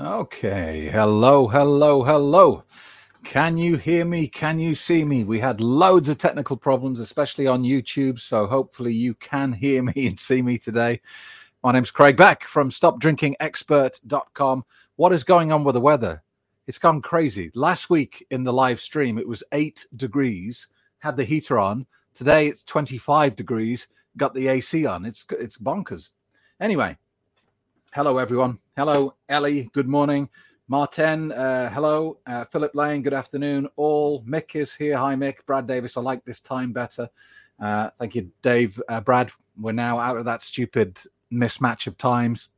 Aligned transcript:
Okay. 0.00 0.88
Hello, 0.92 1.48
hello, 1.48 2.04
hello. 2.04 2.62
Can 3.24 3.58
you 3.58 3.76
hear 3.76 4.04
me? 4.04 4.28
Can 4.28 4.60
you 4.60 4.76
see 4.76 5.04
me? 5.04 5.24
We 5.24 5.40
had 5.40 5.60
loads 5.60 6.08
of 6.08 6.18
technical 6.18 6.56
problems, 6.56 7.00
especially 7.00 7.48
on 7.48 7.64
YouTube. 7.64 8.20
So 8.20 8.46
hopefully 8.46 8.92
you 8.92 9.14
can 9.14 9.52
hear 9.52 9.82
me 9.82 9.92
and 10.06 10.16
see 10.16 10.40
me 10.40 10.56
today. 10.56 11.00
My 11.64 11.72
name's 11.72 11.90
Craig 11.90 12.16
Beck 12.16 12.44
from 12.44 12.70
StopDrinkingExpert.com. 12.70 14.64
What 14.94 15.12
is 15.12 15.24
going 15.24 15.50
on 15.50 15.64
with 15.64 15.74
the 15.74 15.80
weather? 15.80 16.22
It's 16.68 16.78
gone 16.78 17.02
crazy. 17.02 17.50
Last 17.56 17.90
week 17.90 18.24
in 18.30 18.44
the 18.44 18.52
live 18.52 18.80
stream, 18.80 19.18
it 19.18 19.26
was 19.26 19.42
eight 19.50 19.84
degrees, 19.96 20.68
had 21.00 21.16
the 21.16 21.24
heater 21.24 21.58
on. 21.58 21.86
Today 22.14 22.46
it's 22.46 22.62
25 22.62 23.34
degrees, 23.34 23.88
got 24.16 24.32
the 24.32 24.46
AC 24.46 24.86
on. 24.86 25.04
It's 25.04 25.26
it's 25.32 25.58
bonkers. 25.58 26.10
Anyway, 26.60 26.96
hello 27.92 28.18
everyone. 28.18 28.60
Hello 28.78 29.16
Ellie. 29.28 29.68
Good 29.72 29.88
morning. 29.88 30.28
Martin, 30.68 31.32
uh, 31.32 31.68
hello. 31.68 32.20
Uh, 32.24 32.44
Philip 32.44 32.76
Lane, 32.76 33.02
good 33.02 33.12
afternoon. 33.12 33.66
All 33.74 34.22
Mick 34.22 34.54
is 34.54 34.72
here. 34.72 34.96
Hi 34.96 35.16
Mick. 35.16 35.44
Brad 35.46 35.66
Davis. 35.66 35.96
I 35.96 36.00
like 36.00 36.24
this 36.24 36.40
time 36.40 36.72
better. 36.72 37.10
Uh, 37.58 37.90
thank 37.98 38.14
you, 38.14 38.30
Dave. 38.40 38.80
Uh, 38.88 39.00
Brad, 39.00 39.32
we're 39.60 39.72
now 39.72 39.98
out 39.98 40.16
of 40.16 40.26
that 40.26 40.42
stupid 40.42 40.96
mismatch 41.32 41.88
of 41.88 41.98
times. 41.98 42.50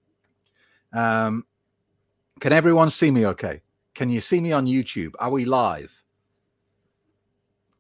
Um, 0.92 1.46
can 2.38 2.52
everyone 2.52 2.90
see 2.90 3.10
me 3.10 3.24
okay? 3.28 3.62
Can 3.94 4.10
you 4.10 4.20
see 4.20 4.42
me 4.42 4.52
on 4.52 4.66
YouTube? 4.66 5.12
Are 5.20 5.30
we 5.30 5.46
live? 5.46 6.04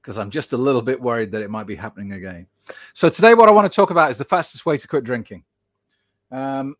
Because 0.00 0.16
I'm 0.16 0.30
just 0.30 0.54
a 0.54 0.56
little 0.56 0.80
bit 0.80 0.98
worried 0.98 1.30
that 1.32 1.42
it 1.42 1.50
might 1.50 1.66
be 1.66 1.76
happening 1.76 2.12
again. 2.12 2.46
So 2.94 3.10
today, 3.10 3.34
what 3.34 3.50
I 3.50 3.52
want 3.52 3.70
to 3.70 3.76
talk 3.76 3.90
about 3.90 4.10
is 4.10 4.16
the 4.16 4.24
fastest 4.24 4.64
way 4.64 4.78
to 4.78 4.88
quit 4.88 5.04
drinking. 5.04 5.44
Um, 6.32 6.76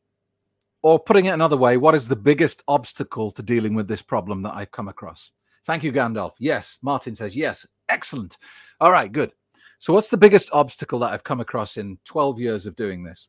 or 0.83 0.99
putting 0.99 1.27
it 1.27 1.31
another 1.31 1.57
way, 1.57 1.77
what 1.77 1.95
is 1.95 2.09
the 2.09 2.17
biggest 2.17 2.63
obstacle 2.69 3.31
to 3.33 3.43
dealing 3.43 3.75
with 3.75 3.89
this 3.89 4.03
problem 4.03 4.43
that 4.43 4.55
I've 4.55 4.71
come 4.71 4.89
across? 4.89 5.33
Thank 5.67 5.85
you, 5.85 5.93
Gandalf. 5.93 6.33
Yes. 6.39 6.79
Martin 6.83 7.15
says, 7.15 7.37
yes. 7.37 7.67
Excellent. 7.89 8.39
All 8.81 8.91
right, 8.91 9.11
good. 9.11 9.33
So, 9.79 9.93
what's 9.93 10.11
the 10.11 10.17
biggest 10.17 10.51
obstacle 10.53 10.99
that 11.01 11.13
I've 11.13 11.25
come 11.25 11.41
across 11.41 11.77
in 11.77 11.99
12 12.05 12.39
years 12.39 12.67
of 12.67 12.77
doing 12.77 13.03
this? 13.03 13.29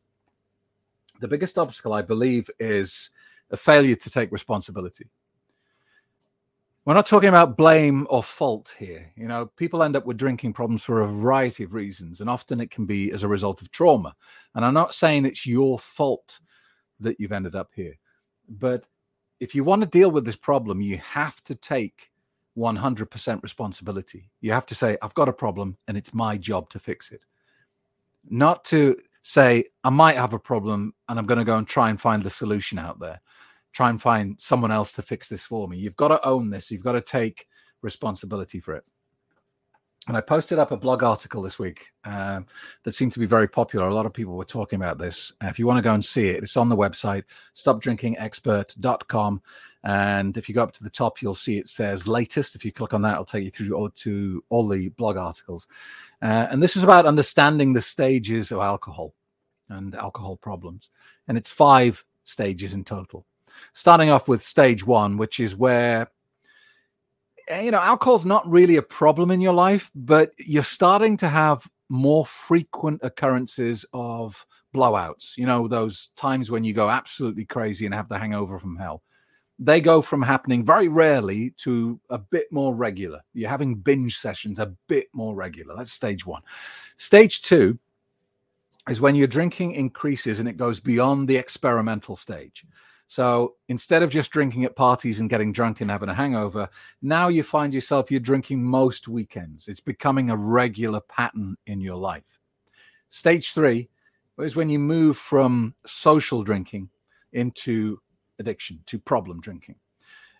The 1.20 1.28
biggest 1.28 1.58
obstacle, 1.58 1.92
I 1.92 2.02
believe, 2.02 2.50
is 2.58 3.10
a 3.50 3.56
failure 3.56 3.96
to 3.96 4.10
take 4.10 4.32
responsibility. 4.32 5.08
We're 6.84 6.94
not 6.94 7.06
talking 7.06 7.28
about 7.28 7.56
blame 7.56 8.08
or 8.10 8.24
fault 8.24 8.74
here. 8.76 9.12
You 9.16 9.28
know, 9.28 9.46
people 9.56 9.84
end 9.84 9.94
up 9.94 10.04
with 10.04 10.16
drinking 10.16 10.52
problems 10.52 10.82
for 10.82 11.02
a 11.02 11.06
variety 11.06 11.62
of 11.62 11.74
reasons, 11.74 12.20
and 12.20 12.28
often 12.28 12.60
it 12.60 12.72
can 12.72 12.86
be 12.86 13.12
as 13.12 13.22
a 13.22 13.28
result 13.28 13.62
of 13.62 13.70
trauma. 13.70 14.16
And 14.54 14.64
I'm 14.64 14.74
not 14.74 14.94
saying 14.94 15.24
it's 15.24 15.46
your 15.46 15.78
fault 15.78 16.40
that 17.02 17.20
you've 17.20 17.32
ended 17.32 17.54
up 17.54 17.70
here, 17.74 17.94
but 18.48 18.86
if 19.40 19.54
you 19.54 19.64
want 19.64 19.82
to 19.82 19.88
deal 19.88 20.10
with 20.10 20.24
this 20.24 20.36
problem, 20.36 20.80
you 20.80 20.98
have 20.98 21.42
to 21.44 21.54
take 21.54 22.10
100% 22.56 23.42
responsibility. 23.42 24.30
You 24.40 24.52
have 24.52 24.66
to 24.66 24.74
say, 24.74 24.96
I've 25.02 25.14
got 25.14 25.28
a 25.28 25.32
problem 25.32 25.76
and 25.88 25.96
it's 25.96 26.14
my 26.14 26.36
job 26.36 26.68
to 26.70 26.78
fix 26.78 27.10
it. 27.10 27.24
Not 28.28 28.64
to 28.66 28.96
say, 29.22 29.64
I 29.82 29.90
might 29.90 30.16
have 30.16 30.32
a 30.32 30.38
problem 30.38 30.94
and 31.08 31.18
I'm 31.18 31.26
going 31.26 31.38
to 31.38 31.44
go 31.44 31.56
and 31.56 31.66
try 31.66 31.90
and 31.90 32.00
find 32.00 32.22
the 32.22 32.30
solution 32.30 32.78
out 32.78 33.00
there 33.00 33.20
try 33.72 33.88
and 33.88 34.00
find 34.00 34.38
someone 34.40 34.70
else 34.70 34.92
to 34.92 35.02
fix 35.02 35.28
this 35.28 35.44
for 35.44 35.66
me. 35.66 35.78
You've 35.78 35.96
got 35.96 36.08
to 36.08 36.26
own 36.26 36.50
this. 36.50 36.70
You've 36.70 36.82
got 36.82 36.92
to 36.92 37.00
take 37.00 37.46
responsibility 37.80 38.60
for 38.60 38.74
it. 38.74 38.84
And 40.08 40.16
I 40.16 40.20
posted 40.20 40.58
up 40.58 40.72
a 40.72 40.76
blog 40.76 41.04
article 41.04 41.42
this 41.42 41.60
week 41.60 41.92
um, 42.04 42.46
that 42.82 42.92
seemed 42.92 43.12
to 43.12 43.20
be 43.20 43.26
very 43.26 43.46
popular. 43.46 43.86
A 43.86 43.94
lot 43.94 44.06
of 44.06 44.12
people 44.12 44.34
were 44.34 44.44
talking 44.44 44.76
about 44.76 44.98
this. 44.98 45.32
Uh, 45.42 45.46
if 45.46 45.60
you 45.60 45.66
want 45.66 45.78
to 45.78 45.82
go 45.82 45.94
and 45.94 46.04
see 46.04 46.28
it, 46.28 46.42
it's 46.42 46.56
on 46.56 46.68
the 46.68 46.76
website, 46.76 47.22
stopdrinkingexpert.com. 47.54 49.42
And 49.84 50.36
if 50.36 50.48
you 50.48 50.56
go 50.56 50.62
up 50.64 50.72
to 50.72 50.82
the 50.82 50.90
top, 50.90 51.22
you'll 51.22 51.36
see 51.36 51.56
it 51.56 51.68
says 51.68 52.08
latest. 52.08 52.56
If 52.56 52.64
you 52.64 52.72
click 52.72 52.94
on 52.94 53.02
that, 53.02 53.12
it'll 53.12 53.24
take 53.24 53.44
you 53.44 53.50
through 53.50 53.76
all, 53.76 53.90
to 53.90 54.42
all 54.48 54.68
the 54.68 54.88
blog 54.90 55.16
articles. 55.16 55.68
Uh, 56.20 56.48
and 56.50 56.60
this 56.60 56.76
is 56.76 56.82
about 56.82 57.06
understanding 57.06 57.72
the 57.72 57.80
stages 57.80 58.50
of 58.50 58.58
alcohol 58.58 59.14
and 59.68 59.94
alcohol 59.94 60.36
problems. 60.36 60.90
And 61.28 61.38
it's 61.38 61.50
five 61.50 62.04
stages 62.24 62.74
in 62.74 62.84
total 62.84 63.24
starting 63.74 64.10
off 64.10 64.28
with 64.28 64.42
stage 64.42 64.86
one, 64.86 65.16
which 65.16 65.40
is 65.40 65.56
where 65.56 66.10
Eh, 67.48 67.62
you 67.62 67.70
know 67.70 67.80
alcohol's 67.80 68.24
not 68.24 68.48
really 68.48 68.76
a 68.76 68.82
problem 68.82 69.30
in 69.30 69.40
your 69.40 69.52
life, 69.52 69.90
but 69.94 70.32
you're 70.38 70.62
starting 70.62 71.16
to 71.18 71.28
have 71.28 71.68
more 71.88 72.24
frequent 72.24 73.00
occurrences 73.02 73.84
of 73.92 74.46
blowouts. 74.74 75.36
You 75.36 75.46
know, 75.46 75.68
those 75.68 76.10
times 76.16 76.50
when 76.50 76.64
you 76.64 76.72
go 76.72 76.88
absolutely 76.88 77.44
crazy 77.44 77.84
and 77.84 77.94
have 77.94 78.08
the 78.08 78.18
hangover 78.18 78.58
from 78.58 78.76
hell. 78.76 79.02
They 79.58 79.80
go 79.80 80.02
from 80.02 80.22
happening 80.22 80.64
very 80.64 80.88
rarely 80.88 81.50
to 81.58 82.00
a 82.10 82.18
bit 82.18 82.50
more 82.50 82.74
regular. 82.74 83.20
You're 83.32 83.50
having 83.50 83.76
binge 83.76 84.16
sessions 84.18 84.58
a 84.58 84.74
bit 84.88 85.08
more 85.12 85.34
regular. 85.36 85.76
That's 85.76 85.92
stage 85.92 86.26
one. 86.26 86.42
Stage 86.96 87.42
two 87.42 87.78
is 88.88 89.00
when 89.00 89.14
your 89.14 89.28
drinking 89.28 89.72
increases 89.72 90.40
and 90.40 90.48
it 90.48 90.56
goes 90.56 90.80
beyond 90.80 91.28
the 91.28 91.36
experimental 91.36 92.16
stage. 92.16 92.64
So 93.12 93.56
instead 93.68 94.02
of 94.02 94.08
just 94.08 94.30
drinking 94.30 94.64
at 94.64 94.74
parties 94.74 95.20
and 95.20 95.28
getting 95.28 95.52
drunk 95.52 95.82
and 95.82 95.90
having 95.90 96.08
a 96.08 96.14
hangover, 96.14 96.66
now 97.02 97.28
you 97.28 97.42
find 97.42 97.74
yourself 97.74 98.10
you're 98.10 98.20
drinking 98.20 98.64
most 98.64 99.06
weekends. 99.06 99.68
It's 99.68 99.80
becoming 99.80 100.30
a 100.30 100.36
regular 100.36 101.02
pattern 101.02 101.58
in 101.66 101.78
your 101.78 101.96
life. 101.96 102.40
Stage 103.10 103.52
three 103.52 103.90
is 104.38 104.56
when 104.56 104.70
you 104.70 104.78
move 104.78 105.18
from 105.18 105.74
social 105.84 106.42
drinking 106.42 106.88
into 107.34 108.00
addiction, 108.38 108.80
to 108.86 108.98
problem 108.98 109.42
drinking. 109.42 109.74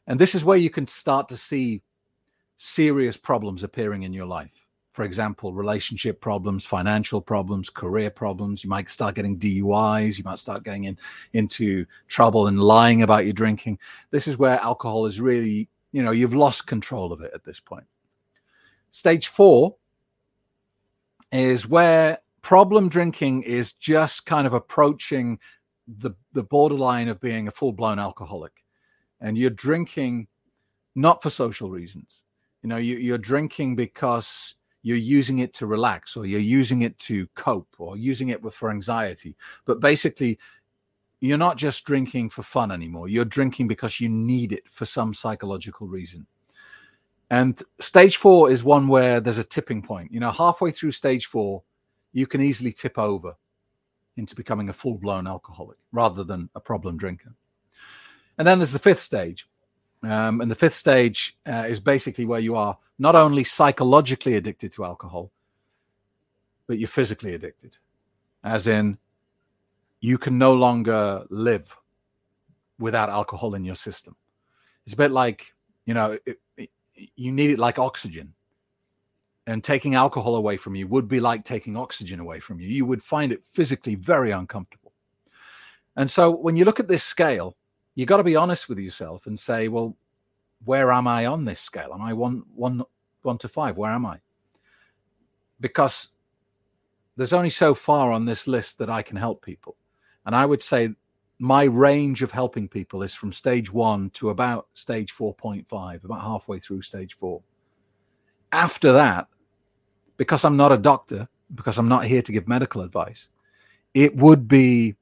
And 0.07 0.19
this 0.19 0.35
is 0.35 0.43
where 0.43 0.57
you 0.57 0.71
can 0.71 0.89
start 0.89 1.29
to 1.29 1.37
see 1.37 1.83
serious 2.57 3.19
problems 3.19 3.65
appearing 3.65 4.05
in 4.05 4.15
your 4.15 4.25
life 4.25 4.62
for 4.93 5.05
example, 5.05 5.55
relationship 5.55 6.21
problems, 6.21 6.67
financial 6.67 7.21
problems, 7.21 7.71
career 7.71 8.11
problems. 8.11 8.63
You 8.63 8.69
might 8.69 8.91
start 8.91 9.15
getting 9.15 9.39
DUIs. 9.39 10.19
You 10.19 10.25
might 10.25 10.39
start 10.39 10.65
getting 10.65 10.85
in, 10.85 10.99
into 11.33 11.87
trouble 12.09 12.47
and 12.47 12.61
lying 12.61 13.03
about 13.03 13.25
your 13.25 13.33
drinking. 13.33 13.79
This 14.11 14.29
is 14.29 14.37
where 14.37 14.61
alcohol 14.61 15.07
is 15.07 15.21
really, 15.21 15.71
you 15.93 16.03
know, 16.03 16.11
you've 16.11 16.35
lost 16.35 16.67
control 16.67 17.11
of 17.11 17.23
it 17.23 17.33
at 17.35 17.43
this 17.43 17.59
point. 17.59 17.87
Stage 18.91 19.29
four 19.29 19.77
is 21.33 21.67
where 21.67 22.19
problem 22.43 22.91
drinking 22.91 23.45
is 23.45 23.73
just 23.73 24.27
kind 24.27 24.47
of 24.47 24.53
approaching 24.53 25.39
the, 25.89 26.11
the 26.35 26.43
borderline 26.43 27.09
of 27.09 27.19
being 27.19 27.49
a 27.49 27.51
full 27.51 27.73
blown 27.73 27.99
alcoholic. 27.99 28.53
And 29.23 29.39
you're 29.39 29.51
drinking 29.51 30.27
not 30.95 31.23
for 31.23 31.31
social 31.31 31.71
reasons. 31.71 32.21
You 32.63 32.69
know, 32.69 32.77
you, 32.77 32.99
you're 32.99 33.17
drinking 33.17 33.77
because 33.77 34.55
you're 34.83 34.97
using 34.97 35.39
it 35.39 35.55
to 35.55 35.67
relax 35.67 36.17
or 36.17 36.27
you're 36.27 36.41
using 36.41 36.83
it 36.83 36.99
to 36.99 37.27
cope 37.35 37.75
or 37.79 37.97
using 37.97 38.29
it 38.29 38.41
for 38.53 38.71
anxiety. 38.71 39.37
But 39.65 39.81
basically, 39.81 40.39
you're 41.21 41.39
not 41.39 41.57
just 41.57 41.85
drinking 41.85 42.31
for 42.31 42.43
fun 42.43 42.73
anymore. 42.73 43.09
You're 43.09 43.25
drinking 43.25 43.69
because 43.69 44.01
you 44.01 44.09
need 44.09 44.53
it 44.53 44.69
for 44.69 44.85
some 44.85 45.15
psychological 45.15 45.87
reason. 45.87 46.27
And 47.31 47.63
stage 47.81 48.17
four 48.17 48.51
is 48.51 48.65
one 48.65 48.89
where 48.89 49.21
there's 49.21 49.39
a 49.39 49.45
tipping 49.45 49.83
point. 49.83 50.13
You 50.13 50.21
know, 50.21 50.33
halfway 50.33 50.73
through 50.73 50.91
stage 50.91 51.27
four, 51.27 51.63
you 52.13 52.27
can 52.27 52.43
easily 52.43 52.73
tip 52.73 52.99
over 52.99 53.35
into 54.17 54.35
becoming 54.35 54.69
a 54.69 54.73
full 54.73 54.99
blown 54.99 55.27
alcoholic 55.27 55.79
rather 55.93 56.25
than 56.25 56.51
a 56.55 56.61
problem 56.61 56.97
drinker. 56.97 57.35
And 58.37 58.47
then 58.47 58.59
there's 58.59 58.73
the 58.73 58.79
fifth 58.79 59.01
stage. 59.01 59.49
Um, 60.03 60.41
and 60.41 60.51
the 60.51 60.57
fifth 60.57 60.75
stage 60.75 61.37
uh, 61.47 61.65
is 61.69 61.79
basically 61.79 62.27
where 62.27 62.41
you 62.41 62.57
are 62.57 62.77
not 62.99 63.15
only 63.15 63.45
psychologically 63.45 64.35
addicted 64.35 64.73
to 64.73 64.85
alcohol, 64.85 65.31
but 66.67 66.79
you're 66.79 66.89
physically 66.89 67.35
addicted, 67.35 67.77
as 68.43 68.67
in 68.67 68.99
you 70.01 70.19
can 70.19 70.39
no 70.39 70.53
longer 70.53 71.25
live 71.31 71.77
without 72.79 73.09
alcohol 73.09 73.55
in 73.55 73.65
your 73.65 73.77
system. 73.77 74.17
It's 74.85 74.95
a 74.95 74.97
bit 74.97 75.13
like, 75.13 75.55
you 75.87 75.95
know, 75.95 76.19
it, 76.27 76.41
it, 76.57 76.71
you 76.95 77.31
need 77.31 77.51
it 77.51 77.59
like 77.59 77.79
oxygen. 77.79 78.35
And 79.47 79.63
taking 79.63 79.97
alcohol 79.97 80.37
away 80.37 80.57
from 80.57 80.77
you 80.77 80.87
would 80.87 81.09
be 81.09 81.19
like 81.19 81.45
taking 81.45 81.77
oxygen 81.77 82.21
away 82.21 82.39
from 82.39 82.61
you. 82.61 82.69
You 82.69 82.87
would 82.87 83.03
find 83.03 83.33
it 83.33 83.45
physically 83.45 83.97
very 83.97 84.31
uncomfortable. 84.31 84.93
And 85.97 86.11
so 86.11 86.31
when 86.31 86.57
you 86.57 86.65
look 86.65 86.79
at 86.81 86.87
this 86.89 87.03
scale, 87.03 87.57
you 87.95 88.07
got 88.07 88.19
to 88.19 88.25
be 88.25 88.37
honest 88.37 88.69
with 88.69 88.79
yourself 88.79 89.27
and 89.27 89.39
say, 89.39 89.69
well, 89.69 89.97
where 90.65 90.93
am 90.93 91.07
I 91.07 91.27
on 91.27 91.45
this 91.45 91.61
scale? 91.61 91.93
Am 91.93 92.03
I 92.03 92.13
one 92.13 92.43
one 92.55 92.83
one 93.23 93.39
to 93.39 93.49
five? 93.49 93.77
Where 93.77 93.91
am 93.91 94.07
I? 94.07 94.19
Because 95.61 96.09
there's 97.17 97.33
only 97.33 97.51
so 97.51 97.75
far 97.75 98.13
on 98.13 98.25
this 98.25 98.47
list 98.47 98.79
that 98.79 98.91
I 98.91 99.03
can 99.03 99.17
help 99.17 99.45
people. 99.45 99.77
And 100.25 100.35
I 100.35 100.47
would 100.47 100.63
say 100.63 100.95
my 101.39 101.65
range 101.65 102.23
of 102.23 102.31
helping 102.31 102.69
people 102.69 103.03
is 103.03 103.15
from 103.15 103.33
stage 103.33 103.73
one 103.73 104.11
to 104.11 104.31
about 104.31 104.69
stage 104.75 105.13
4.5, 105.13 106.05
about 106.05 106.23
halfway 106.23 106.59
through 106.59 106.83
stage 106.83 107.17
four. 107.17 107.43
After 108.53 108.93
that, 108.93 109.27
because 110.17 110.45
I'm 110.45 110.57
not 110.57 110.73
a 110.73 110.79
doctor, 110.79 111.29
because 111.55 111.79
I'm 111.79 111.89
not 111.89 112.05
here 112.05 112.23
to 112.23 112.33
give 112.33 112.47
medical 112.47 112.83
advice, 112.83 113.29
it 113.93 114.15
would 114.17 114.47
be 114.47 114.95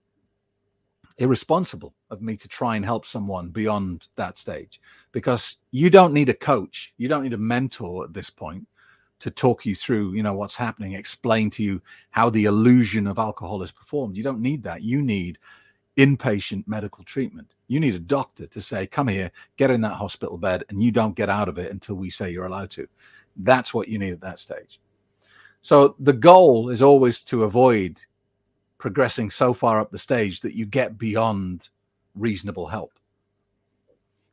irresponsible 1.19 1.95
of 2.11 2.23
me 2.23 2.37
to 2.37 2.49
try 2.49 2.77
and 2.77 2.85
help 2.85 3.07
someone 3.07 3.49
beyond 3.49 4.09
that 4.17 4.37
stage 4.37 4.81
because 5.13 5.57
you 5.71 5.91
don't 5.91 6.13
need 6.13 6.29
a 6.29 6.35
coach, 6.35 6.95
you 6.97 7.09
don't 7.09 7.23
need 7.23 7.33
a 7.33 7.39
mentor 7.39 8.05
at 8.05 8.13
this 8.13 8.31
point 8.31 8.67
to 9.21 9.31
talk 9.31 9.67
you 9.67 9.77
through, 9.77 10.15
you 10.15 10.23
know, 10.23 10.33
what's 10.33 10.57
happening, 10.57 10.95
explain 10.95 11.51
to 11.51 11.63
you 11.63 11.81
how 12.11 12.31
the 12.31 12.47
illusion 12.47 13.07
of 13.07 13.19
alcohol 13.19 13.63
is 13.63 13.71
performed. 13.71 14.17
You 14.17 14.23
don't 14.23 14.41
need 14.41 14.63
that. 14.63 14.83
You 14.83 15.03
need 15.03 15.39
inpatient 15.97 16.67
medical 16.67 17.05
treatment. 17.05 17.55
You 17.69 17.81
need 17.81 17.95
a 17.95 18.01
doctor 18.01 18.47
to 18.47 18.61
say, 18.61 18.87
come 18.87 19.09
here, 19.09 19.31
get 19.59 19.71
in 19.71 19.83
that 19.83 19.95
hospital 19.95 20.39
bed, 20.39 20.65
and 20.71 20.83
you 20.83 20.91
don't 20.91 21.15
get 21.15 21.29
out 21.29 21.49
of 21.49 21.59
it 21.59 21.71
until 21.71 21.97
we 21.97 22.09
say 22.09 22.31
you're 22.31 22.47
allowed 22.47 22.71
to. 22.71 22.89
That's 23.37 23.75
what 23.75 23.89
you 23.89 23.99
need 23.99 24.13
at 24.13 24.23
that 24.23 24.39
stage. 24.39 24.81
So 25.63 25.95
the 26.01 26.15
goal 26.15 26.71
is 26.71 26.81
always 26.81 27.21
to 27.23 27.45
avoid 27.45 28.03
progressing 28.79 29.29
so 29.29 29.53
far 29.53 29.79
up 29.79 29.91
the 29.91 29.99
stage 29.99 30.41
that 30.41 30.55
you 30.55 30.65
get 30.65 30.97
beyond 30.97 31.69
reasonable 32.15 32.67
help. 32.67 32.93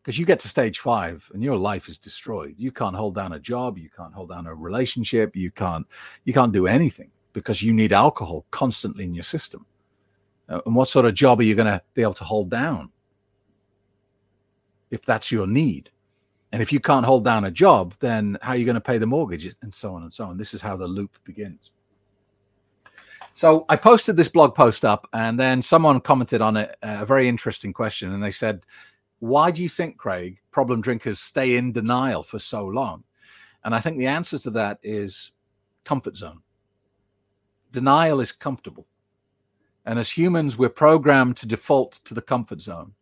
Because 0.01 0.17
you 0.17 0.25
get 0.25 0.39
to 0.39 0.47
stage 0.47 0.79
five 0.79 1.29
and 1.33 1.43
your 1.43 1.57
life 1.57 1.89
is 1.89 1.97
destroyed. 1.97 2.55
You 2.57 2.71
can't 2.71 2.95
hold 2.95 3.15
down 3.15 3.33
a 3.33 3.39
job, 3.39 3.77
you 3.77 3.89
can't 3.89 4.13
hold 4.13 4.29
down 4.29 4.47
a 4.47 4.55
relationship, 4.55 5.35
you 5.35 5.51
can't 5.51 5.85
you 6.23 6.33
can't 6.33 6.53
do 6.53 6.65
anything 6.67 7.11
because 7.33 7.61
you 7.61 7.73
need 7.73 7.91
alcohol 7.91 8.45
constantly 8.51 9.03
in 9.03 9.13
your 9.13 9.23
system. 9.23 9.65
Uh, 10.49 10.61
and 10.65 10.75
what 10.75 10.87
sort 10.87 11.05
of 11.05 11.13
job 11.13 11.39
are 11.39 11.43
you 11.43 11.55
going 11.55 11.67
to 11.67 11.81
be 11.93 12.01
able 12.01 12.13
to 12.13 12.23
hold 12.23 12.49
down 12.49 12.89
if 14.91 15.05
that's 15.05 15.31
your 15.31 15.45
need? 15.45 15.89
And 16.53 16.61
if 16.61 16.71
you 16.71 16.79
can't 16.79 17.05
hold 17.05 17.25
down 17.25 17.43
a 17.43 17.51
job, 17.51 17.93
then 17.99 18.37
how 18.41 18.53
are 18.53 18.55
you 18.55 18.65
going 18.65 18.75
to 18.75 18.81
pay 18.81 18.97
the 18.97 19.05
mortgage 19.05 19.45
and 19.61 19.73
so 19.73 19.93
on 19.93 20.03
and 20.03 20.13
so 20.13 20.25
on? 20.25 20.37
This 20.37 20.53
is 20.53 20.61
how 20.61 20.77
the 20.77 20.87
loop 20.87 21.17
begins. 21.25 21.71
So 23.37 23.65
I 23.69 23.75
posted 23.75 24.17
this 24.17 24.29
blog 24.29 24.55
post 24.55 24.83
up, 24.83 25.07
and 25.13 25.39
then 25.39 25.61
someone 25.61 26.01
commented 26.01 26.41
on 26.41 26.57
it 26.57 26.75
uh, 26.81 26.97
a 27.01 27.05
very 27.05 27.27
interesting 27.27 27.71
question. 27.71 28.11
And 28.11 28.23
they 28.23 28.31
said, 28.31 28.65
Why 29.19 29.51
do 29.51 29.61
you 29.61 29.69
think, 29.69 29.99
Craig, 29.99 30.39
problem 30.49 30.81
drinkers 30.81 31.19
stay 31.19 31.55
in 31.55 31.71
denial 31.71 32.23
for 32.23 32.39
so 32.39 32.65
long? 32.65 33.03
And 33.63 33.75
I 33.75 33.79
think 33.79 33.99
the 33.99 34.07
answer 34.07 34.39
to 34.39 34.49
that 34.49 34.79
is 34.81 35.33
comfort 35.83 36.17
zone. 36.17 36.41
Denial 37.71 38.21
is 38.21 38.31
comfortable. 38.31 38.87
And 39.85 39.99
as 39.99 40.09
humans, 40.09 40.57
we're 40.57 40.69
programmed 40.69 41.37
to 41.37 41.45
default 41.45 41.99
to 42.05 42.15
the 42.15 42.23
comfort 42.23 42.59
zone. 42.59 42.93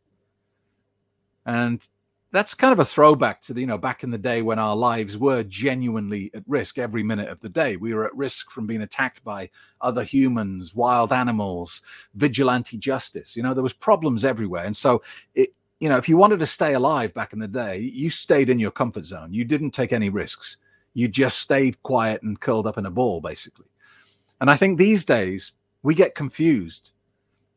And 1.46 1.88
that's 2.36 2.54
kind 2.54 2.74
of 2.74 2.80
a 2.80 2.86
throwback 2.86 3.42
to 3.44 3.54
the, 3.54 3.62
you 3.62 3.66
know, 3.66 3.78
back 3.78 4.04
in 4.04 4.12
the 4.12 4.18
day 4.18 4.42
when 4.42 4.60
our 4.60 4.76
lives 4.76 5.18
were 5.18 5.42
genuinely 5.44 6.30
at 6.34 6.44
risk 6.48 6.78
every 6.78 7.02
minute 7.02 7.30
of 7.30 7.40
the 7.40 7.48
day. 7.48 7.78
We 7.78 7.94
were 7.94 8.06
at 8.06 8.16
risk 8.16 8.52
from 8.52 8.68
being 8.68 8.82
attacked 8.82 9.24
by 9.24 9.50
other 9.80 10.04
humans, 10.04 10.76
wild 10.76 11.14
animals, 11.14 11.82
vigilante 12.14 12.78
justice. 12.78 13.38
You 13.38 13.44
know, 13.44 13.54
there 13.54 13.64
was 13.64 13.72
problems 13.72 14.26
everywhere. 14.26 14.66
And 14.66 14.76
so 14.76 15.02
it, 15.34 15.54
you 15.80 15.88
know, 15.88 15.96
if 15.96 16.10
you 16.10 16.18
wanted 16.18 16.40
to 16.40 16.46
stay 16.46 16.74
alive 16.74 17.14
back 17.14 17.32
in 17.32 17.40
the 17.40 17.48
day, 17.48 17.80
you 17.80 18.10
stayed 18.10 18.50
in 18.50 18.60
your 18.60 18.72
comfort 18.72 19.06
zone. 19.06 19.34
You 19.34 19.46
didn't 19.46 19.72
take 19.72 19.94
any 19.94 20.10
risks. 20.10 20.58
You 20.94 21.08
just 21.08 21.40
stayed 21.40 21.82
quiet 21.84 22.22
and 22.22 22.40
curled 22.40 22.68
up 22.68 22.78
in 22.78 22.86
a 22.86 22.92
ball, 22.92 23.22
basically. 23.22 23.68
And 24.42 24.52
I 24.52 24.58
think 24.58 24.78
these 24.78 25.06
days 25.06 25.54
we 25.84 25.96
get 25.96 26.16
confused 26.16 26.92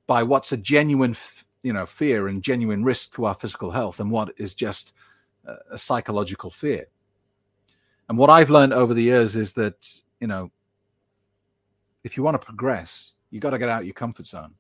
by 0.07 0.23
what's 0.23 0.53
a 0.53 0.57
genuine 0.57 1.15
you 1.63 1.73
know 1.73 1.87
fear 1.87 2.29
and 2.29 2.43
genuine 2.43 2.85
risk 2.85 3.15
to 3.15 3.25
our 3.25 3.35
physical 3.35 3.71
health 3.71 4.01
and 4.01 4.11
what 4.11 4.33
is 4.37 4.55
just 4.55 4.93
a 5.71 5.79
psychological 5.79 6.51
fear. 6.51 6.87
And 8.09 8.17
what 8.17 8.31
i've 8.31 8.51
learned 8.51 8.73
over 8.73 8.95
the 8.95 9.03
years 9.03 9.37
is 9.37 9.53
that 9.55 9.87
you 10.21 10.27
know 10.27 10.51
if 12.05 12.17
you 12.17 12.23
want 12.23 12.41
to 12.41 12.45
progress 12.45 13.15
you 13.31 13.41
got 13.41 13.51
to 13.51 13.59
get 13.59 13.69
out 13.69 13.85
your 13.85 13.95
comfort 13.95 14.27
zone 14.27 14.55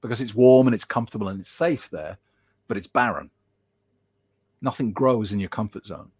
because 0.00 0.20
it's 0.20 0.34
warm 0.34 0.66
and 0.66 0.74
it's 0.74 0.84
comfortable 0.84 1.28
and 1.28 1.40
it's 1.40 1.48
safe 1.48 1.90
there 1.90 2.18
but 2.68 2.76
it's 2.76 2.86
barren. 2.86 3.30
Nothing 4.62 4.92
grows 4.92 5.32
in 5.32 5.40
your 5.40 5.48
comfort 5.48 5.84
zone. 5.84 6.10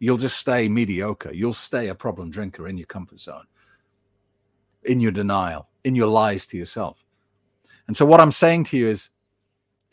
You'll 0.00 0.18
just 0.18 0.36
stay 0.36 0.68
mediocre. 0.68 1.32
You'll 1.32 1.54
stay 1.54 1.88
a 1.88 1.94
problem 1.94 2.30
drinker 2.30 2.68
in 2.68 2.76
your 2.76 2.86
comfort 2.86 3.20
zone 3.20 3.46
in 4.84 5.00
your 5.00 5.12
denial 5.12 5.68
in 5.84 5.94
your 5.94 6.08
lies 6.08 6.46
to 6.48 6.56
yourself. 6.56 7.04
And 7.86 7.96
so 7.96 8.06
what 8.06 8.20
i'm 8.20 8.30
saying 8.30 8.64
to 8.64 8.76
you 8.76 8.88
is 8.88 9.10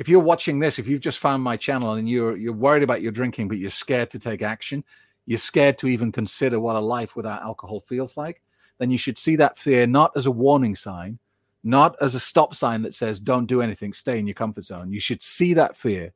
if 0.02 0.10
you're 0.10 0.20
watching 0.20 0.58
this, 0.58 0.80
if 0.80 0.88
you've 0.88 1.00
just 1.00 1.20
found 1.20 1.44
my 1.44 1.56
channel 1.56 1.92
and 1.92 2.10
you're 2.10 2.36
you're 2.36 2.54
worried 2.54 2.82
about 2.82 3.04
your 3.04 3.12
drinking, 3.12 3.48
but 3.48 3.60
you're 3.60 3.70
scared 3.70 4.10
to 4.10 4.18
take 4.18 4.42
action, 4.42 4.84
you're 5.28 5.38
scared 5.38 5.78
to 5.78 5.88
even 5.88 6.12
consider 6.12 6.60
what 6.60 6.76
a 6.76 6.80
life 6.80 7.16
without 7.16 7.44
alcohol 7.44 7.82
feels 7.82 8.18
like, 8.18 8.42
then 8.80 8.90
you 8.90 8.98
should 8.98 9.16
see 9.16 9.36
that 9.36 9.60
fear 9.60 9.86
not 9.86 10.12
as 10.16 10.26
a 10.26 10.32
warning 10.32 10.76
sign, 10.76 11.20
not 11.64 11.96
as 12.02 12.16
a 12.16 12.20
stop 12.20 12.56
sign 12.56 12.82
that 12.82 12.96
says 12.96 13.20
don't 13.20 13.46
do 13.46 13.62
anything, 13.62 13.94
stay 13.94 14.18
in 14.18 14.26
your 14.26 14.34
comfort 14.34 14.66
zone. 14.66 14.92
You 14.92 15.00
should 15.00 15.22
see 15.22 15.54
that 15.54 15.76
fear 15.76 16.14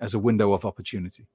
as 0.00 0.12
a 0.12 0.18
window 0.18 0.52
of 0.52 0.66
opportunity. 0.66 1.26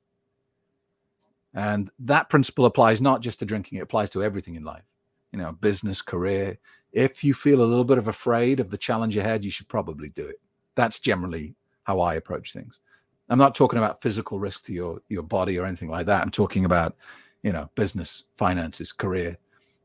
And 1.55 1.89
that 1.97 2.29
principle 2.29 2.67
applies 2.67 3.01
not 3.01 3.21
just 3.21 3.39
to 3.39 3.45
drinking, 3.45 3.79
it 3.79 3.81
applies 3.81 4.11
to 4.11 4.23
everything 4.23 4.53
in 4.53 4.63
life. 4.63 4.85
You 5.31 5.39
know, 5.39 5.53
business, 5.53 6.03
career. 6.03 6.59
If 6.91 7.23
you 7.23 7.33
feel 7.33 7.63
a 7.63 7.71
little 7.71 7.83
bit 7.83 7.97
of 7.97 8.07
afraid 8.07 8.59
of 8.59 8.69
the 8.69 8.77
challenge 8.77 9.17
ahead, 9.17 9.43
you 9.43 9.49
should 9.49 9.67
probably 9.67 10.09
do 10.09 10.27
it. 10.27 10.39
That's 10.75 10.99
generally 10.99 11.55
how 11.89 12.01
I 12.01 12.13
approach 12.15 12.53
things. 12.53 12.81
I'm 13.29 13.39
not 13.39 13.55
talking 13.55 13.79
about 13.79 13.99
physical 13.99 14.39
risk 14.39 14.63
to 14.65 14.73
your 14.73 15.01
your 15.09 15.23
body 15.23 15.57
or 15.57 15.65
anything 15.65 15.89
like 15.89 16.05
that. 16.05 16.21
I'm 16.21 16.29
talking 16.29 16.65
about, 16.65 16.95
you 17.41 17.51
know, 17.51 17.67
business, 17.73 18.25
finances, 18.35 18.91
career, 18.91 19.37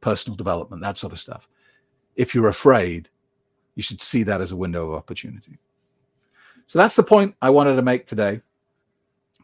personal 0.03 0.37
development, 0.37 0.83
that 0.83 0.99
sort 0.99 1.15
of 1.15 1.19
stuff. 1.19 1.49
If 2.15 2.35
you're 2.35 2.49
afraid, 2.49 3.09
you 3.75 3.83
should 3.83 4.03
see 4.03 4.23
that 4.25 4.43
as 4.43 4.53
a 4.53 4.57
window 4.57 4.91
of 4.91 4.97
opportunity. 4.97 5.59
So 6.67 6.79
that's 6.79 6.95
the 6.95 7.03
point 7.03 7.35
I 7.41 7.49
wanted 7.49 7.77
to 7.77 7.83
make 7.83 8.07
today. 8.07 8.43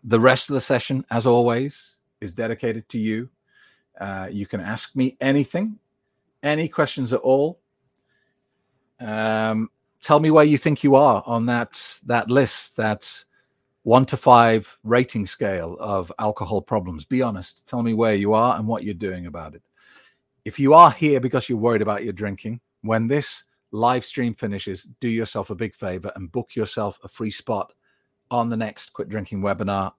The 0.05 0.21
rest 0.21 0.51
of 0.51 0.55
the 0.55 0.61
session, 0.61 1.05
as 1.11 1.27
always, 1.27 1.95
is 2.21 2.35
dedicated 2.35 2.89
to 2.91 2.99
you. 2.99 3.31
Uh, 3.99 4.29
you 4.31 4.47
can 4.47 4.61
ask 4.61 4.95
me 4.95 5.17
anything, 5.21 5.79
any 6.43 6.69
questions 6.69 7.15
at 7.15 7.21
all. 7.21 7.59
Um, 9.01 9.71
tell 10.01 10.21
me 10.21 10.31
where 10.31 10.45
you 10.45 10.59
think 10.59 10.83
you 10.83 10.95
are 10.95 11.23
on 11.27 11.47
that 11.47 12.01
that 12.07 12.31
list 12.31 12.77
that 12.77 13.25
one 13.83 14.05
to 14.05 14.17
five 14.17 14.77
rating 14.85 15.27
scale 15.27 15.77
of 15.81 16.13
alcohol 16.19 16.61
problems. 16.61 17.05
Be 17.05 17.23
honest. 17.23 17.67
Tell 17.67 17.83
me 17.83 17.95
where 17.95 18.15
you 18.15 18.35
are 18.35 18.57
and 18.57 18.67
what 18.67 18.85
you're 18.85 18.95
doing 18.95 19.27
about 19.27 19.55
it. 19.55 19.63
If 20.45 20.59
you 20.59 20.75
are 20.75 20.91
here 20.91 21.21
because 21.21 21.49
you're 21.49 21.59
worried 21.59 21.83
about 21.83 22.05
your 22.05 22.13
drinking 22.13 22.61
when 22.83 23.09
this 23.09 23.45
live 23.73 24.05
stream 24.05 24.35
finishes 24.35 24.87
do 25.01 25.09
yourself 25.09 25.51
a 25.51 25.55
big 25.55 25.75
favor 25.75 26.13
and 26.17 26.33
book 26.33 26.55
yourself 26.55 26.99
a 27.05 27.09
free 27.09 27.31
spot 27.31 27.73
on 28.31 28.49
the 28.49 28.57
next 28.57 28.93
quit 28.93 29.09
drinking 29.09 29.43
webinar. 29.43 29.93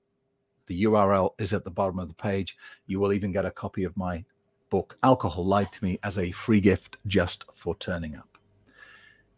The 0.68 0.84
url 0.84 1.32
is 1.40 1.54
at 1.54 1.64
the 1.64 1.72
bottom 1.72 2.00
of 2.00 2.08
the 2.08 2.14
page. 2.14 2.58
You 2.86 3.00
will 3.00 3.14
even 3.14 3.32
get 3.32 3.46
a 3.46 3.52
copy 3.52 3.84
of 3.84 3.98
my 3.98 4.24
book 4.70 4.98
alcohol 5.04 5.46
lied 5.46 5.72
to 5.72 5.84
me 5.84 6.00
as 6.04 6.18
a 6.18 6.32
free 6.32 6.62
gift 6.62 6.98
just 7.08 7.46
for 7.56 7.76
turning 7.76 8.16
up 8.16 8.31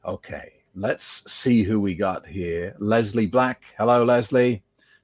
Okay, 0.06 0.52
let's 0.76 1.24
see 1.32 1.64
who 1.64 1.80
we 1.80 1.96
got 1.96 2.28
here. 2.28 2.76
Leslie 2.80 3.26
Black. 3.26 3.64
Hello, 3.78 4.04
Leslie 4.04 4.62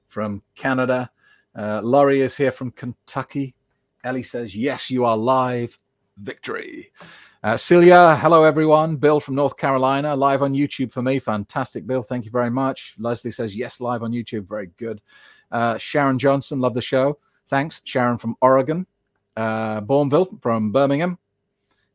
from 0.08 0.42
Canada. 0.54 1.10
Uh, 1.56 1.80
Laurie 1.82 2.20
is 2.20 2.36
here 2.36 2.52
from 2.52 2.70
Kentucky. 2.72 3.54
Ellie 4.04 4.22
says, 4.22 4.54
Yes, 4.54 4.90
you 4.90 5.06
are 5.06 5.16
live. 5.16 5.78
Victory. 6.18 6.92
Uh, 7.42 7.56
Celia, 7.56 8.14
hello, 8.16 8.44
everyone. 8.44 8.96
Bill 8.96 9.20
from 9.20 9.36
North 9.36 9.56
Carolina, 9.56 10.14
live 10.14 10.42
on 10.42 10.52
YouTube 10.52 10.92
for 10.92 11.00
me. 11.00 11.18
Fantastic, 11.18 11.86
Bill. 11.86 12.02
Thank 12.02 12.26
you 12.26 12.30
very 12.30 12.50
much. 12.50 12.94
Leslie 12.98 13.30
says, 13.30 13.56
Yes, 13.56 13.80
live 13.80 14.02
on 14.02 14.12
YouTube. 14.12 14.46
Very 14.46 14.70
good. 14.76 15.00
Uh, 15.50 15.78
Sharon 15.78 16.18
Johnson, 16.18 16.60
love 16.60 16.74
the 16.74 16.82
show. 16.82 17.18
Thanks. 17.46 17.80
Sharon 17.84 18.18
from 18.18 18.36
Oregon. 18.42 18.86
Uh, 19.34 19.80
Bourneville 19.80 20.42
from 20.42 20.72
Birmingham. 20.72 21.16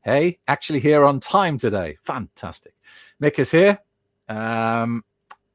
Hey, 0.05 0.37
actually 0.47 0.81
here 0.81 1.03
on 1.03 1.19
time 1.19 1.57
today. 1.57 1.97
Fantastic. 2.03 2.75
Mick 3.19 3.39
is 3.39 3.49
here. 3.49 3.79
Um, 4.29 5.03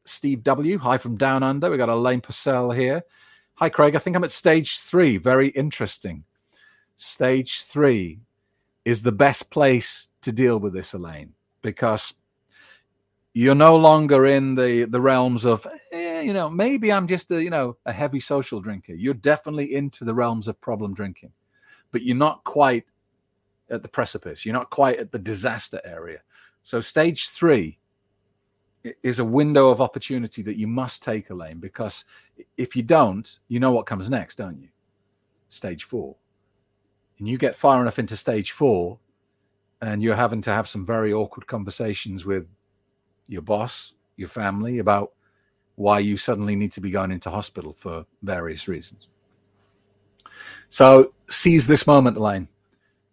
Steve 0.05 0.43
W. 0.43 0.77
Hi 0.77 0.99
from 0.99 1.17
Down 1.17 1.45
Under. 1.45 1.71
We 1.71 1.77
got 1.77 1.89
Elaine 1.89 2.21
Purcell 2.21 2.73
here. 2.73 3.05
Hi, 3.55 3.69
Craig. 3.69 3.95
I 3.95 4.01
think 4.01 4.17
I'm 4.17 4.25
at 4.25 4.33
stage 4.33 4.81
three. 4.81 5.19
Very 5.19 5.51
interesting. 5.51 6.25
Stage 6.97 7.63
three 7.63 8.23
is 8.85 9.03
the 9.03 9.13
best 9.13 9.51
place 9.51 10.09
to 10.23 10.33
deal 10.33 10.59
with 10.59 10.73
this, 10.73 10.95
Elaine, 10.95 11.33
because 11.63 12.13
you're 13.35 13.55
no 13.55 13.77
longer 13.77 14.27
in 14.27 14.57
the 14.57 14.83
the 14.87 15.01
realms 15.01 15.45
of 15.45 15.65
eh, 15.93 16.23
you 16.23 16.33
know 16.33 16.51
maybe 16.51 16.93
i'm 16.93 17.07
just 17.07 17.31
a 17.31 17.41
you 17.41 17.49
know 17.49 17.77
a 17.87 17.93
heavy 17.93 18.19
social 18.19 18.61
drinker 18.61 18.93
you're 18.93 19.15
definitely 19.15 19.73
into 19.77 20.05
the 20.05 20.13
realms 20.13 20.49
of 20.49 20.61
problem 20.61 20.93
drinking 20.93 21.31
but 21.93 22.03
you're 22.03 22.17
not 22.17 22.43
quite 22.43 22.85
at 23.71 23.83
the 23.83 23.89
precipice. 23.89 24.45
You're 24.45 24.55
not 24.55 24.71
quite 24.71 24.99
at 24.99 25.13
the 25.13 25.19
disaster 25.19 25.81
area. 25.85 26.21
So 26.63 26.81
stage 26.81 27.29
three 27.29 27.79
is 29.03 29.19
a 29.19 29.25
window 29.25 29.69
of 29.69 29.81
opportunity 29.81 30.43
that 30.43 30.57
you 30.57 30.67
must 30.67 31.03
take, 31.03 31.31
Elaine, 31.31 31.59
because 31.59 32.05
if 32.57 32.75
you 32.75 32.83
don't, 32.83 33.39
you 33.49 33.61
know 33.61 33.73
what 33.73 33.87
comes 33.87 34.09
next, 34.09 34.37
don't 34.37 34.61
you? 34.61 34.69
Stage 35.49 35.85
four. 35.85 36.17
And 37.19 37.29
you 37.29 37.37
get 37.37 37.57
far 37.57 37.81
enough 37.83 37.99
into 37.99 38.17
stage 38.17 38.53
four, 38.53 38.99
and 39.83 40.03
you're 40.03 40.17
having 40.17 40.41
to 40.43 40.53
have 40.53 40.69
some 40.69 40.87
very 40.87 41.13
awkward 41.13 41.47
conversations 41.47 42.25
with 42.25 42.47
your 43.29 43.43
boss, 43.43 43.93
your 44.17 44.29
family 44.29 44.79
about 44.79 45.13
why 45.77 45.99
you 45.99 46.17
suddenly 46.17 46.57
need 46.57 46.73
to 46.73 46.81
be 46.81 46.91
going 46.91 47.11
into 47.11 47.31
hospital 47.31 47.73
for 47.73 48.05
various 48.23 48.69
reasons. 48.69 49.09
So 50.69 51.15
seize 51.29 51.67
this 51.67 51.87
moment, 51.87 52.17
Elaine. 52.17 52.49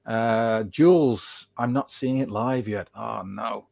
Uh, 0.07 0.63
Jules, 0.63 1.47
I'm 1.57 1.73
not 1.73 1.91
seeing 1.91 2.19
it 2.19 2.29
live 2.29 2.67
yet. 2.67 2.87
Oh 2.95 3.23
no. 3.23 3.67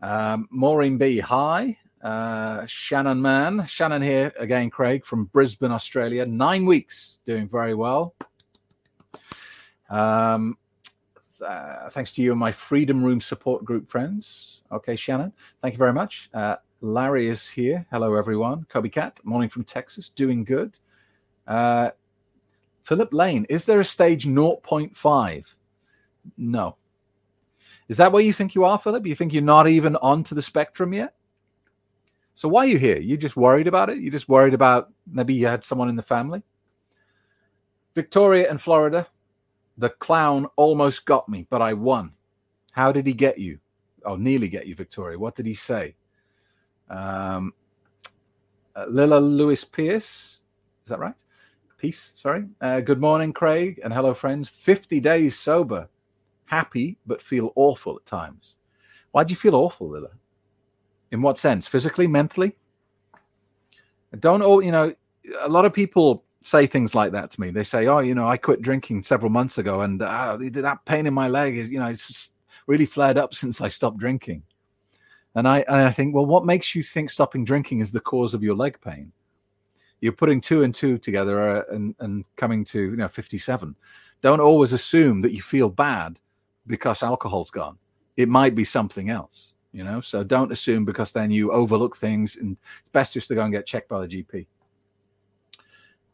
Um, 0.00 0.48
Maureen 0.50 0.96
B, 0.96 1.18
hi. 1.18 1.76
Uh, 2.02 2.64
Shannon 2.66 3.20
Man, 3.20 3.66
Shannon 3.66 4.00
here 4.00 4.32
again, 4.38 4.70
Craig 4.70 5.04
from 5.04 5.24
Brisbane, 5.26 5.72
Australia. 5.72 6.24
Nine 6.24 6.64
weeks, 6.64 7.20
doing 7.26 7.48
very 7.48 7.74
well. 7.74 8.14
Um, 9.90 10.56
uh, 11.44 11.90
thanks 11.90 12.12
to 12.14 12.22
you 12.22 12.30
and 12.30 12.40
my 12.40 12.52
Freedom 12.52 13.04
Room 13.04 13.20
support 13.20 13.64
group 13.64 13.90
friends. 13.90 14.62
Okay, 14.72 14.96
Shannon, 14.96 15.32
thank 15.60 15.74
you 15.74 15.78
very 15.78 15.92
much. 15.92 16.30
Uh, 16.32 16.56
Larry 16.80 17.28
is 17.28 17.48
here. 17.48 17.84
Hello, 17.90 18.14
everyone. 18.14 18.64
Kobe 18.68 18.88
Cat, 18.88 19.18
morning 19.24 19.48
from 19.48 19.64
Texas, 19.64 20.08
doing 20.08 20.44
good. 20.44 20.78
Uh, 21.46 21.90
Philip 22.82 23.12
Lane, 23.12 23.44
is 23.48 23.66
there 23.66 23.80
a 23.80 23.84
stage 23.84 24.24
0.5? 24.26 25.44
No. 26.36 26.76
Is 27.88 27.96
that 27.96 28.12
where 28.12 28.22
you 28.22 28.32
think 28.32 28.54
you 28.54 28.64
are, 28.64 28.78
Philip? 28.78 29.06
You 29.06 29.14
think 29.14 29.32
you're 29.32 29.42
not 29.42 29.66
even 29.66 29.96
onto 29.96 30.34
the 30.34 30.42
spectrum 30.42 30.92
yet? 30.92 31.14
So 32.34 32.48
why 32.48 32.64
are 32.64 32.68
you 32.68 32.78
here? 32.78 32.98
You 32.98 33.16
just 33.16 33.36
worried 33.36 33.66
about 33.66 33.90
it? 33.90 33.98
You 33.98 34.10
just 34.10 34.28
worried 34.28 34.54
about 34.54 34.92
maybe 35.10 35.34
you 35.34 35.46
had 35.46 35.64
someone 35.64 35.88
in 35.88 35.96
the 35.96 36.02
family? 36.02 36.42
Victoria 37.94 38.48
in 38.50 38.58
Florida, 38.58 39.08
the 39.76 39.88
clown 39.88 40.46
almost 40.56 41.04
got 41.04 41.28
me, 41.28 41.46
but 41.50 41.62
I 41.62 41.72
won. 41.72 42.12
How 42.72 42.92
did 42.92 43.06
he 43.06 43.12
get 43.12 43.38
you? 43.38 43.58
Oh, 44.04 44.16
nearly 44.16 44.48
get 44.48 44.66
you, 44.66 44.74
Victoria. 44.74 45.18
What 45.18 45.34
did 45.34 45.46
he 45.46 45.54
say? 45.54 45.96
Um, 46.88 47.52
uh, 48.76 48.86
Lila 48.88 49.18
Lewis 49.18 49.64
Pierce, 49.64 50.38
is 50.84 50.90
that 50.90 51.00
right? 51.00 51.14
Peace, 51.76 52.12
sorry. 52.16 52.44
Uh, 52.60 52.80
good 52.80 53.00
morning, 53.00 53.32
Craig, 53.32 53.80
and 53.82 53.92
hello, 53.92 54.14
friends. 54.14 54.48
50 54.48 55.00
days 55.00 55.36
sober, 55.38 55.88
happy, 56.48 56.96
but 57.06 57.22
feel 57.22 57.52
awful 57.54 57.96
at 57.96 58.06
times. 58.06 58.56
Why 59.12 59.24
do 59.24 59.32
you 59.32 59.36
feel 59.36 59.54
awful, 59.54 59.90
Lila? 59.90 60.10
In 61.10 61.22
what 61.22 61.38
sense? 61.38 61.66
Physically, 61.66 62.06
mentally? 62.06 62.56
Don't 64.18 64.42
all, 64.42 64.62
you 64.62 64.72
know, 64.72 64.94
a 65.40 65.48
lot 65.48 65.64
of 65.64 65.72
people 65.72 66.24
say 66.40 66.66
things 66.66 66.94
like 66.94 67.12
that 67.12 67.30
to 67.30 67.40
me. 67.40 67.50
They 67.50 67.64
say, 67.64 67.86
"Oh, 67.86 67.98
you 67.98 68.14
know, 68.14 68.26
I 68.26 68.36
quit 68.36 68.62
drinking 68.62 69.02
several 69.02 69.30
months 69.30 69.58
ago, 69.58 69.82
and 69.82 70.00
uh, 70.00 70.38
that 70.40 70.84
pain 70.86 71.06
in 71.06 71.14
my 71.14 71.28
leg 71.28 71.56
is, 71.56 71.68
you 71.70 71.78
know, 71.78 71.86
it's 71.86 72.32
really 72.66 72.86
flared 72.86 73.18
up 73.18 73.34
since 73.42 73.60
I 73.60 73.68
stopped 73.68 73.98
drinking." 73.98 74.42
And 75.34 75.46
I, 75.46 75.58
and 75.68 75.76
I 75.76 75.90
think, 75.90 76.14
well, 76.14 76.26
what 76.26 76.46
makes 76.46 76.74
you 76.74 76.82
think 76.82 77.10
stopping 77.10 77.44
drinking 77.44 77.80
is 77.80 77.92
the 77.92 78.00
cause 78.00 78.34
of 78.34 78.42
your 78.42 78.56
leg 78.56 78.80
pain? 78.80 79.12
You're 80.00 80.12
putting 80.12 80.40
two 80.40 80.62
and 80.62 80.74
two 80.74 80.98
together 80.98 81.58
uh, 81.58 81.74
and, 81.74 81.94
and 82.00 82.24
coming 82.36 82.64
to 82.66 82.80
you 82.80 82.96
know 82.96 83.08
57. 83.08 83.74
Don't 84.22 84.40
always 84.40 84.72
assume 84.72 85.20
that 85.22 85.32
you 85.32 85.42
feel 85.42 85.68
bad 85.68 86.18
because 86.68 87.02
alcohol's 87.02 87.50
gone. 87.50 87.78
It 88.16 88.28
might 88.28 88.54
be 88.54 88.64
something 88.64 89.10
else 89.10 89.52
you 89.72 89.84
know? 89.84 90.00
So 90.00 90.24
don't 90.24 90.52
assume 90.52 90.84
because 90.84 91.12
then 91.12 91.30
you 91.30 91.52
overlook 91.52 91.96
things 91.96 92.36
and 92.36 92.56
it's 92.80 92.88
best 92.90 93.14
just 93.14 93.28
to 93.28 93.34
go 93.34 93.42
and 93.42 93.52
get 93.52 93.66
checked 93.66 93.88
by 93.88 94.04
the 94.04 94.24
gp 94.24 94.46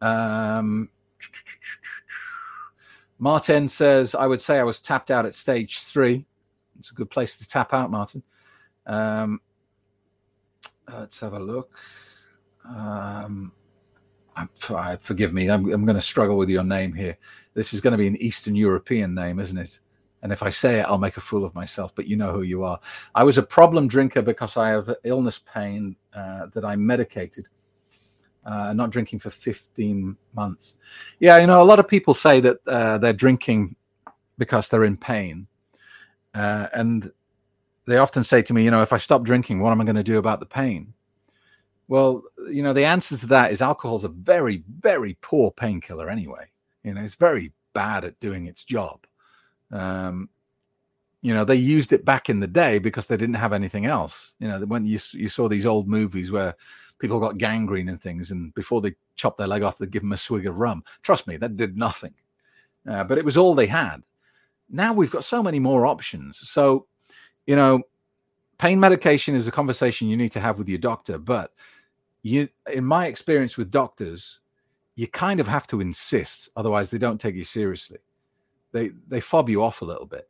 um, 0.00 0.88
martin 3.18 3.68
says 3.68 4.14
i 4.14 4.26
would 4.26 4.42
say 4.42 4.58
i 4.58 4.64
was 4.64 4.80
tapped 4.80 5.11
out 5.11 5.26
at 5.26 5.34
stage 5.34 5.80
three. 5.80 6.26
It's 6.78 6.90
a 6.90 6.94
good 6.94 7.08
place 7.08 7.38
to 7.38 7.49
tap 7.49 7.73
out 7.73 7.90
martin. 7.90 8.23
Um, 8.87 9.40
let's 10.92 11.20
have 11.20 11.32
a 11.32 11.38
look. 11.38 11.70
Um, 12.66 13.52
I, 14.37 14.99
forgive 15.00 15.32
me 15.32 15.49
i'm, 15.49 15.73
I'm 15.73 15.84
going 15.84 15.94
to 15.94 16.02
struggle 16.02 16.37
with 16.37 16.49
your 16.49 16.64
name 16.64 16.92
here. 16.92 17.16
This 17.54 17.73
is 17.73 17.80
going 17.80 17.92
to 17.92 17.99
be 17.99 18.08
an 18.08 18.16
eastern 18.16 18.56
european 18.56 19.14
name 19.14 19.38
isn't 19.38 19.56
it 19.56 19.78
and 20.25 20.33
if 20.33 20.43
I 20.43 20.49
say 20.49 20.81
it, 20.81 20.87
I'll 20.88 20.97
make 20.97 21.19
a 21.19 21.21
fool 21.21 21.45
of 21.45 21.54
myself, 21.54 21.93
but 21.95 22.07
you 22.07 22.16
know 22.16 22.33
who 22.33 22.43
you 22.43 22.64
are. 22.64 22.81
I 23.14 23.23
was 23.23 23.37
a 23.37 23.43
problem 23.43 23.87
drinker 23.87 24.23
because 24.23 24.57
I 24.57 24.71
have 24.71 24.97
illness 25.04 25.38
pain 25.38 25.97
uh, 26.14 26.47
that 26.54 26.64
I 26.64 26.76
medicated. 26.76 27.47
Uh, 28.43 28.73
not 28.73 28.88
drinking 28.88 29.19
for 29.19 29.28
15 29.28 30.16
months. 30.35 30.76
Yeah, 31.21 31.37
you 31.37 31.47
know, 31.47 31.62
a 31.62 31.64
lot 31.64 31.78
of 31.78 31.87
people 31.87 32.14
say 32.14 32.40
that 32.40 32.57
uh, 32.66 32.97
they're 32.97 33.12
drinking 33.12 33.76
because 34.38 34.71
they're 34.71 34.85
in 34.85 34.97
pain. 34.97 35.47
Uh, 36.35 36.69
and 36.73 37.12
they 37.87 37.99
often 37.99 38.25
say 38.25 38.40
to 38.40 38.54
me, 38.54 38.64
you 38.64 38.71
know, 38.71 38.81
if 38.81 38.95
I 38.95 38.97
stop 38.97 39.25
drinking, 39.25 39.61
what 39.61 39.73
am 39.73 39.81
I 39.83 39.85
going 39.85 39.97
to 39.97 40.02
do 40.02 40.16
about 40.16 40.40
the 40.40 40.47
pain? 40.47 40.95
Well, 41.87 42.23
you 42.50 42.62
know, 42.62 42.73
the 42.73 42.87
answer 42.87 43.19
to 43.19 43.26
that 43.26 43.52
is 43.52 43.61
alcohol 43.61 43.99
is 43.99 44.04
a 44.04 44.09
very, 44.09 44.64
very 44.81 45.19
poor 45.21 45.50
painkiller 45.50 46.09
anyway. 46.09 46.47
You 46.83 46.95
know, 46.95 47.02
it's 47.02 47.14
very 47.14 47.52
bad 47.75 48.04
at 48.04 48.19
doing 48.21 48.47
its 48.47 48.64
job. 48.64 49.07
Um, 49.75 50.31
you 51.21 51.35
know, 51.35 51.45
they 51.45 51.57
used 51.57 51.93
it 51.93 52.04
back 52.04 52.28
in 52.31 52.40
the 52.40 52.47
day 52.47 52.78
because 52.78 53.07
they 53.07 53.16
didn't 53.16 53.37
have 53.37 53.52
anything 53.52 53.87
else. 53.87 54.35
You 54.38 54.49
know, 54.49 54.61
when 54.61 54.85
you 54.85 54.99
you 55.12 55.28
saw 55.28 55.49
these 55.49 55.66
old 55.66 55.88
movies 55.88 56.31
where 56.31 56.54
people 56.99 57.19
got 57.19 57.38
gangrene 57.38 57.88
and 57.88 58.00
things, 58.00 58.31
and 58.31 58.54
before 58.54 58.81
they 58.81 58.95
chopped 59.16 59.38
their 59.38 59.49
leg 59.49 59.62
off, 59.62 59.78
they'd 59.78 59.90
give 59.90 60.02
them 60.02 60.12
a 60.12 60.16
swig 60.16 60.47
of 60.47 60.61
rum. 60.61 60.85
Trust 61.02 61.26
me, 61.26 61.37
that 61.38 61.57
did 61.57 61.76
nothing. 61.76 62.14
Uh, 62.88 63.04
but 63.04 63.19
it 63.19 63.25
was 63.25 63.37
all 63.37 63.54
they 63.54 63.66
had. 63.66 64.02
Now 64.69 64.93
we've 64.93 65.11
got 65.11 65.25
so 65.25 65.43
many 65.43 65.59
more 65.59 65.87
options. 65.87 66.38
So, 66.49 66.87
you 67.47 67.57
know, 67.57 67.83
pain 68.59 68.78
medication 68.78 69.35
is 69.35 69.49
a 69.49 69.52
conversation 69.52 70.09
you 70.09 70.16
need 70.16 70.33
to 70.33 70.40
have 70.40 70.59
with 70.59 70.69
your 70.69 70.78
doctor. 70.78 71.19
But 71.19 71.52
you, 72.23 72.49
in 72.71 72.85
my 72.85 73.07
experience 73.07 73.57
with 73.57 73.71
doctors, 73.71 74.40
you 74.97 75.09
kind 75.09 75.40
of 75.40 75.49
have 75.49 75.66
to 75.69 75.81
insist, 75.81 76.50
otherwise 76.54 76.90
they 76.90 76.99
don't 76.99 77.21
take 77.21 77.35
you 77.35 77.45
seriously 77.45 77.99
they 78.75 78.90
they 79.09 79.21
fob 79.21 79.49
you 79.49 79.62
off 79.62 79.81
a 79.81 79.87
little 79.87 80.04
bit. 80.04 80.28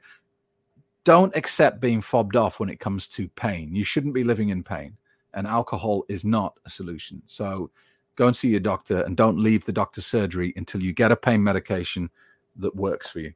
Don't 1.03 1.35
accept 1.35 1.81
being 1.81 2.01
fobbed 2.01 2.37
off 2.37 2.61
when 2.61 2.69
it 2.69 2.79
comes 2.79 3.09
to 3.09 3.29
pain. 3.31 3.75
You 3.75 3.85
shouldn't 3.85 4.15
be 4.15 4.23
living 4.23 4.51
in 4.51 4.63
pain, 4.63 4.97
and 5.33 5.47
alcohol 5.47 6.05
is 6.09 6.25
not 6.25 6.55
a 6.67 6.71
solution. 6.71 7.23
So 7.27 7.71
go 8.17 8.27
and 8.27 8.37
see 8.37 8.51
your 8.51 8.61
doctor 8.61 9.01
and 9.01 9.17
don't 9.17 9.39
leave 9.39 9.65
the 9.65 9.73
doctor's 9.73 10.07
surgery 10.07 10.53
until 10.57 10.83
you 10.83 10.93
get 10.93 11.11
a 11.11 11.17
pain 11.17 11.43
medication 11.43 12.11
that 12.57 12.77
works 12.77 13.09
for 13.09 13.19
you. 13.19 13.33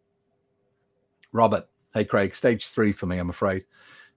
Robert, 1.33 1.69
hey 1.95 2.05
Craig, 2.05 2.35
stage 2.35 2.69
three 2.69 2.93
for 2.93 3.07
me, 3.07 3.19
I'm 3.19 3.31
afraid. 3.31 3.65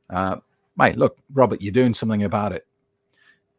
Uh, 0.10 0.38
mate, 0.78 0.98
look, 0.98 1.18
Robert, 1.34 1.62
you're 1.62 1.72
doing 1.72 1.94
something 1.94 2.24
about 2.24 2.52
it. 2.52 2.68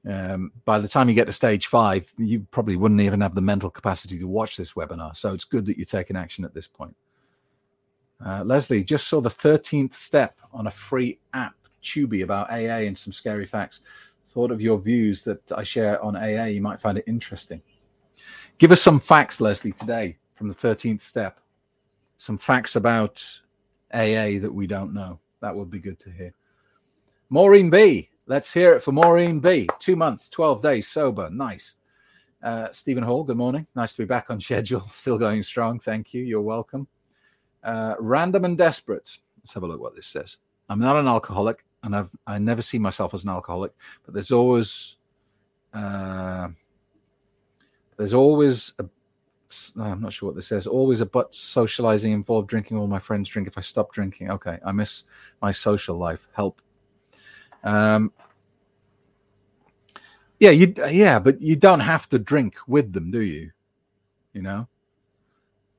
Um, 0.09 0.53
by 0.65 0.79
the 0.79 0.89
time 0.89 1.09
you 1.09 1.15
get 1.15 1.27
to 1.27 1.33
stage 1.33 1.67
five, 1.67 2.13
you 2.19 2.47
probably 2.51 2.77
wouldn't 2.77 3.01
even 3.01 3.21
have 3.21 3.35
the 3.35 3.41
mental 3.41 3.71
capacity 3.71 4.19
to 4.19 4.27
watch 4.27 4.57
this 4.57 4.73
webinar. 4.73 5.17
So 5.17 5.33
it's 5.33 5.45
good 5.45 5.65
that 5.67 5.79
you're 5.79 5.87
taking 5.87 6.17
action 6.17 6.45
at 6.45 6.55
this 6.55 6.67
point. 6.67 6.95
Uh, 8.25 8.43
Leslie 8.45 8.85
just 8.85 9.09
saw 9.09 9.21
the 9.21 9.31
13th 9.31 9.95
step 9.95 10.39
on 10.53 10.67
a 10.67 10.71
free 10.71 11.19
app, 11.35 11.55
Tubi, 11.83 12.23
about 12.23 12.51
AA 12.51 12.87
and 12.87 12.97
some 12.97 13.13
scary 13.13 13.47
facts. 13.47 13.81
Thought 14.33 14.51
of 14.51 14.63
your 14.63 14.79
views 14.79 15.25
that 15.25 15.41
I 15.53 15.63
share 15.63 16.03
on 16.03 16.17
AA. 16.17 16.45
You 16.45 16.63
might 16.63 16.81
find 16.81 16.97
it 16.97 17.05
interesting. 17.07 17.61
Give 18.59 18.73
us 18.73 18.81
some 18.81 19.01
facts, 19.01 19.41
Leslie, 19.41 19.73
today 19.73 20.19
from 20.35 20.49
the 20.49 20.55
13th 20.55 21.01
step. 21.01 21.41
Some 22.19 22.39
facts 22.39 22.77
about 22.77 23.23
AA 23.93 24.39
that 24.41 24.53
we 24.53 24.67
don't 24.67 24.95
know. 24.95 25.19
That 25.41 25.55
would 25.55 25.71
be 25.71 25.81
good 25.81 25.99
to 26.01 26.11
hear. 26.11 26.33
Maureen 27.29 27.71
B. 27.71 28.09
Let's 28.27 28.53
hear 28.53 28.75
it 28.75 28.83
for 28.83 28.93
Maureen 28.93 29.41
B. 29.41 29.69
Two 29.81 29.97
months, 29.97 30.31
12 30.31 30.63
days 30.63 30.89
sober. 30.89 31.29
Nice. 31.31 31.75
Uh, 32.43 32.69
Stephen 32.71 33.03
Hall, 33.03 33.25
good 33.25 33.37
morning. 33.37 33.67
Nice 33.75 33.93
to 33.93 33.99
be 33.99 34.05
back 34.05 34.31
on 34.31 34.41
schedule. 34.41 34.81
Still 34.83 35.19
going 35.19 35.43
strong. 35.43 35.81
Thank 35.81 36.15
you. 36.15 36.23
You're 36.23 36.43
welcome. 36.43 36.87
Uh, 37.63 37.95
random 37.99 38.45
and 38.45 38.59
desperate. 38.59 39.19
Let's 39.39 39.55
have 39.55 39.63
a 39.63 39.67
look 39.67 39.81
what 39.81 39.95
this 39.95 40.07
says. 40.07 40.39
I'm 40.69 40.81
not 40.81 40.97
an 40.97 41.09
alcoholic, 41.09 41.65
and 41.83 41.95
I've 41.95 42.11
I 42.27 42.39
never 42.39 42.63
see 42.63 42.79
myself 42.79 43.15
as 43.15 43.25
an 43.25 43.31
alcoholic, 43.31 43.73
but 44.05 44.15
there's 44.15 44.33
always 44.33 44.97
uh, 45.75 46.49
there's 47.97 48.15
always 48.15 48.73
a 48.79 48.87
I'm 49.79 50.01
not 50.01 50.13
sure 50.13 50.29
what 50.29 50.37
this 50.37 50.47
says. 50.47 50.67
Always 50.67 51.01
a 51.01 51.07
but 51.07 51.35
socializing 51.35 52.13
involved 52.13 52.49
drinking. 52.49 52.79
All 52.79 52.87
my 52.87 52.99
friends 52.99 53.29
drink. 53.29 53.49
If 53.49 53.59
I 53.59 53.61
stop 53.61 53.93
drinking, 53.93 54.31
okay, 54.31 54.59
I 54.65 54.73
miss 54.73 55.05
my 55.41 55.53
social 55.53 55.97
life. 55.97 56.27
Help. 56.33 56.63
Um, 57.65 58.13
yeah, 60.41 60.51
you 60.51 60.75
yeah, 60.91 61.19
but 61.19 61.41
you 61.41 61.57
don't 61.57 61.81
have 61.81 62.09
to 62.11 62.19
drink 62.19 62.57
with 62.67 62.93
them, 62.93 63.11
do 63.11 63.21
you? 63.21 63.51
You 64.33 64.43
know. 64.43 64.69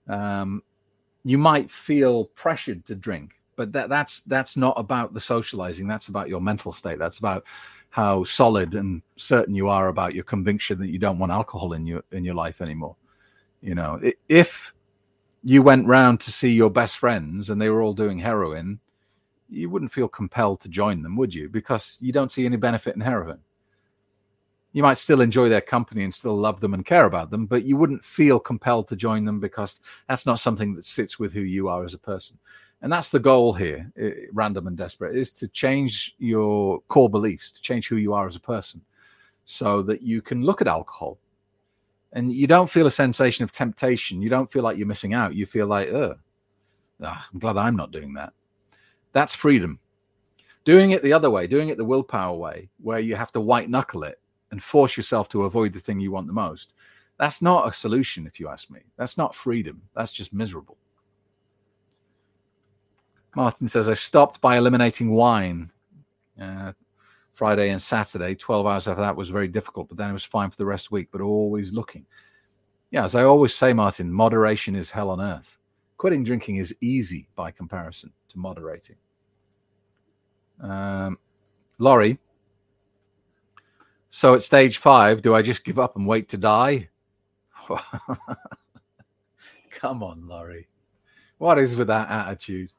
Um, 0.07 0.61
you 1.24 1.38
might 1.38 1.70
feel 1.72 2.25
pressured 2.25 2.86
to 2.86 2.96
drink 2.96 3.36
but 3.56 3.72
that 3.74 3.89
that's 3.89 4.22
that's 4.22 4.58
not 4.58 4.74
about 4.77 5.13
the 5.13 5.22
socializing. 5.22 5.88
That's 5.88 6.08
about 6.08 6.30
your 6.30 6.42
mental 6.42 6.72
state. 6.72 7.00
That's 7.00 7.20
about 7.20 7.46
how 7.89 8.24
solid 8.24 8.74
and 8.74 9.01
certain 9.15 9.53
you 9.53 9.70
are 9.70 9.89
about 9.89 10.15
your 10.15 10.24
conviction 10.24 10.80
that 10.80 10.89
you 10.89 11.00
don't 11.00 11.20
want 11.20 11.32
alcohol 11.32 11.74
in 11.74 11.86
your 11.86 12.03
in 12.12 12.24
your 12.24 12.36
life 12.36 12.62
anymore. 12.62 12.96
You 13.62 13.75
know 13.75 14.00
if 14.27 14.74
you 15.44 15.62
went 15.62 15.88
round 15.88 16.20
to 16.22 16.32
see 16.32 16.51
your 16.51 16.70
best 16.70 16.98
friends 16.98 17.50
and 17.50 17.62
they 17.62 17.70
were 17.70 17.82
all 17.82 17.94
doing 17.94 18.18
heroin 18.18 18.80
you 19.50 19.70
wouldn't 19.70 19.92
feel 19.92 20.08
compelled 20.08 20.62
to 20.62 20.70
join 20.70 21.03
them 21.03 21.15
would 21.15 21.34
you? 21.34 21.50
Because 21.50 21.98
you 22.01 22.12
don't 22.12 22.32
see 22.32 22.46
any 22.46 22.56
benefit 22.56 22.96
in 22.96 23.01
heroin 23.01 23.39
You 24.74 24.82
might 24.84 24.98
still 24.98 25.22
enjoy 25.22 25.50
their 25.50 25.62
company 25.62 26.03
and 26.03 26.13
still 26.13 26.36
love 26.36 26.60
them 26.60 26.74
and 26.74 26.86
care 26.86 27.06
about 27.06 27.30
them, 27.30 27.46
but 27.46 27.63
you 27.63 27.77
wouldn't 27.77 28.03
feel 28.03 28.39
compelled 28.39 28.88
to 28.89 28.96
join 28.96 29.24
them 29.24 29.39
because 29.39 29.80
that's 30.10 30.25
not 30.25 30.39
something 30.39 30.75
that 30.75 30.84
sits 30.84 31.20
with 31.20 31.32
who 31.32 31.42
you 31.42 31.68
are 31.68 31.86
as 31.86 31.94
a 31.94 32.00
person. 32.00 32.38
And 32.82 32.92
that's 32.92 33.10
the 33.10 33.20
goal 33.20 33.53
here, 33.53 33.89
eh, 33.98 34.25
random 34.34 34.68
and 34.68 34.75
desperate, 34.75 35.15
is 35.15 35.32
to 35.34 35.48
change 35.48 36.15
your 36.18 36.82
core 36.88 37.10
beliefs, 37.10 37.51
to 37.51 37.62
change 37.62 37.88
who 37.88 37.96
you 37.96 38.13
are 38.13 38.27
as 38.27 38.36
a 38.36 38.42
person, 38.42 38.82
so 39.46 39.84
that 39.84 40.01
you 40.01 40.22
can 40.22 40.44
look 40.44 40.60
at 40.60 40.68
alcohol 40.68 41.20
and 42.13 42.34
you 42.34 42.48
don't 42.48 42.70
feel 42.70 42.88
a 42.88 42.92
sensation 42.92 43.44
of 43.44 43.51
temptation. 43.51 44.22
You 44.22 44.30
don't 44.30 44.51
feel 44.51 44.63
like 44.63 44.77
you're 44.77 44.88
missing 44.88 45.13
out. 45.13 45.36
You 45.36 45.46
feel 45.46 45.68
like, 45.68 45.89
oh, 45.89 46.15
I'm 47.01 47.39
glad 47.39 47.58
I'm 47.58 47.75
not 47.75 47.92
doing 47.92 48.13
that. 48.13 48.34
That's 49.13 49.36
freedom. 49.36 49.80
Doing 50.63 50.92
it 50.92 51.03
the 51.03 51.13
other 51.13 51.30
way, 51.30 51.48
doing 51.48 51.70
it 51.70 51.77
the 51.77 51.86
willpower 51.86 52.36
way, 52.36 52.70
where 52.82 53.00
you 53.00 53.15
have 53.15 53.32
to 53.34 53.42
white 53.42 53.70
knuckle 53.70 54.03
it 54.03 54.20
and 54.53 54.62
force 54.62 54.95
yourself 54.95 55.27
to 55.27 55.45
avoid 55.45 55.74
the 55.74 55.79
thing 55.79 56.00
you 56.00 56.12
want 56.12 56.27
the 56.27 56.33
most, 56.33 56.74
that's 57.17 57.41
not 57.41 57.67
a 57.67 57.74
solution, 57.74 58.27
if 58.27 58.39
you 58.39 58.48
ask 58.48 58.69
me. 58.69 58.81
That's 58.98 59.17
not 59.17 59.33
freedom. 59.33 59.81
That's 59.95 60.12
just 60.12 60.31
miserable. 60.31 60.77
Martin 63.36 63.67
says, 63.67 63.89
I 63.89 63.93
stopped 63.93 64.41
by 64.41 64.57
eliminating 64.57 65.10
wine 65.10 65.72
uh, 66.39 66.74
Friday 67.31 67.72
and 67.72 67.81
Saturday. 67.81 68.36
12 68.36 68.67
hours 68.67 68.88
after 68.88 69.01
that 69.01 69.15
was 69.15 69.31
very 69.31 69.48
difficult, 69.48 69.89
but 69.89 69.98
then 69.98 70.12
it 70.12 70.13
was 70.13 70.24
fine 70.24 70.51
for 70.51 70.57
the 70.57 70.67
rest 70.67 70.86
of 70.86 70.89
the 70.89 70.95
week, 70.95 71.07
but 71.12 71.19
always 71.19 71.74
looking. 71.74 72.05
Yeah, 72.91 73.05
as 73.05 73.15
I 73.15 73.24
always 73.24 73.55
say, 73.55 73.74
Martin, 73.74 74.13
moderation 74.13 74.75
is 74.75 74.91
hell 74.91 75.10
on 75.10 75.19
earth. 75.19 75.57
Quitting 75.98 76.24
drinking 76.24 76.57
is 76.57 76.75
easy 76.79 77.27
by 77.36 77.50
comparison 77.50 78.12
to 78.29 78.38
moderating. 78.38 78.98
Um, 80.62 81.17
Laurie, 81.79 82.19
so 84.15 84.36
at 84.36 84.43
stage 84.43 84.77
five, 84.77 85.24
do 85.24 85.34
I 85.34 85.41
just 85.41 85.65
give 85.65 85.79
up 85.79 85.96
and 85.96 86.05
wait 86.05 86.29
to 86.29 86.38
die? 86.38 86.88
Come 89.72 90.03
on, 90.03 90.27
Laurie. 90.27 90.67
What 91.39 91.58
is 91.58 91.75
with 91.75 91.88
that 91.88 92.12
attitude? 92.12 92.72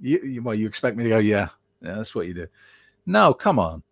You, 0.00 0.20
you, 0.22 0.42
well, 0.42 0.54
you 0.54 0.66
expect 0.66 0.96
me 0.96 1.04
to 1.04 1.10
go, 1.10 1.18
yeah, 1.18 1.48
yeah, 1.82 1.96
that's 1.96 2.14
what 2.14 2.26
you 2.28 2.32
do. 2.32 2.46
No, 3.04 3.34
come 3.34 3.58
on. 3.58 3.82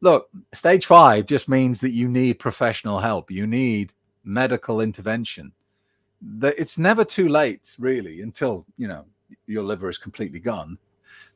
Look, 0.00 0.30
stage 0.52 0.86
five 0.86 1.26
just 1.26 1.48
means 1.48 1.80
that 1.80 1.90
you 1.90 2.06
need 2.06 2.34
professional 2.34 3.00
help. 3.00 3.28
You 3.28 3.48
need 3.48 3.92
medical 4.22 4.82
intervention. 4.82 5.50
That 6.22 6.54
it's 6.56 6.78
never 6.78 7.04
too 7.04 7.28
late, 7.28 7.74
really, 7.80 8.20
until 8.20 8.64
you 8.78 8.86
know 8.86 9.06
your 9.48 9.64
liver 9.64 9.88
is 9.88 9.98
completely 9.98 10.38
gone. 10.38 10.78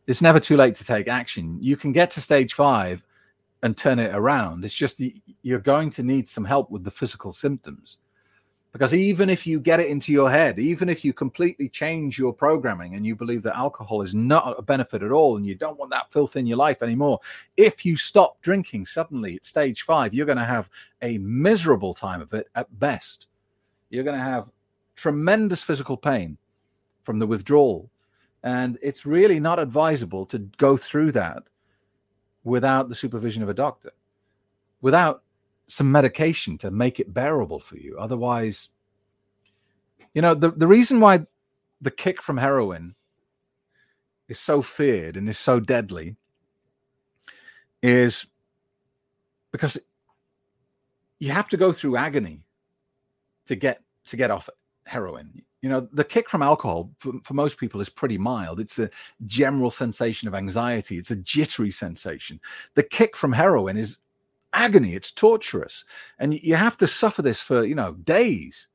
It's 0.06 0.22
never 0.22 0.38
too 0.38 0.56
late 0.56 0.76
to 0.76 0.84
take 0.84 1.08
action. 1.08 1.58
You 1.60 1.76
can 1.76 1.90
get 1.90 2.12
to 2.12 2.20
stage 2.20 2.54
five 2.54 3.02
and 3.64 3.78
turn 3.78 3.98
it 3.98 4.14
around. 4.14 4.62
It's 4.62 4.74
just 4.74 5.00
you're 5.42 5.58
going 5.58 5.88
to 5.92 6.02
need 6.02 6.28
some 6.28 6.44
help 6.44 6.70
with 6.70 6.84
the 6.84 6.90
physical 6.90 7.32
symptoms. 7.32 7.96
Because 8.72 8.92
even 8.92 9.30
if 9.30 9.46
you 9.46 9.58
get 9.58 9.80
it 9.80 9.86
into 9.86 10.12
your 10.12 10.30
head, 10.30 10.58
even 10.58 10.90
if 10.90 11.02
you 11.02 11.14
completely 11.14 11.70
change 11.70 12.18
your 12.18 12.32
programming 12.32 12.94
and 12.94 13.06
you 13.06 13.16
believe 13.16 13.42
that 13.44 13.56
alcohol 13.56 14.02
is 14.02 14.14
not 14.14 14.58
a 14.58 14.62
benefit 14.62 15.02
at 15.02 15.12
all 15.12 15.38
and 15.38 15.46
you 15.46 15.54
don't 15.54 15.78
want 15.78 15.90
that 15.92 16.12
filth 16.12 16.36
in 16.36 16.46
your 16.46 16.58
life 16.58 16.82
anymore, 16.82 17.20
if 17.56 17.86
you 17.86 17.96
stop 17.96 18.38
drinking 18.42 18.84
suddenly 18.84 19.36
at 19.36 19.46
stage 19.46 19.82
five, 19.82 20.12
you're 20.12 20.26
going 20.26 20.36
to 20.36 20.44
have 20.44 20.68
a 21.00 21.16
miserable 21.18 21.94
time 21.94 22.20
of 22.20 22.34
it 22.34 22.48
at 22.56 22.78
best. 22.78 23.28
You're 23.88 24.04
going 24.04 24.18
to 24.18 24.22
have 24.22 24.50
tremendous 24.94 25.62
physical 25.62 25.96
pain 25.96 26.36
from 27.02 27.18
the 27.18 27.26
withdrawal. 27.26 27.88
And 28.42 28.76
it's 28.82 29.06
really 29.06 29.40
not 29.40 29.58
advisable 29.58 30.26
to 30.26 30.38
go 30.58 30.76
through 30.76 31.12
that 31.12 31.44
without 32.44 32.88
the 32.88 32.94
supervision 32.94 33.42
of 33.42 33.48
a 33.48 33.54
doctor, 33.54 33.90
without 34.80 35.22
some 35.66 35.90
medication 35.90 36.58
to 36.58 36.70
make 36.70 37.00
it 37.00 37.12
bearable 37.12 37.58
for 37.58 37.76
you. 37.76 37.96
Otherwise, 37.98 38.68
you 40.12 40.22
know, 40.22 40.34
the, 40.34 40.50
the 40.50 40.66
reason 40.66 41.00
why 41.00 41.26
the 41.80 41.90
kick 41.90 42.22
from 42.22 42.36
heroin 42.36 42.94
is 44.28 44.38
so 44.38 44.62
feared 44.62 45.16
and 45.16 45.28
is 45.28 45.38
so 45.38 45.58
deadly 45.58 46.16
is 47.82 48.26
because 49.52 49.78
you 51.18 51.30
have 51.30 51.48
to 51.48 51.56
go 51.56 51.72
through 51.72 51.96
agony 51.96 52.42
to 53.46 53.54
get 53.54 53.82
to 54.06 54.16
get 54.16 54.30
off 54.30 54.48
heroin. 54.84 55.42
You 55.64 55.70
know, 55.70 55.88
the 55.94 56.04
kick 56.04 56.28
from 56.28 56.42
alcohol 56.42 56.90
for, 56.98 57.14
for 57.22 57.32
most 57.32 57.56
people 57.56 57.80
is 57.80 57.88
pretty 57.88 58.18
mild. 58.18 58.60
It's 58.60 58.78
a 58.78 58.90
general 59.24 59.70
sensation 59.70 60.28
of 60.28 60.34
anxiety. 60.34 60.98
It's 60.98 61.10
a 61.10 61.16
jittery 61.16 61.70
sensation. 61.70 62.38
The 62.74 62.82
kick 62.82 63.16
from 63.16 63.32
heroin 63.32 63.78
is 63.78 63.96
agony. 64.52 64.92
It's 64.92 65.10
torturous. 65.10 65.86
And 66.18 66.34
you 66.34 66.54
have 66.54 66.76
to 66.76 66.86
suffer 66.86 67.22
this 67.22 67.40
for, 67.40 67.64
you 67.64 67.74
know, 67.74 67.94
days. 67.94 68.68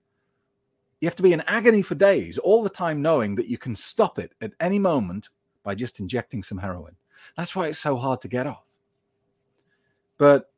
You 1.00 1.08
have 1.08 1.16
to 1.18 1.22
be 1.22 1.32
in 1.32 1.42
agony 1.42 1.84
for 1.84 1.94
days, 1.94 2.40
all 2.40 2.64
the 2.64 2.72
time 2.72 3.04
knowing 3.04 3.36
that 3.36 3.46
you 3.46 3.60
can 3.60 3.76
stop 3.76 4.18
it 4.18 4.34
at 4.42 4.54
any 4.60 4.80
moment 4.80 5.30
by 5.62 5.76
just 5.76 6.00
injecting 6.00 6.42
some 6.42 6.58
heroin. 6.58 6.96
That's 7.38 7.56
why 7.56 7.68
it's 7.68 7.78
so 7.78 7.98
hard 7.98 8.20
to 8.22 8.28
get 8.28 8.48
off. 8.48 8.80
But 10.18 10.50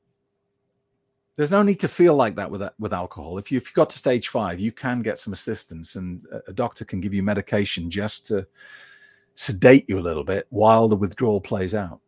there's 1.42 1.50
no 1.50 1.64
need 1.64 1.80
to 1.80 1.88
feel 1.88 2.14
like 2.14 2.36
that 2.36 2.52
with 2.52 2.62
with 2.78 2.94
alcohol. 2.94 3.40
If, 3.40 3.52
you, 3.52 3.58
if 3.58 3.66
you've 3.66 3.74
got 3.74 3.90
to 3.90 3.98
stage 3.98 4.28
five, 4.28 4.60
you 4.60 4.72
can 4.72 5.02
get 5.02 5.18
some 5.18 5.34
assistance, 5.34 5.96
and 5.96 6.24
a 6.48 6.54
doctor 6.54 6.86
can 6.86 7.02
give 7.02 7.16
you 7.16 7.24
medication 7.24 7.90
just 7.90 8.28
to 8.28 8.46
sedate 9.34 9.86
you 9.90 9.98
a 9.98 10.06
little 10.08 10.24
bit 10.24 10.46
while 10.52 10.88
the 10.88 10.96
withdrawal 10.96 11.42
plays 11.42 11.74
out. 11.74 12.00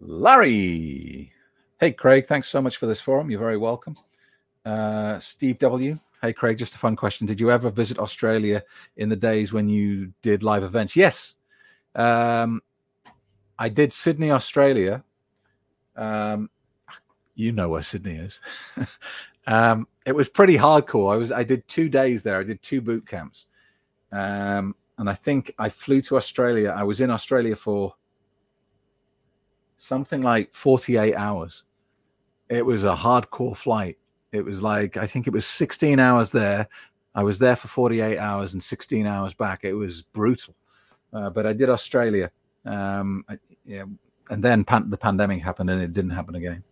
Larry. 0.00 1.32
Hey, 1.78 1.92
Craig. 1.92 2.26
Thanks 2.26 2.48
so 2.48 2.60
much 2.60 2.76
for 2.76 2.84
this 2.84 3.00
forum. 3.00 3.30
You're 3.30 3.40
very 3.40 3.56
welcome. 3.56 3.94
Uh, 4.62 5.18
Steve 5.18 5.58
W. 5.60 5.94
Hey, 6.20 6.34
Craig. 6.34 6.58
Just 6.58 6.74
a 6.74 6.78
fun 6.78 6.94
question. 6.94 7.26
Did 7.26 7.40
you 7.40 7.50
ever 7.50 7.70
visit 7.70 7.98
Australia 7.98 8.62
in 8.98 9.08
the 9.08 9.16
days 9.16 9.50
when 9.50 9.66
you 9.66 10.12
did 10.20 10.42
live 10.42 10.62
events? 10.62 10.94
Yes. 10.94 11.36
Um, 11.94 12.60
I 13.58 13.70
did 13.70 13.94
Sydney, 13.94 14.30
Australia. 14.30 15.02
Um, 16.00 16.50
you 17.34 17.52
know 17.52 17.68
where 17.68 17.82
Sydney 17.82 18.16
is. 18.16 18.40
um, 19.46 19.86
it 20.06 20.14
was 20.14 20.28
pretty 20.28 20.56
hardcore. 20.56 21.14
I 21.14 21.16
was. 21.16 21.30
I 21.30 21.44
did 21.44 21.68
two 21.68 21.88
days 21.88 22.22
there. 22.22 22.40
I 22.40 22.42
did 22.42 22.62
two 22.62 22.80
boot 22.80 23.06
camps, 23.06 23.46
um, 24.10 24.74
and 24.98 25.08
I 25.08 25.14
think 25.14 25.54
I 25.58 25.68
flew 25.68 26.02
to 26.02 26.16
Australia. 26.16 26.74
I 26.76 26.82
was 26.82 27.00
in 27.00 27.10
Australia 27.10 27.54
for 27.54 27.94
something 29.76 30.22
like 30.22 30.52
48 30.54 31.14
hours. 31.14 31.64
It 32.48 32.64
was 32.64 32.84
a 32.84 32.94
hardcore 32.94 33.56
flight. 33.56 33.96
It 34.32 34.44
was 34.44 34.62
like, 34.62 34.96
I 34.96 35.06
think 35.06 35.26
it 35.26 35.32
was 35.32 35.46
16 35.46 35.98
hours 35.98 36.30
there. 36.30 36.68
I 37.14 37.22
was 37.22 37.38
there 37.38 37.56
for 37.56 37.68
48 37.68 38.18
hours 38.18 38.52
and 38.52 38.62
16 38.62 39.06
hours 39.06 39.34
back. 39.34 39.64
It 39.64 39.72
was 39.72 40.02
brutal. 40.02 40.54
Uh, 41.12 41.30
but 41.30 41.46
I 41.46 41.52
did 41.52 41.68
Australia. 41.68 42.30
Um, 42.64 43.24
I, 43.28 43.38
yeah, 43.64 43.84
and 44.30 44.42
then 44.42 44.64
pan- 44.64 44.88
the 44.88 44.96
pandemic 44.96 45.42
happened 45.42 45.68
and 45.70 45.82
it 45.82 45.92
didn't 45.92 46.12
happen 46.12 46.36
again. 46.36 46.62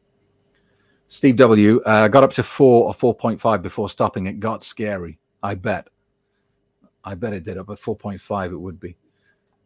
Steve 1.09 1.37
W. 1.37 1.81
Uh, 1.83 2.09
got 2.09 2.23
up 2.23 2.33
to 2.35 2.43
four 2.43 2.87
or 2.87 3.15
4.5 3.15 3.63
before 3.63 3.89
stopping. 3.89 4.27
It 4.27 4.41
got 4.41 4.63
scary. 4.63 5.19
I 5.43 5.55
bet. 5.55 5.89
I 7.05 7.15
bet 7.15 7.33
it 7.33 7.45
did. 7.45 7.59
Up 7.59 7.71
at 7.71 7.79
4.5, 7.79 8.53
it 8.53 8.57
would 8.57 8.79
be. 8.79 8.97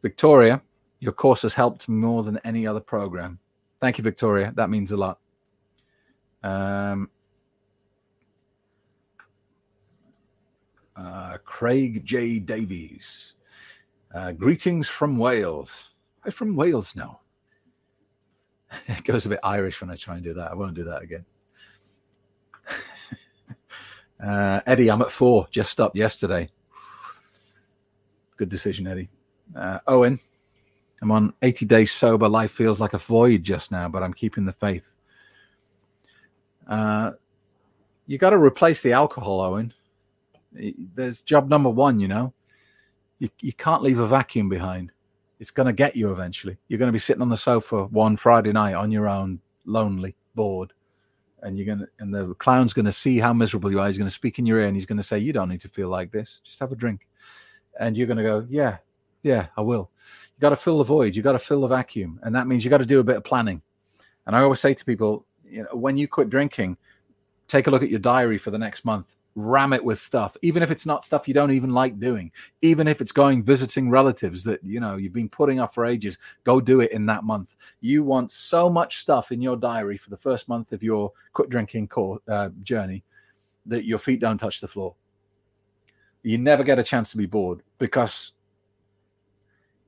Victoria, 0.03 0.63
your 1.01 1.13
course 1.13 1.43
has 1.43 1.55
helped 1.55 1.89
more 1.89 2.23
than 2.23 2.39
any 2.45 2.67
other 2.67 2.81
program. 2.81 3.39
Thank 3.81 3.99
you, 3.99 4.05
Victoria. 4.05 4.53
That 4.55 4.71
means 4.71 4.93
a 4.93 4.97
lot. 4.97 5.19
Um, 6.43 7.11
uh, 10.97 11.39
Craig 11.45 12.05
J. 12.05 12.39
Davies. 12.39 13.35
Uh, 14.15 14.33
greetings 14.33 14.89
from 14.89 15.19
Wales. 15.19 15.91
I'm 16.25 16.31
from 16.31 16.55
Wales 16.55 16.95
now. 16.95 17.22
it 18.89 19.05
goes 19.05 19.27
a 19.27 19.31
bit 19.31 19.41
Irish 19.43 19.81
when 19.81 19.91
I 19.91 19.97
try 19.97 20.15
and 20.15 20.25
do 20.25 20.35
that. 20.35 20.51
I 20.51 20.55
won't 20.55 20.75
do 20.75 20.85
that 20.85 21.03
again. 21.03 21.25
uh, 24.25 24.61
Eddie, 24.67 24.91
I'm 24.91 25.03
at 25.03 25.13
four. 25.13 25.47
Just 25.51 25.71
stopped 25.71 25.97
yesterday. 25.97 26.49
Good 28.37 28.49
decision, 28.49 28.87
Eddie. 28.87 29.11
Uh, 29.55 29.79
Owen, 29.87 30.19
I'm 31.01 31.11
on 31.11 31.35
80 31.43 31.67
days 31.67 31.93
sober. 31.93 32.29
Life 32.29 32.53
feels 32.53 32.81
like 32.81 32.95
a 32.95 32.99
void 32.99 33.43
just 33.43 33.71
now, 33.71 33.89
but 33.89 34.03
I'm 34.03 34.15
keeping 34.15 34.45
the 34.45 34.53
faith. 34.53 34.97
Uh, 36.67 37.13
you 38.07 38.19
got 38.19 38.31
to 38.31 38.39
replace 38.39 38.83
the 38.83 38.93
alcohol, 38.93 39.41
Owen. 39.41 39.75
There's 40.53 41.23
job 41.23 41.49
number 41.49 41.71
one, 41.71 42.01
you 42.01 42.09
know. 42.09 42.33
You, 43.19 43.31
you 43.41 43.53
can't 43.53 43.83
leave 43.83 43.99
a 43.99 44.07
vacuum 44.07 44.49
behind. 44.49 44.93
It's 45.43 45.51
going 45.51 45.67
to 45.67 45.73
get 45.73 45.97
you 45.97 46.13
eventually. 46.13 46.57
You're 46.69 46.79
going 46.79 46.87
to 46.87 46.93
be 46.93 47.01
sitting 47.01 47.21
on 47.21 47.29
the 47.29 47.37
sofa 47.37 47.87
one 47.87 48.15
Friday 48.15 48.53
night 48.53 48.75
on 48.75 48.93
your 48.93 49.09
own, 49.09 49.41
lonely, 49.67 50.15
bored. 50.37 50.73
And 51.43 51.59
you're 51.59 51.67
going 51.67 51.81
to, 51.81 51.89
and 51.99 52.15
the 52.15 52.33
clown's 52.35 52.73
going 52.73 52.85
to 52.85 52.93
see 52.93 53.19
how 53.19 53.33
miserable 53.33 53.69
you 53.69 53.81
are. 53.81 53.87
He's 53.87 53.99
going 53.99 54.07
to 54.07 54.15
speak 54.15 54.39
in 54.39 54.47
your 54.47 54.61
ear 54.61 54.69
and 54.69 54.77
he's 54.77 54.87
going 54.87 54.99
to 54.99 55.03
say, 55.03 55.19
You 55.19 55.33
don't 55.33 55.49
need 55.49 55.61
to 55.63 55.69
feel 55.69 55.89
like 55.89 56.13
this. 56.13 56.41
Just 56.45 56.61
have 56.61 56.71
a 56.71 56.77
drink. 56.77 57.09
And 57.81 57.97
you're 57.97 58.07
going 58.07 58.19
to 58.19 58.23
go, 58.23 58.47
Yeah, 58.49 58.77
yeah, 59.25 59.49
I 59.57 59.63
will 59.63 59.91
You 60.37 60.41
got 60.41 60.51
to 60.51 60.57
fill 60.57 60.79
the 60.79 60.85
void. 60.85 61.17
You 61.17 61.23
got 61.23 61.33
to 61.33 61.41
fill 61.41 61.63
the 61.63 61.67
vacuum, 61.67 62.21
and 62.23 62.33
that 62.37 62.47
means 62.47 62.65
you 62.65 62.71
got 62.71 62.79
to 62.79 62.87
do 62.87 63.01
a 63.01 63.05
bit 63.05 63.17
of 63.17 63.25
planning. 63.25 63.63
And 64.29 64.37
I 64.37 64.43
always 64.43 64.61
say 64.61 64.75
to 64.75 64.85
people, 64.85 65.27
you 65.45 65.65
know, 65.65 65.71
when 65.73 65.97
you 65.97 66.07
quit 66.07 66.31
drinking, 66.31 66.77
take 67.49 67.67
a 67.67 67.71
look 67.73 67.83
at 67.83 67.91
your 67.91 67.99
diary 67.99 68.39
for 68.39 68.53
the 68.53 68.59
next 68.59 68.85
month 68.85 69.17
ram 69.35 69.73
it 69.73 69.83
with 69.83 69.99
stuff 69.99 70.37
even 70.43 70.63
if 70.63 70.71
it's 70.71 70.85
not 70.85 71.05
stuff 71.05 71.27
you 71.27 71.33
don't 71.33 71.53
even 71.53 71.73
like 71.73 71.99
doing 71.99 72.31
even 72.61 72.87
if 72.87 73.01
it's 73.01 73.13
going 73.13 73.43
visiting 73.43 73.89
relatives 73.89 74.45
that 74.45 74.63
you 74.63 74.79
know 74.79 74.97
you've 74.97 75.13
been 75.13 75.29
putting 75.29 75.59
off 75.59 75.73
for 75.73 75.87
ages 75.87 76.19
go 76.45 76.61
do 76.61 76.81
it 76.81 76.93
in 76.93 77.07
that 77.07 77.25
month. 77.25 77.57
You 77.81 78.05
want 78.05 78.31
so 78.31 78.69
much 78.69 78.99
stuff 78.99 79.33
in 79.33 79.41
your 79.41 79.57
diary 79.57 79.97
for 79.97 80.11
the 80.11 80.17
first 80.17 80.49
month 80.49 80.73
of 80.73 80.83
your 80.83 81.13
quit 81.33 81.51
drinking 81.51 81.89
core, 81.89 82.21
uh, 82.29 82.51
journey 82.63 83.05
that 83.67 83.85
your 83.85 83.99
feet 83.99 84.21
don't 84.21 84.39
touch 84.39 84.61
the 84.61 84.69
floor. 84.69 84.95
You 86.23 86.39
never 86.39 86.65
get 86.65 86.79
a 86.79 86.85
chance 86.85 87.11
to 87.11 87.17
be 87.17 87.27
bored 87.27 87.63
because 87.79 88.33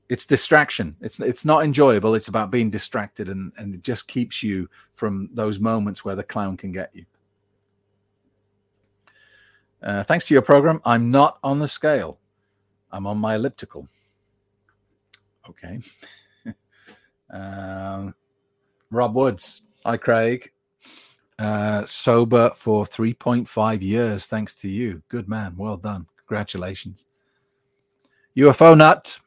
it's 0.09 0.25
distraction. 0.25 0.95
It's 1.01 1.19
it's 1.19 1.45
not 1.45 1.63
enjoyable. 1.63 2.15
It's 2.15 2.27
about 2.27 2.51
being 2.51 2.69
distracted 2.69 3.29
and 3.29 3.51
and 3.57 3.75
it 3.75 3.81
just 3.81 4.07
keeps 4.07 4.43
you 4.43 4.69
from 4.93 5.29
those 5.33 5.59
moments 5.59 6.05
where 6.05 6.15
the 6.15 6.23
clown 6.23 6.57
can 6.57 6.71
get 6.71 6.91
you 6.93 7.05
uh, 9.85 10.03
thanks 10.03 10.25
to 10.25 10.33
your 10.33 10.41
program, 10.41 10.81
I'm 10.83 11.11
not 11.11 11.37
on 11.43 11.59
the 11.59 11.67
scale. 11.67 12.19
I'm 12.91 13.05
on 13.05 13.17
my 13.17 13.35
elliptical. 13.35 13.87
Okay. 15.49 15.79
um, 17.29 18.15
Rob 18.89 19.15
Woods. 19.15 19.61
Hi, 19.85 19.97
Craig. 19.97 20.51
Uh, 21.37 21.85
sober 21.85 22.51
for 22.55 22.85
3.5 22.85 23.81
years, 23.81 24.27
thanks 24.27 24.55
to 24.55 24.69
you. 24.69 25.03
Good 25.09 25.27
man. 25.27 25.53
Well 25.57 25.77
done. 25.77 26.07
Congratulations. 26.17 27.05
UFO 28.37 28.75
nut. 28.75 29.19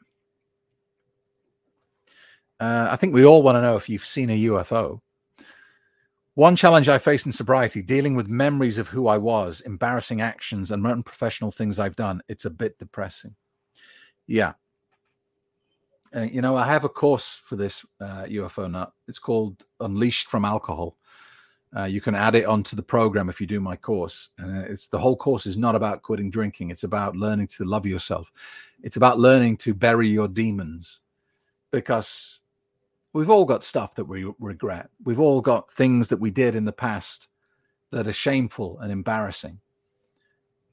Uh, 2.58 2.88
I 2.90 2.96
think 2.96 3.14
we 3.14 3.24
all 3.24 3.42
want 3.42 3.56
to 3.56 3.62
know 3.62 3.76
if 3.76 3.88
you've 3.88 4.04
seen 4.04 4.30
a 4.30 4.42
UFO. 4.44 5.00
One 6.38 6.54
challenge 6.54 6.88
I 6.88 6.98
face 6.98 7.26
in 7.26 7.32
sobriety, 7.32 7.82
dealing 7.82 8.14
with 8.14 8.28
memories 8.28 8.78
of 8.78 8.86
who 8.86 9.08
I 9.08 9.18
was, 9.18 9.60
embarrassing 9.62 10.20
actions, 10.20 10.70
and 10.70 10.86
unprofessional 10.86 11.50
things 11.50 11.80
I've 11.80 11.96
done. 11.96 12.22
It's 12.28 12.44
a 12.44 12.50
bit 12.50 12.78
depressing. 12.78 13.34
Yeah. 14.28 14.52
Uh, 16.14 16.20
you 16.20 16.40
know, 16.40 16.56
I 16.56 16.64
have 16.64 16.84
a 16.84 16.88
course 16.88 17.40
for 17.44 17.56
this 17.56 17.84
uh, 18.00 18.22
UFO 18.26 18.70
nut. 18.70 18.92
It's 19.08 19.18
called 19.18 19.64
Unleashed 19.80 20.28
from 20.28 20.44
Alcohol. 20.44 20.96
Uh, 21.76 21.86
you 21.86 22.00
can 22.00 22.14
add 22.14 22.36
it 22.36 22.46
onto 22.46 22.76
the 22.76 22.84
program 22.84 23.28
if 23.28 23.40
you 23.40 23.48
do 23.48 23.58
my 23.58 23.74
course. 23.74 24.28
And 24.38 24.58
it's 24.58 24.86
the 24.86 25.00
whole 25.00 25.16
course 25.16 25.44
is 25.44 25.56
not 25.56 25.74
about 25.74 26.02
quitting 26.02 26.30
drinking. 26.30 26.70
It's 26.70 26.84
about 26.84 27.16
learning 27.16 27.48
to 27.48 27.64
love 27.64 27.84
yourself. 27.84 28.30
It's 28.84 28.96
about 28.96 29.18
learning 29.18 29.56
to 29.56 29.74
bury 29.74 30.06
your 30.06 30.28
demons 30.28 31.00
because 31.72 32.38
we've 33.12 33.30
all 33.30 33.44
got 33.44 33.64
stuff 33.64 33.94
that 33.94 34.04
we 34.04 34.30
regret. 34.38 34.90
We've 35.04 35.20
all 35.20 35.40
got 35.40 35.70
things 35.70 36.08
that 36.08 36.20
we 36.20 36.30
did 36.30 36.54
in 36.54 36.64
the 36.64 36.72
past 36.72 37.28
that 37.90 38.06
are 38.06 38.12
shameful 38.12 38.78
and 38.80 38.92
embarrassing. 38.92 39.60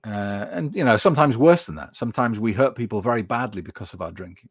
Uh, 0.05 0.47
and, 0.51 0.75
you 0.75 0.83
know, 0.83 0.97
sometimes 0.97 1.37
worse 1.37 1.65
than 1.65 1.75
that. 1.75 1.95
Sometimes 1.95 2.39
we 2.39 2.53
hurt 2.53 2.75
people 2.75 3.01
very 3.01 3.23
badly 3.23 3.61
because 3.61 3.93
of 3.93 4.01
our 4.01 4.11
drinking. 4.11 4.49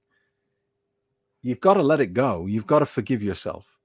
You've 1.42 1.60
got 1.60 1.74
to 1.74 1.82
let 1.82 2.00
it 2.00 2.14
go. 2.14 2.46
You've 2.46 2.66
got 2.66 2.80
to 2.80 2.86
forgive 2.86 3.22
yourself 3.22 3.78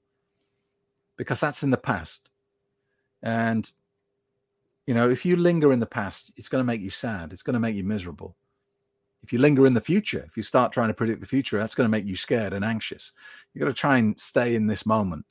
because 1.18 1.40
that's 1.40 1.62
in 1.62 1.70
the 1.70 1.78
past. 1.78 2.30
And, 3.22 3.70
you 4.88 4.94
know, 4.94 5.10
if 5.10 5.26
you 5.26 5.36
linger 5.36 5.74
in 5.74 5.80
the 5.80 5.86
past, 5.86 6.32
it's 6.38 6.48
going 6.48 6.62
to 6.62 6.66
make 6.66 6.82
you 6.82 6.90
sad. 6.90 7.34
It's 7.34 7.44
going 7.44 7.54
to 7.54 7.60
make 7.60 7.76
you 7.76 7.84
miserable. 7.84 8.36
If 9.22 9.34
you 9.34 9.40
linger 9.40 9.68
in 9.68 9.74
the 9.74 9.82
future, 9.82 10.24
if 10.28 10.38
you 10.38 10.44
start 10.44 10.72
trying 10.72 10.88
to 10.88 10.94
predict 10.94 11.20
the 11.20 11.28
future, 11.28 11.58
that's 11.58 11.76
going 11.76 11.86
to 11.86 11.92
make 11.92 12.06
you 12.06 12.16
scared 12.16 12.54
and 12.54 12.64
anxious. 12.64 13.12
You've 13.54 13.62
got 13.62 13.68
to 13.68 13.74
try 13.74 13.98
and 13.98 14.20
stay 14.20 14.56
in 14.56 14.68
this 14.68 14.86
moment. 14.86 15.26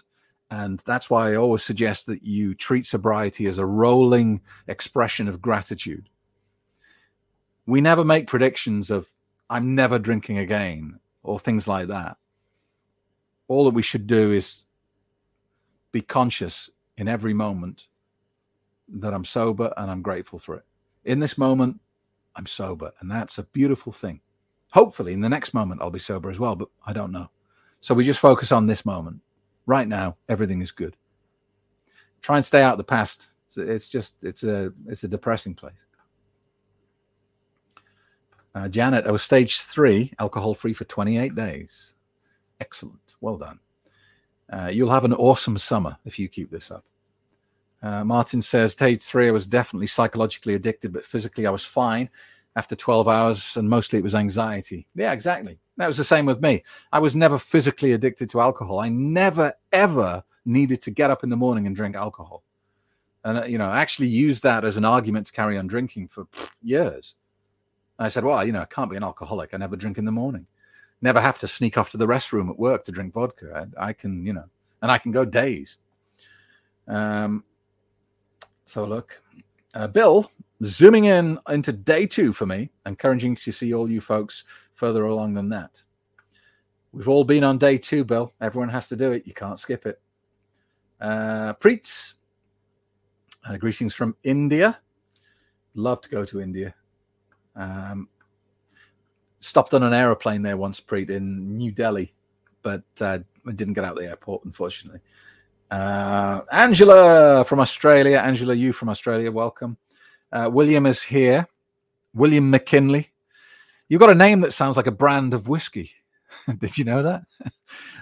And 0.50 0.82
that's 0.86 1.10
why 1.10 1.32
I 1.32 1.36
always 1.36 1.62
suggest 1.62 2.06
that 2.06 2.22
you 2.22 2.54
treat 2.54 2.86
sobriety 2.86 3.46
as 3.46 3.58
a 3.58 3.66
rolling 3.66 4.40
expression 4.66 5.28
of 5.28 5.42
gratitude. 5.42 6.08
We 7.66 7.80
never 7.80 8.04
make 8.04 8.26
predictions 8.26 8.90
of, 8.90 9.10
I'm 9.50 9.74
never 9.74 9.98
drinking 9.98 10.38
again, 10.38 11.00
or 11.22 11.38
things 11.38 11.68
like 11.68 11.88
that. 11.88 12.16
All 13.46 13.64
that 13.64 13.74
we 13.74 13.82
should 13.82 14.06
do 14.06 14.32
is 14.32 14.64
be 15.92 16.00
conscious 16.00 16.70
in 16.96 17.08
every 17.08 17.34
moment 17.34 17.88
that 18.88 19.12
I'm 19.12 19.24
sober 19.24 19.72
and 19.76 19.90
I'm 19.90 20.02
grateful 20.02 20.38
for 20.38 20.54
it. 20.56 20.64
In 21.04 21.20
this 21.20 21.36
moment, 21.36 21.80
I'm 22.38 22.46
sober. 22.46 22.92
And 23.00 23.10
that's 23.10 23.36
a 23.38 23.42
beautiful 23.42 23.92
thing. 23.92 24.20
Hopefully, 24.70 25.12
in 25.12 25.20
the 25.20 25.28
next 25.28 25.52
moment, 25.52 25.82
I'll 25.82 25.90
be 25.90 25.98
sober 25.98 26.30
as 26.30 26.38
well, 26.38 26.54
but 26.54 26.68
I 26.86 26.92
don't 26.92 27.12
know. 27.12 27.28
So 27.80 27.94
we 27.94 28.04
just 28.04 28.20
focus 28.20 28.52
on 28.52 28.66
this 28.66 28.86
moment. 28.86 29.20
Right 29.66 29.88
now, 29.88 30.16
everything 30.28 30.62
is 30.62 30.70
good. 30.70 30.96
Try 32.22 32.36
and 32.36 32.44
stay 32.44 32.62
out 32.62 32.72
of 32.72 32.78
the 32.78 32.84
past. 32.84 33.30
It's 33.56 33.88
just, 33.88 34.16
it's 34.22 34.44
a, 34.44 34.72
it's 34.86 35.04
a 35.04 35.08
depressing 35.08 35.54
place. 35.54 35.84
Uh, 38.54 38.68
Janet, 38.68 39.06
I 39.06 39.10
was 39.10 39.22
stage 39.22 39.60
three, 39.60 40.12
alcohol 40.18 40.54
free 40.54 40.72
for 40.72 40.84
28 40.84 41.34
days. 41.34 41.94
Excellent. 42.60 43.14
Well 43.20 43.36
done. 43.36 43.60
Uh, 44.52 44.66
you'll 44.72 44.90
have 44.90 45.04
an 45.04 45.14
awesome 45.14 45.58
summer 45.58 45.96
if 46.04 46.18
you 46.18 46.28
keep 46.28 46.50
this 46.50 46.70
up. 46.70 46.84
Uh, 47.82 48.04
Martin 48.04 48.42
says, 48.42 48.72
stage 48.72 49.02
three, 49.02 49.28
I 49.28 49.32
was 49.32 49.46
definitely 49.46 49.86
psychologically 49.86 50.54
addicted, 50.54 50.92
but 50.92 51.04
physically 51.04 51.46
I 51.46 51.50
was 51.50 51.64
fine 51.64 52.10
after 52.56 52.74
12 52.74 53.06
hours, 53.06 53.56
and 53.56 53.68
mostly 53.68 53.98
it 53.98 54.02
was 54.02 54.16
anxiety. 54.16 54.86
Yeah, 54.96 55.12
exactly. 55.12 55.58
That 55.76 55.86
was 55.86 55.96
the 55.96 56.04
same 56.04 56.26
with 56.26 56.42
me. 56.42 56.64
I 56.92 56.98
was 56.98 57.14
never 57.14 57.38
physically 57.38 57.92
addicted 57.92 58.28
to 58.30 58.40
alcohol. 58.40 58.80
I 58.80 58.88
never, 58.88 59.54
ever 59.72 60.24
needed 60.44 60.82
to 60.82 60.90
get 60.90 61.10
up 61.10 61.22
in 61.22 61.30
the 61.30 61.36
morning 61.36 61.66
and 61.66 61.76
drink 61.76 61.94
alcohol. 61.94 62.42
And, 63.22 63.38
uh, 63.38 63.44
you 63.44 63.58
know, 63.58 63.68
I 63.68 63.80
actually 63.80 64.08
used 64.08 64.42
that 64.42 64.64
as 64.64 64.76
an 64.76 64.84
argument 64.84 65.28
to 65.28 65.32
carry 65.32 65.56
on 65.56 65.68
drinking 65.68 66.08
for 66.08 66.26
years. 66.62 67.14
I 67.98 68.08
said, 68.08 68.24
well, 68.24 68.44
you 68.44 68.52
know, 68.52 68.62
I 68.62 68.64
can't 68.64 68.90
be 68.90 68.96
an 68.96 69.04
alcoholic. 69.04 69.54
I 69.54 69.56
never 69.56 69.76
drink 69.76 69.98
in 69.98 70.04
the 70.04 70.12
morning. 70.12 70.46
Never 71.00 71.20
have 71.20 71.38
to 71.40 71.48
sneak 71.48 71.78
off 71.78 71.90
to 71.90 71.96
the 71.96 72.06
restroom 72.06 72.50
at 72.50 72.58
work 72.58 72.84
to 72.84 72.92
drink 72.92 73.14
vodka. 73.14 73.68
I, 73.78 73.88
I 73.88 73.92
can, 73.92 74.26
you 74.26 74.32
know, 74.32 74.46
and 74.82 74.90
I 74.90 74.98
can 74.98 75.12
go 75.12 75.24
days. 75.24 75.78
Um, 76.88 77.44
so 78.68 78.84
look, 78.84 79.18
uh, 79.72 79.86
Bill, 79.86 80.30
zooming 80.62 81.06
in 81.06 81.38
into 81.48 81.72
day 81.72 82.06
two 82.06 82.34
for 82.34 82.44
me, 82.44 82.70
encouraging 82.84 83.34
to 83.36 83.50
see 83.50 83.72
all 83.72 83.90
you 83.90 84.00
folks 84.00 84.44
further 84.74 85.06
along 85.06 85.32
than 85.34 85.48
that. 85.48 85.82
We've 86.92 87.08
all 87.08 87.24
been 87.24 87.44
on 87.44 87.56
day 87.56 87.78
two, 87.78 88.04
Bill. 88.04 88.32
Everyone 88.42 88.68
has 88.68 88.88
to 88.88 88.96
do 88.96 89.12
it. 89.12 89.26
You 89.26 89.32
can't 89.32 89.58
skip 89.58 89.86
it. 89.86 90.00
Uh, 91.00 91.54
Preet, 91.54 92.14
uh, 93.48 93.56
greetings 93.56 93.94
from 93.94 94.14
India. 94.22 94.78
Love 95.74 96.02
to 96.02 96.10
go 96.10 96.26
to 96.26 96.40
India. 96.40 96.74
Um, 97.56 98.08
stopped 99.40 99.72
on 99.72 99.82
an 99.82 99.94
aeroplane 99.94 100.42
there 100.42 100.58
once, 100.58 100.78
Preet, 100.78 101.08
in 101.08 101.56
New 101.56 101.72
Delhi, 101.72 102.12
but 102.62 102.84
uh, 103.00 103.18
I 103.46 103.52
didn't 103.52 103.74
get 103.74 103.84
out 103.84 103.92
of 103.92 103.98
the 103.98 104.08
airport, 104.08 104.44
unfortunately. 104.44 105.00
Uh, 105.70 106.40
Angela 106.50 107.44
from 107.44 107.60
Australia. 107.60 108.18
Angela, 108.18 108.54
you 108.54 108.72
from 108.72 108.88
Australia, 108.88 109.30
welcome. 109.30 109.76
Uh, 110.32 110.48
William 110.52 110.86
is 110.86 111.02
here. 111.02 111.46
William 112.14 112.50
McKinley. 112.50 113.10
You've 113.88 114.00
got 114.00 114.10
a 114.10 114.14
name 114.14 114.40
that 114.40 114.52
sounds 114.52 114.76
like 114.76 114.86
a 114.86 114.92
brand 114.92 115.34
of 115.34 115.48
whiskey. 115.48 115.92
Did 116.58 116.76
you 116.76 116.84
know 116.84 117.02
that? 117.02 117.22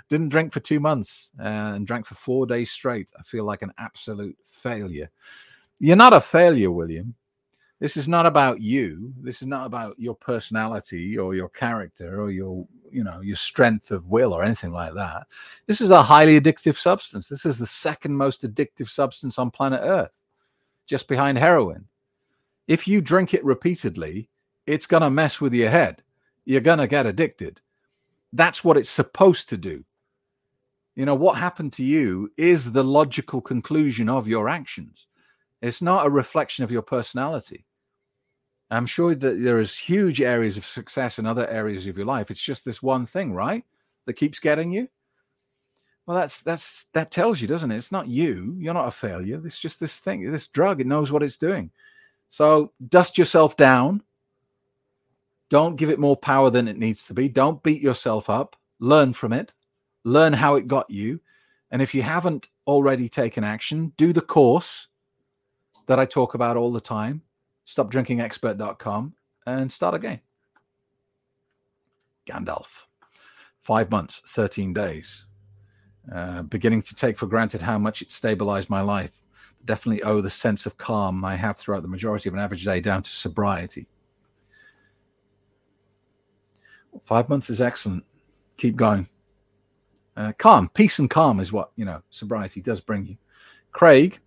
Didn't 0.09 0.31
drink 0.31 0.53
for 0.53 0.61
two 0.61 0.81
months 0.81 1.31
uh, 1.39 1.73
and 1.75 1.87
drank 1.87 2.07
for 2.07 2.15
four 2.15 2.47
days 2.47 2.71
straight. 2.71 3.11
I 3.19 3.23
feel 3.23 3.45
like 3.45 3.63
an 3.63 3.73
absolute 3.79 4.37
failure. 4.47 5.11
You're 5.79 5.97
not 5.97 6.13
a 6.13 6.21
failure, 6.21 6.71
William. 6.71 7.15
This 7.79 7.97
is 7.97 8.09
not 8.09 8.25
about 8.25 8.61
you. 8.61 9.13
This 9.21 9.43
is 9.43 9.49
not 9.49 9.67
about 9.67 9.99
your 9.99 10.15
personality 10.15 11.19
or 11.19 11.35
your 11.35 11.51
character 11.51 12.21
or 12.23 12.31
your, 12.31 12.67
you 12.91 13.05
know, 13.05 13.21
your 13.21 13.37
strength 13.37 13.91
of 13.91 14.07
will 14.07 14.33
or 14.33 14.43
anything 14.43 14.73
like 14.73 14.95
that. 14.95 15.27
This 15.67 15.81
is 15.81 15.91
a 15.91 16.03
highly 16.03 16.41
addictive 16.41 16.77
substance. 16.77 17.29
This 17.29 17.45
is 17.45 17.59
the 17.59 17.67
second 17.67 18.17
most 18.17 18.43
addictive 18.43 18.89
substance 18.89 19.39
on 19.39 19.51
planet 19.51 19.81
Earth, 19.83 20.13
just 20.87 21.09
behind 21.09 21.39
heroin. 21.39 21.87
If 22.69 22.89
you 22.89 23.01
drink 23.01 23.35
it 23.35 23.45
repeatedly, 23.45 24.29
it's 24.67 24.87
going 24.87 25.03
to 25.03 25.11
mess 25.11 25.41
with 25.41 25.53
your 25.53 25.71
head. 25.71 26.03
You're 26.45 26.61
going 26.61 26.79
to 26.79 26.87
get 26.87 27.07
addicted. 27.07 27.61
That's 28.33 28.65
what 28.65 28.77
it's 28.77 28.91
supposed 28.91 29.49
to 29.51 29.57
do. 29.57 29.85
You 30.95 31.05
know, 31.05 31.15
what 31.15 31.37
happened 31.37 31.75
to 31.75 31.85
you 31.85 32.33
is 32.39 32.73
the 32.73 32.83
logical 32.83 33.43
conclusion 33.43 34.09
of 34.09 34.27
your 34.27 34.49
actions. 34.49 35.07
It's 35.61 35.83
not 35.83 36.07
a 36.07 36.11
reflection 36.11 36.65
of 36.65 36.71
your 36.71 36.83
personality. 36.83 37.66
I'm 38.71 38.87
sure 38.87 39.15
that 39.15 39.43
there 39.43 39.61
is 39.61 39.77
huge 39.77 40.21
areas 40.21 40.57
of 40.57 40.67
success 40.67 41.19
in 41.19 41.27
other 41.27 41.49
areas 41.49 41.87
of 41.87 41.97
your 41.97 42.07
life. 42.07 42.31
It's 42.31 42.43
just 42.43 42.65
this 42.65 42.83
one 42.83 43.07
thing, 43.07 43.33
right? 43.33 43.65
That 44.07 44.15
keeps 44.15 44.41
getting 44.41 44.73
you. 44.73 44.89
Well, 46.07 46.17
that's 46.17 46.43
that's 46.43 46.85
that 46.93 47.11
tells 47.11 47.41
you, 47.41 47.49
doesn't 47.49 47.71
it? 47.71 47.77
It's 47.77 47.93
not 47.93 48.09
you. 48.09 48.55
You're 48.59 48.75
not 48.75 48.89
a 48.89 48.93
failure. 48.93 49.43
It's 49.45 49.59
just 49.59 49.81
this 49.81 49.99
thing, 49.99 50.31
this 50.31 50.49
drug. 50.49 50.81
It 50.81 50.87
knows 50.87 51.11
what 51.11 51.23
it's 51.23 51.37
doing. 51.37 51.71
So 52.31 52.73
dust 52.89 53.19
yourself 53.19 53.57
down. 53.57 54.03
Don't 55.49 55.77
give 55.77 55.91
it 55.91 55.99
more 55.99 56.17
power 56.17 56.51
than 56.51 56.69
it 56.69 56.77
needs 56.77 57.05
to 57.05 57.15
be. 57.15 57.29
Don't 57.29 57.63
beat 57.63 57.83
yourself 57.83 58.29
up. 58.31 58.57
Learn 58.79 59.13
from 59.13 59.33
it. 59.33 59.53
Learn 60.05 60.33
how 60.33 60.57
it 60.57 60.67
got 60.69 60.91
you. 60.91 61.21
And 61.71 61.83
if 61.83 61.95
you 61.95 62.03
haven't 62.03 62.49
already 62.67 63.09
taken 63.09 63.45
action, 63.45 63.93
do 63.97 64.13
the 64.13 64.21
course 64.21 64.89
that 65.87 65.99
I 65.99 66.05
talk 66.05 66.35
about 66.35 66.57
all 66.57 66.73
the 66.73 66.81
time, 66.81 67.23
stopdrinkingexpert.com, 67.67 69.15
and 69.47 69.71
start 69.71 69.95
again. 69.95 70.21
Gandalf. 72.27 72.83
Five 73.61 73.91
months, 73.91 74.23
13 74.29 74.73
days. 74.73 75.27
Uh, 76.13 76.43
beginning 76.43 76.83
to 76.83 76.95
take 76.95 77.19
for 77.19 77.27
granted 77.27 77.63
how 77.63 77.79
much 77.79 78.03
it 78.03 78.13
stabilized 78.13 78.71
my 78.71 78.81
life. 78.81 79.21
Definitely 79.65 80.05
owe 80.05 80.21
the 80.21 80.31
sense 80.31 80.67
of 80.67 80.77
calm 80.77 81.25
I 81.25 81.35
have 81.35 81.57
throughout 81.57 81.83
the 81.83 81.89
majority 81.89 82.29
of 82.29 82.35
an 82.35 82.41
average 82.41 82.65
day 82.65 82.81
down 82.81 83.03
to 83.03 83.11
sobriety. 83.11 83.89
Five 87.05 87.29
months 87.29 87.51
is 87.51 87.61
excellent. 87.61 88.05
Keep 88.57 88.77
going. 88.77 89.09
Uh, 90.17 90.33
calm, 90.39 90.69
peace, 90.71 90.99
and 90.99 91.11
calm 91.11 91.41
is 91.41 91.53
what 91.53 91.73
you 91.77 91.85
know 91.85 92.03
sobriety 92.11 92.61
does 92.61 92.81
bring 92.81 93.05
you. 93.05 93.17
Craig, 93.73 94.19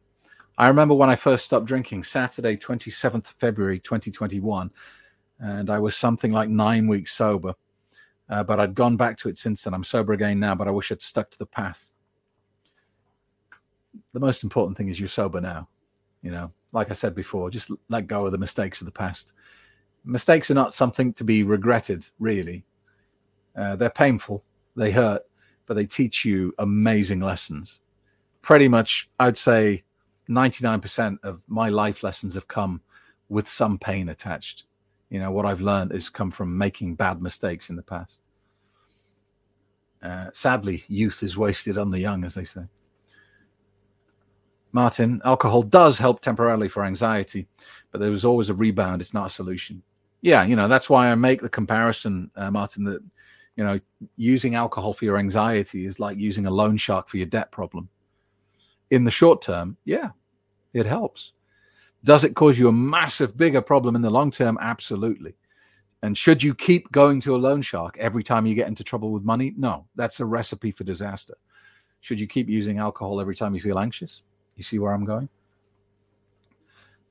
I 0.60 0.67
remember 0.67 0.93
when 0.93 1.10
I 1.10 1.15
first 1.15 1.45
stopped 1.45 1.65
drinking, 1.65 2.04
Saturday, 2.04 2.58
27th 2.58 3.28
February 3.39 3.80
2021, 3.80 4.69
and 5.39 5.69
I 5.69 5.80
was 5.80 5.95
something 5.95 6.34
like 6.34 6.50
nine 6.50 6.86
weeks 6.86 7.13
sober. 7.13 7.56
Uh, 8.30 8.43
but 8.43 8.60
I'd 8.60 8.76
gone 8.76 8.98
back 8.98 9.15
to 9.19 9.30
it 9.30 9.38
since 9.38 9.63
then. 9.63 9.74
I'm 9.74 9.86
sober 9.86 10.12
again 10.12 10.38
now, 10.38 10.56
but 10.56 10.67
I 10.67 10.72
wish 10.72 10.91
I'd 10.91 11.02
stuck 11.02 11.32
to 11.32 11.38
the 11.38 11.45
path. 11.45 11.93
The 14.12 14.19
most 14.19 14.43
important 14.43 14.78
thing 14.78 14.89
is 14.89 15.00
you're 15.00 15.08
sober 15.08 15.39
now. 15.39 15.69
You 16.22 16.32
know, 16.32 16.52
like 16.74 16.91
I 16.91 16.93
said 16.93 17.15
before, 17.15 17.50
just 17.50 17.72
let 17.88 18.08
go 18.08 18.26
of 18.26 18.34
the 18.34 18.38
mistakes 18.38 18.82
of 18.82 18.86
the 18.86 18.91
past. 18.91 19.32
Mistakes 20.04 20.52
are 20.52 20.56
not 20.56 20.74
something 20.74 21.13
to 21.13 21.24
be 21.24 21.41
regretted, 21.41 22.06
really. 22.19 22.65
Uh, 23.56 23.78
they're 23.78 23.89
painful, 23.89 24.43
they 24.76 24.91
hurt, 24.91 25.24
but 25.67 25.76
they 25.76 25.86
teach 25.86 26.26
you 26.26 26.54
amazing 26.60 27.22
lessons. 27.22 27.80
Pretty 28.41 28.67
much, 28.67 29.10
I'd 29.19 29.38
say 29.38 29.84
99% 30.30 31.18
of 31.24 31.42
my 31.48 31.70
life 31.70 32.04
lessons 32.04 32.36
have 32.36 32.48
come 32.48 32.82
with 33.30 33.48
some 33.48 33.78
pain 33.80 34.10
attached. 34.10 34.65
You 35.10 35.20
know 35.20 35.32
what 35.32 35.46
i've 35.46 35.62
learned 35.62 35.92
has 35.92 36.10
come 36.10 36.30
from 36.30 36.56
making 36.56 36.96
bad 36.96 37.22
mistakes 37.22 37.70
in 37.70 37.76
the 37.76 37.82
past. 37.82 38.22
Uh, 40.04 40.30
sadly 40.34 40.84
youth 40.88 41.24
is 41.24 41.36
wasted 41.36 41.78
on 41.78 41.89
the 41.89 42.00
young 42.00 42.24
as 42.24 42.36
they 42.36 42.44
say. 42.44 42.62
Martin 44.72 45.20
alcohol 45.26 45.63
does 45.63 45.98
help 45.98 46.22
temporarily 46.22 46.70
for 46.70 46.86
anxiety 46.86 47.48
but 47.92 48.00
there 48.00 48.12
was 48.12 48.24
always 48.24 48.50
a 48.50 48.54
rebound. 48.54 49.02
It's 49.02 49.15
not 49.15 49.28
a 49.28 49.32
solution. 49.32 49.82
Yeah 50.22 50.44
you 50.44 50.56
know 50.56 50.68
that's 50.68 50.89
why 50.89 51.10
i 51.12 51.15
make 51.15 51.42
the 51.42 51.50
comparison 51.50 52.30
uh, 52.36 52.52
martin 52.52 52.84
that 52.84 53.02
you 53.56 53.63
know 53.63 53.80
using 54.15 54.54
alcohol 54.54 54.94
for 54.94 55.06
your 55.06 55.18
anxiety 55.18 55.88
is 55.88 56.00
like 56.00 56.20
using 56.20 56.46
a 56.46 56.52
loan 56.52 56.78
shark 56.78 57.08
for 57.08 57.18
your 57.18 57.26
debt 57.26 57.52
problem. 57.52 57.89
In 58.92 59.04
the 59.04 59.12
short 59.12 59.42
term 59.42 59.76
yeah 59.86 60.10
it 60.73 60.86
helps 60.86 61.34
does 62.03 62.23
it 62.23 62.36
cause 62.36 62.58
you 62.58 62.67
a 62.69 62.73
massive, 62.73 63.36
bigger 63.36 63.62
problem 63.62 63.95
in 63.95 64.01
the 64.01 64.10
long 64.10 64.32
term? 64.32 64.58
Absolutely. 64.62 65.36
And 66.01 66.17
should 66.17 66.41
you 66.41 66.55
keep 66.55 66.91
going 66.91 67.19
to 67.21 67.36
a 67.36 67.38
loan 67.38 67.62
shark 67.62 67.97
every 67.99 68.23
time 68.23 68.45
you 68.45 68.55
get 68.55 68.69
into 68.69 68.84
trouble 68.84 69.12
with 69.12 69.23
money? 69.23 69.53
No, 69.58 69.86
that's 69.95 70.21
a 70.21 70.25
recipe 70.25 70.71
for 70.71 70.86
disaster. 70.86 71.36
Should 71.99 72.19
you 72.19 72.27
keep 72.27 72.47
using 72.47 72.77
alcohol 72.77 73.19
every 73.19 73.36
time 73.36 73.53
you 73.53 73.60
feel 73.60 73.79
anxious? 73.79 74.21
You 74.55 74.63
see 74.63 74.79
where 74.79 74.93
I'm 74.93 75.03
going? 75.03 75.27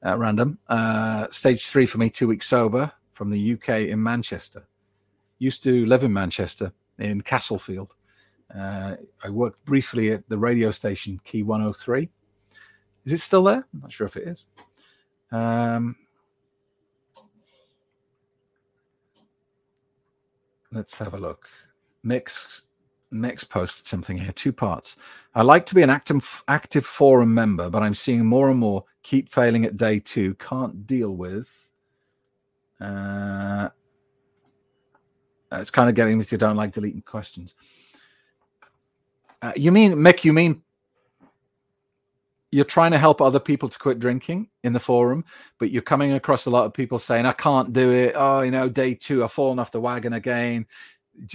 At 0.03 0.19
random. 0.19 0.59
Uh, 0.69 1.27
stage 1.31 1.67
three 1.67 1.85
for 1.85 1.99
me, 1.99 2.09
two 2.09 2.29
weeks 2.29 2.47
sober 2.47 2.91
from 3.11 3.31
the 3.31 3.53
UK 3.53 3.91
in 3.91 4.03
Manchester. 4.03 4.67
Used 5.39 5.63
to 5.65 5.85
live 5.85 6.05
in 6.05 6.13
Manchester 6.13 6.73
in 6.99 7.21
Castlefield. 7.21 7.93
Uh, 8.57 8.97
I 9.23 9.29
worked 9.29 9.63
briefly 9.67 10.13
at 10.13 10.27
the 10.31 10.39
radio 10.39 10.71
station 10.71 11.21
Key 11.25 11.43
103. 11.43 12.09
Is 13.09 13.15
it 13.15 13.21
still 13.21 13.43
there? 13.45 13.65
I'm 13.73 13.81
not 13.81 13.91
sure 13.91 14.07
if 14.07 14.19
it 14.19 14.29
is. 14.29 14.45
Um, 15.33 15.97
let's 20.71 20.99
have 20.99 21.15
a 21.15 21.19
look. 21.19 21.49
Mix 22.03 22.65
Mix 23.11 23.45
posted 23.45 23.87
something 23.87 24.19
here, 24.19 24.31
two 24.33 24.53
parts. 24.53 24.99
I 25.35 25.41
like 25.41 25.65
to 25.67 25.75
be 25.75 25.81
an 25.81 25.89
active 25.89 26.45
active 26.49 26.85
forum 26.85 27.33
member, 27.33 27.71
but 27.71 27.83
I'm 27.83 27.95
seeing 27.95 28.27
more 28.27 28.51
and 28.51 28.59
more 28.59 28.85
keep 29.03 29.31
failing 29.31 29.65
at 29.65 29.79
day 29.79 30.01
two. 30.01 30.35
Can't 30.35 30.87
deal 30.87 31.17
with. 31.17 31.71
Uh, 32.79 33.71
it's 35.53 35.71
kind 35.71 35.89
of 35.89 35.95
getting 35.95 36.19
me 36.19 36.25
to 36.25 36.37
don't 36.37 36.57
like 36.57 36.73
deleting 36.73 37.01
questions. 37.01 37.55
Uh, 39.41 39.53
you 39.57 39.73
mean 39.73 39.95
Mick? 39.95 40.25
You 40.25 40.35
mean 40.35 40.63
you're 42.51 42.65
trying 42.65 42.93
to 42.93 42.99
help 42.99 43.21
other 43.21 43.41
people 43.41 43.69
to 43.69 43.79
quit 43.79 43.99
drinking 43.99 44.49
in 44.65 44.73
the 44.73 44.81
forum, 44.81 45.25
but 45.59 45.71
you're 45.71 45.83
coming 45.83 46.13
across 46.13 46.47
a 46.47 46.51
lot 46.51 46.65
of 46.65 46.73
people 46.73 46.99
saying, 46.99 47.27
I 47.27 47.33
can't 47.33 47.73
do 47.73 47.93
it. 47.93 48.15
Oh, 48.17 48.41
you 48.41 48.51
know, 48.51 48.69
day 48.69 48.95
two, 48.95 49.23
I've 49.23 49.33
fallen 49.33 49.59
off 49.59 49.73
the 49.73 49.81
wagon 49.81 50.15
again. 50.15 50.67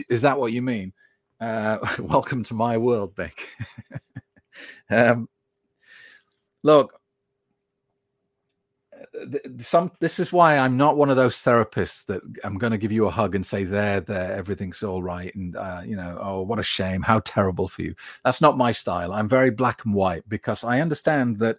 Is 0.10 0.24
that 0.24 0.40
what 0.40 0.54
you 0.54 0.62
mean? 0.62 0.94
Uh, 1.40 1.78
welcome 2.00 2.44
to 2.44 2.54
my 2.54 2.78
world, 2.78 3.14
Nick. 3.18 3.50
um, 4.90 5.30
look, 6.64 7.00
some 9.60 9.92
this 10.00 10.20
is 10.20 10.32
why 10.32 10.58
I'm 10.58 10.78
not 10.78 10.98
one 10.98 11.10
of 11.10 11.16
those 11.16 11.36
therapists 11.38 12.06
that 12.06 12.22
I'm 12.44 12.58
going 12.58 12.72
to 12.72 12.78
give 12.78 12.92
you 12.92 13.08
a 13.08 13.12
hug 13.12 13.36
and 13.36 13.46
say 13.46 13.64
there 13.64 14.02
there 14.02 14.34
everything's 14.34 14.84
all 14.84 15.04
right 15.04 15.34
and 15.36 15.56
uh, 15.56 15.82
you 15.86 15.96
know 15.96 16.18
oh 16.22 16.42
what 16.42 16.60
a 16.60 16.64
shame 16.64 17.02
how 17.02 17.20
terrible 17.20 17.68
for 17.68 17.82
you. 17.82 17.96
That's 18.24 18.42
not 18.42 18.58
my 18.58 18.72
style. 18.72 19.14
I'm 19.14 19.30
very 19.30 19.50
black 19.50 19.86
and 19.86 19.94
white 19.94 20.28
because 20.28 20.64
I 20.64 20.82
understand 20.82 21.38
that 21.38 21.58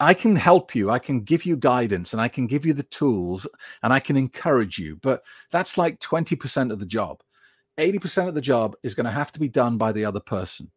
I 0.00 0.14
can 0.14 0.36
help 0.36 0.74
you 0.74 0.90
I 0.90 0.98
can 0.98 1.20
give 1.20 1.44
you 1.44 1.56
guidance 1.56 2.12
and 2.12 2.22
I 2.22 2.28
can 2.28 2.46
give 2.46 2.64
you 2.64 2.72
the 2.72 2.84
tools 2.84 3.46
and 3.82 3.92
I 3.92 4.00
can 4.00 4.16
encourage 4.16 4.78
you 4.78 4.96
but 4.96 5.22
that's 5.50 5.78
like 5.78 6.00
20% 6.00 6.72
of 6.72 6.78
the 6.78 6.86
job. 6.86 7.22
80% 7.78 8.28
of 8.28 8.34
the 8.34 8.40
job 8.40 8.74
is 8.82 8.94
going 8.94 9.06
to 9.06 9.12
have 9.12 9.30
to 9.32 9.40
be 9.40 9.48
done 9.48 9.78
by 9.78 9.92
the 9.92 10.04
other 10.04 10.20
person. 10.20 10.70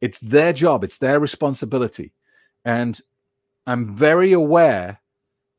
It's 0.00 0.20
their 0.20 0.52
job 0.52 0.84
it's 0.84 0.98
their 0.98 1.20
responsibility 1.20 2.12
and 2.64 3.00
I'm 3.66 3.92
very 3.92 4.32
aware 4.32 5.00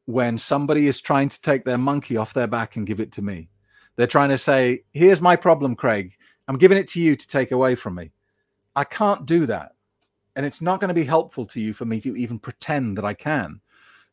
when 0.05 0.37
somebody 0.37 0.87
is 0.87 1.01
trying 1.01 1.29
to 1.29 1.41
take 1.41 1.65
their 1.65 1.77
monkey 1.77 2.17
off 2.17 2.33
their 2.33 2.47
back 2.47 2.75
and 2.75 2.85
give 2.85 2.99
it 2.99 3.11
to 3.13 3.21
me. 3.21 3.49
They're 3.95 4.07
trying 4.07 4.29
to 4.29 4.37
say, 4.37 4.83
Here's 4.91 5.21
my 5.21 5.35
problem, 5.35 5.75
Craig. 5.75 6.15
I'm 6.47 6.57
giving 6.57 6.77
it 6.77 6.87
to 6.89 7.01
you 7.01 7.15
to 7.15 7.27
take 7.27 7.51
away 7.51 7.75
from 7.75 7.95
me. 7.95 8.11
I 8.75 8.83
can't 8.83 9.25
do 9.25 9.45
that. 9.47 9.71
And 10.35 10.45
it's 10.45 10.61
not 10.61 10.79
going 10.79 10.89
to 10.89 10.93
be 10.93 11.05
helpful 11.05 11.45
to 11.47 11.61
you 11.61 11.73
for 11.73 11.85
me 11.85 11.99
to 12.01 12.15
even 12.15 12.37
pretend 12.37 12.97
that 12.97 13.05
I 13.05 13.13
can. 13.13 13.61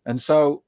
And 0.07 0.21
so 0.21 0.63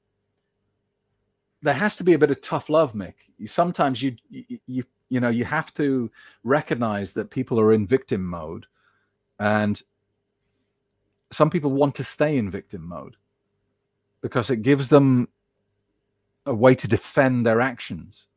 there 1.61 1.73
has 1.73 1.95
to 1.95 2.03
be 2.03 2.13
a 2.13 2.19
bit 2.19 2.29
of 2.29 2.41
tough 2.41 2.69
love, 2.69 2.93
Mick. 2.93 3.13
Sometimes 3.45 4.01
you, 4.01 4.15
you, 4.29 4.59
you, 4.67 4.83
you 5.09 5.19
know, 5.19 5.29
you 5.29 5.45
have 5.45 5.73
to 5.75 6.11
recognize 6.43 7.13
that 7.13 7.31
people 7.31 7.59
are 7.59 7.73
in 7.73 7.87
victim 7.87 8.23
mode 8.23 8.67
and 9.39 9.81
some 11.35 11.49
people 11.49 11.71
want 11.71 11.95
to 11.95 12.03
stay 12.03 12.37
in 12.37 12.49
victim 12.49 12.87
mode 12.87 13.17
because 14.21 14.49
it 14.49 14.61
gives 14.61 14.89
them 14.89 15.27
a 16.45 16.53
way 16.53 16.75
to 16.75 16.87
defend 16.87 17.45
their 17.45 17.61
actions. 17.61 18.27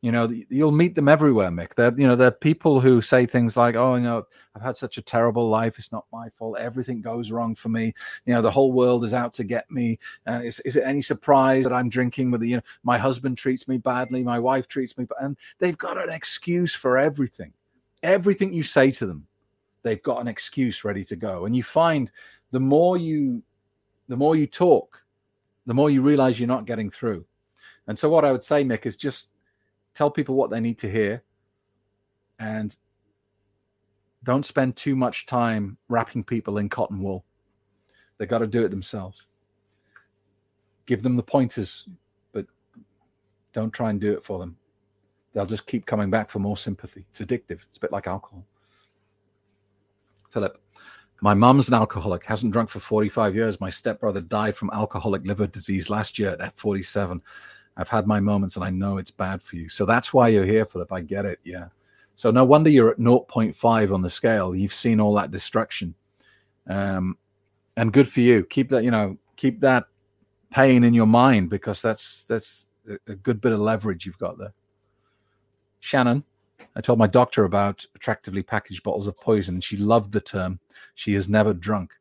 You 0.00 0.12
know, 0.12 0.32
you'll 0.48 0.70
meet 0.70 0.94
them 0.94 1.08
everywhere, 1.08 1.50
Mick. 1.50 1.74
They're, 1.74 1.92
you 1.98 2.06
know, 2.06 2.14
they're 2.14 2.30
people 2.30 2.78
who 2.78 3.02
say 3.02 3.26
things 3.26 3.56
like, 3.56 3.74
"Oh, 3.74 3.96
you 3.96 4.02
know, 4.02 4.26
I've 4.54 4.62
had 4.62 4.76
such 4.76 4.96
a 4.96 5.02
terrible 5.02 5.48
life. 5.48 5.76
It's 5.76 5.90
not 5.90 6.06
my 6.12 6.28
fault. 6.28 6.58
Everything 6.58 7.00
goes 7.00 7.32
wrong 7.32 7.56
for 7.56 7.68
me. 7.68 7.92
You 8.24 8.34
know, 8.34 8.40
the 8.40 8.50
whole 8.50 8.70
world 8.70 9.04
is 9.04 9.12
out 9.12 9.34
to 9.34 9.44
get 9.44 9.68
me. 9.72 9.98
Uh, 10.24 10.40
is, 10.44 10.60
is 10.60 10.76
it 10.76 10.84
any 10.84 11.00
surprise 11.00 11.64
that 11.64 11.72
I'm 11.72 11.88
drinking 11.88 12.30
with 12.30 12.42
the, 12.42 12.48
you 12.48 12.56
know, 12.56 12.62
my 12.84 12.96
husband 12.96 13.38
treats 13.38 13.66
me 13.66 13.78
badly, 13.78 14.22
my 14.22 14.38
wife 14.38 14.68
treats 14.68 14.96
me, 14.96 15.06
and 15.20 15.36
they've 15.58 15.78
got 15.78 16.00
an 16.00 16.10
excuse 16.10 16.76
for 16.76 16.96
everything. 16.96 17.52
Everything 18.04 18.52
you 18.52 18.62
say 18.62 18.92
to 18.92 19.06
them, 19.06 19.26
they've 19.82 20.02
got 20.02 20.20
an 20.20 20.28
excuse 20.28 20.84
ready 20.84 21.04
to 21.04 21.16
go. 21.16 21.46
And 21.46 21.56
you 21.56 21.62
find 21.62 22.10
the 22.50 22.60
more 22.60 22.96
you 22.96 23.42
the 24.08 24.16
more 24.16 24.36
you 24.36 24.46
talk, 24.46 25.02
the 25.66 25.74
more 25.74 25.90
you 25.90 26.00
realize 26.00 26.40
you're 26.40 26.48
not 26.48 26.64
getting 26.64 26.90
through. 26.90 27.24
And 27.86 27.98
so 27.98 28.08
what 28.08 28.24
I 28.24 28.32
would 28.32 28.44
say, 28.44 28.64
Mick, 28.64 28.86
is 28.86 28.96
just 28.96 29.30
tell 29.94 30.10
people 30.10 30.34
what 30.34 30.50
they 30.50 30.60
need 30.60 30.78
to 30.78 30.90
hear 30.90 31.22
and 32.38 32.74
don't 34.24 34.46
spend 34.46 34.76
too 34.76 34.96
much 34.96 35.26
time 35.26 35.76
wrapping 35.88 36.24
people 36.24 36.58
in 36.58 36.68
cotton 36.68 37.02
wool. 37.02 37.24
They've 38.16 38.28
got 38.28 38.38
to 38.38 38.46
do 38.46 38.64
it 38.64 38.70
themselves. 38.70 39.26
Give 40.86 41.02
them 41.02 41.16
the 41.16 41.22
pointers, 41.22 41.86
but 42.32 42.46
don't 43.52 43.72
try 43.72 43.90
and 43.90 44.00
do 44.00 44.12
it 44.12 44.24
for 44.24 44.38
them. 44.38 44.56
They'll 45.32 45.46
just 45.46 45.66
keep 45.66 45.86
coming 45.86 46.10
back 46.10 46.30
for 46.30 46.38
more 46.38 46.56
sympathy. 46.56 47.06
It's 47.10 47.20
addictive. 47.20 47.60
It's 47.68 47.78
a 47.78 47.80
bit 47.80 47.92
like 47.92 48.06
alcohol. 48.06 48.44
Philip, 50.30 50.60
my 51.20 51.34
mum's 51.34 51.68
an 51.68 51.74
alcoholic, 51.74 52.24
hasn't 52.24 52.52
drunk 52.52 52.70
for 52.70 52.80
45 52.80 53.34
years. 53.34 53.60
My 53.60 53.70
stepbrother 53.70 54.20
died 54.20 54.56
from 54.56 54.70
alcoholic 54.72 55.24
liver 55.24 55.46
disease 55.46 55.90
last 55.90 56.18
year 56.18 56.36
at 56.38 56.56
47. 56.56 57.20
I've 57.76 57.88
had 57.88 58.06
my 58.06 58.20
moments 58.20 58.56
and 58.56 58.64
I 58.64 58.70
know 58.70 58.98
it's 58.98 59.10
bad 59.10 59.40
for 59.40 59.56
you. 59.56 59.68
So 59.68 59.84
that's 59.86 60.12
why 60.12 60.28
you're 60.28 60.44
here, 60.44 60.64
Philip. 60.64 60.92
I 60.92 61.00
get 61.00 61.24
it. 61.24 61.38
Yeah. 61.44 61.68
So 62.16 62.30
no 62.30 62.44
wonder 62.44 62.70
you're 62.70 62.90
at 62.90 62.98
0.5 62.98 63.94
on 63.94 64.02
the 64.02 64.10
scale. 64.10 64.54
You've 64.54 64.74
seen 64.74 65.00
all 65.00 65.14
that 65.14 65.30
destruction. 65.30 65.94
Um, 66.68 67.16
and 67.76 67.92
good 67.92 68.08
for 68.08 68.20
you. 68.20 68.44
Keep 68.44 68.70
that, 68.70 68.82
you 68.82 68.90
know, 68.90 69.16
keep 69.36 69.60
that 69.60 69.84
pain 70.50 70.82
in 70.82 70.94
your 70.94 71.06
mind 71.06 71.50
because 71.50 71.80
that's 71.80 72.24
that's 72.24 72.66
a 73.06 73.14
good 73.14 73.40
bit 73.40 73.52
of 73.52 73.60
leverage 73.60 74.06
you've 74.06 74.18
got 74.18 74.38
there. 74.38 74.52
Shannon, 75.80 76.24
I 76.76 76.80
told 76.80 76.98
my 76.98 77.06
doctor 77.06 77.44
about 77.44 77.84
attractively 77.94 78.42
packaged 78.42 78.82
bottles 78.82 79.06
of 79.06 79.16
poison. 79.16 79.56
And 79.56 79.64
she 79.64 79.76
loved 79.76 80.12
the 80.12 80.20
term. 80.20 80.60
She 80.94 81.14
has 81.14 81.28
never 81.28 81.52
drunk. 81.52 81.92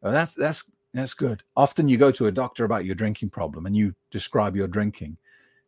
Well, 0.00 0.12
that's 0.12 0.34
that's 0.34 0.70
that's 0.94 1.14
good. 1.14 1.42
Often 1.56 1.88
you 1.88 1.96
go 1.96 2.10
to 2.12 2.26
a 2.26 2.32
doctor 2.32 2.64
about 2.64 2.84
your 2.84 2.94
drinking 2.94 3.30
problem 3.30 3.66
and 3.66 3.74
you 3.74 3.94
describe 4.10 4.56
your 4.56 4.68
drinking, 4.68 5.16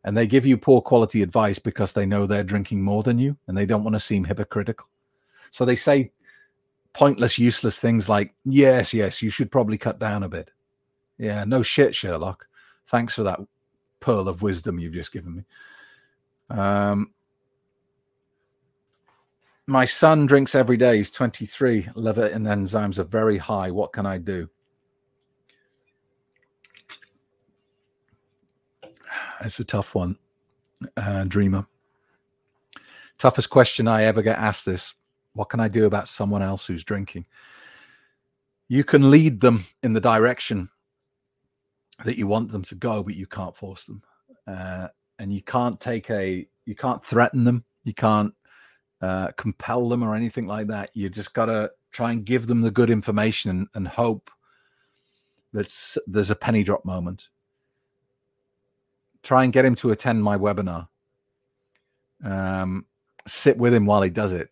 and 0.03 0.15
they 0.15 0.27
give 0.27 0.45
you 0.45 0.57
poor 0.57 0.81
quality 0.81 1.21
advice 1.21 1.57
because 1.57 1.93
they 1.93 2.05
know 2.05 2.25
they're 2.25 2.43
drinking 2.43 2.83
more 2.83 3.03
than 3.03 3.17
you 3.17 3.35
and 3.47 3.57
they 3.57 3.65
don't 3.65 3.83
want 3.83 3.95
to 3.95 3.99
seem 3.99 4.23
hypocritical. 4.23 4.87
So 5.51 5.65
they 5.65 5.75
say 5.75 6.11
pointless, 6.93 7.37
useless 7.37 7.79
things 7.79 8.07
like, 8.07 8.33
yes, 8.45 8.93
yes, 8.93 9.21
you 9.21 9.29
should 9.29 9.51
probably 9.51 9.77
cut 9.77 9.99
down 9.99 10.23
a 10.23 10.29
bit. 10.29 10.51
Yeah, 11.17 11.43
no 11.43 11.61
shit, 11.61 11.95
Sherlock. 11.95 12.47
Thanks 12.87 13.13
for 13.13 13.23
that 13.23 13.39
pearl 13.99 14.27
of 14.29 14.41
wisdom 14.41 14.79
you've 14.79 14.93
just 14.93 15.11
given 15.11 15.35
me. 15.37 15.43
Um, 16.49 17.11
my 19.67 19.85
son 19.85 20.25
drinks 20.25 20.55
every 20.55 20.77
day. 20.77 20.97
He's 20.97 21.11
23. 21.11 21.89
Liver 21.95 22.25
and 22.25 22.45
enzymes 22.45 22.99
are 22.99 23.03
very 23.03 23.37
high. 23.37 23.71
What 23.71 23.93
can 23.93 24.05
I 24.05 24.17
do? 24.17 24.49
It's 29.41 29.59
a 29.59 29.65
tough 29.65 29.95
one, 29.95 30.17
uh, 30.97 31.25
dreamer. 31.25 31.65
Toughest 33.17 33.49
question 33.49 33.87
I 33.87 34.03
ever 34.03 34.21
get 34.21 34.37
asked 34.37 34.65
this 34.65 34.93
What 35.33 35.49
can 35.49 35.59
I 35.59 35.67
do 35.67 35.85
about 35.85 36.07
someone 36.07 36.41
else 36.41 36.65
who's 36.65 36.83
drinking? 36.83 37.25
You 38.67 38.83
can 38.83 39.11
lead 39.11 39.41
them 39.41 39.65
in 39.83 39.93
the 39.93 40.01
direction 40.01 40.69
that 42.03 42.17
you 42.17 42.27
want 42.27 42.51
them 42.51 42.63
to 42.63 42.75
go, 42.75 43.03
but 43.03 43.15
you 43.15 43.27
can't 43.27 43.55
force 43.55 43.85
them. 43.85 44.01
Uh, 44.47 44.87
and 45.19 45.31
you 45.31 45.41
can't 45.41 45.79
take 45.79 46.09
a, 46.09 46.47
you 46.65 46.75
can't 46.75 47.05
threaten 47.05 47.43
them. 47.43 47.63
You 47.83 47.93
can't 47.93 48.33
uh, 49.01 49.31
compel 49.37 49.89
them 49.89 50.03
or 50.03 50.15
anything 50.15 50.47
like 50.47 50.67
that. 50.67 50.89
You 50.93 51.09
just 51.09 51.33
got 51.33 51.45
to 51.45 51.71
try 51.91 52.11
and 52.11 52.25
give 52.25 52.47
them 52.47 52.61
the 52.61 52.71
good 52.71 52.89
information 52.89 53.51
and, 53.51 53.67
and 53.73 53.87
hope 53.87 54.29
that 55.53 55.97
there's 56.07 56.31
a 56.31 56.35
penny 56.35 56.63
drop 56.63 56.83
moment 56.85 57.29
try 59.25 59.43
and 59.43 59.51
get 59.51 59.65
him 59.65 59.75
to 59.75 59.91
attend 59.91 60.21
my 60.21 60.37
webinar. 60.37 60.87
Um, 62.23 62.85
sit 63.27 63.57
with 63.57 63.73
him 63.73 63.85
while 63.85 64.03
he 64.03 64.09
does 64.09 64.31
it. 64.31 64.49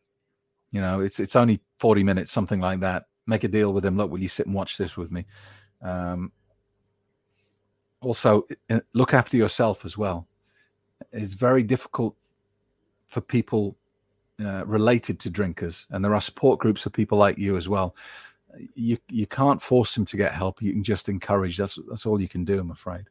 You 0.72 0.82
know, 0.82 1.00
it's 1.00 1.20
it's 1.20 1.36
only 1.36 1.62
40 1.80 2.04
minutes, 2.04 2.32
something 2.32 2.60
like 2.60 2.80
that. 2.80 3.06
Make 3.28 3.44
a 3.44 3.48
deal 3.48 3.72
with 3.72 3.86
him. 3.86 3.96
Look, 3.96 4.12
will 4.12 4.22
you 4.22 4.28
sit 4.28 4.48
and 4.48 4.56
watch 4.56 4.78
this 4.78 4.98
with 4.98 5.12
me? 5.12 5.26
Um, 5.82 6.32
also, 8.02 8.48
look 8.94 9.14
after 9.14 9.38
yourself 9.38 9.86
as 9.86 9.98
well. 9.98 10.28
It's 11.12 11.34
very 11.34 11.64
difficult 11.64 12.18
for 13.08 13.22
people 13.22 13.78
uh, 14.40 14.66
related 14.66 15.20
to 15.22 15.30
drinkers, 15.30 15.88
and 15.92 16.04
there 16.04 16.14
are 16.14 16.22
support 16.22 16.60
groups 16.60 16.82
for 16.82 16.90
people 16.90 17.18
like 17.18 17.38
you 17.38 17.58
as 17.58 17.70
well. 17.70 17.96
You 18.76 18.98
you 19.10 19.26
can't 19.28 19.62
force 19.62 19.96
them 19.96 20.06
to 20.06 20.18
get 20.18 20.34
help. 20.34 20.62
You 20.62 20.74
can 20.74 20.84
just 20.84 21.10
encourage. 21.10 21.58
That's 21.58 21.78
that's 21.90 22.06
all 22.06 22.22
you 22.22 22.30
can 22.30 22.46
do. 22.46 22.60
I'm 22.60 22.72
afraid. 22.72 23.06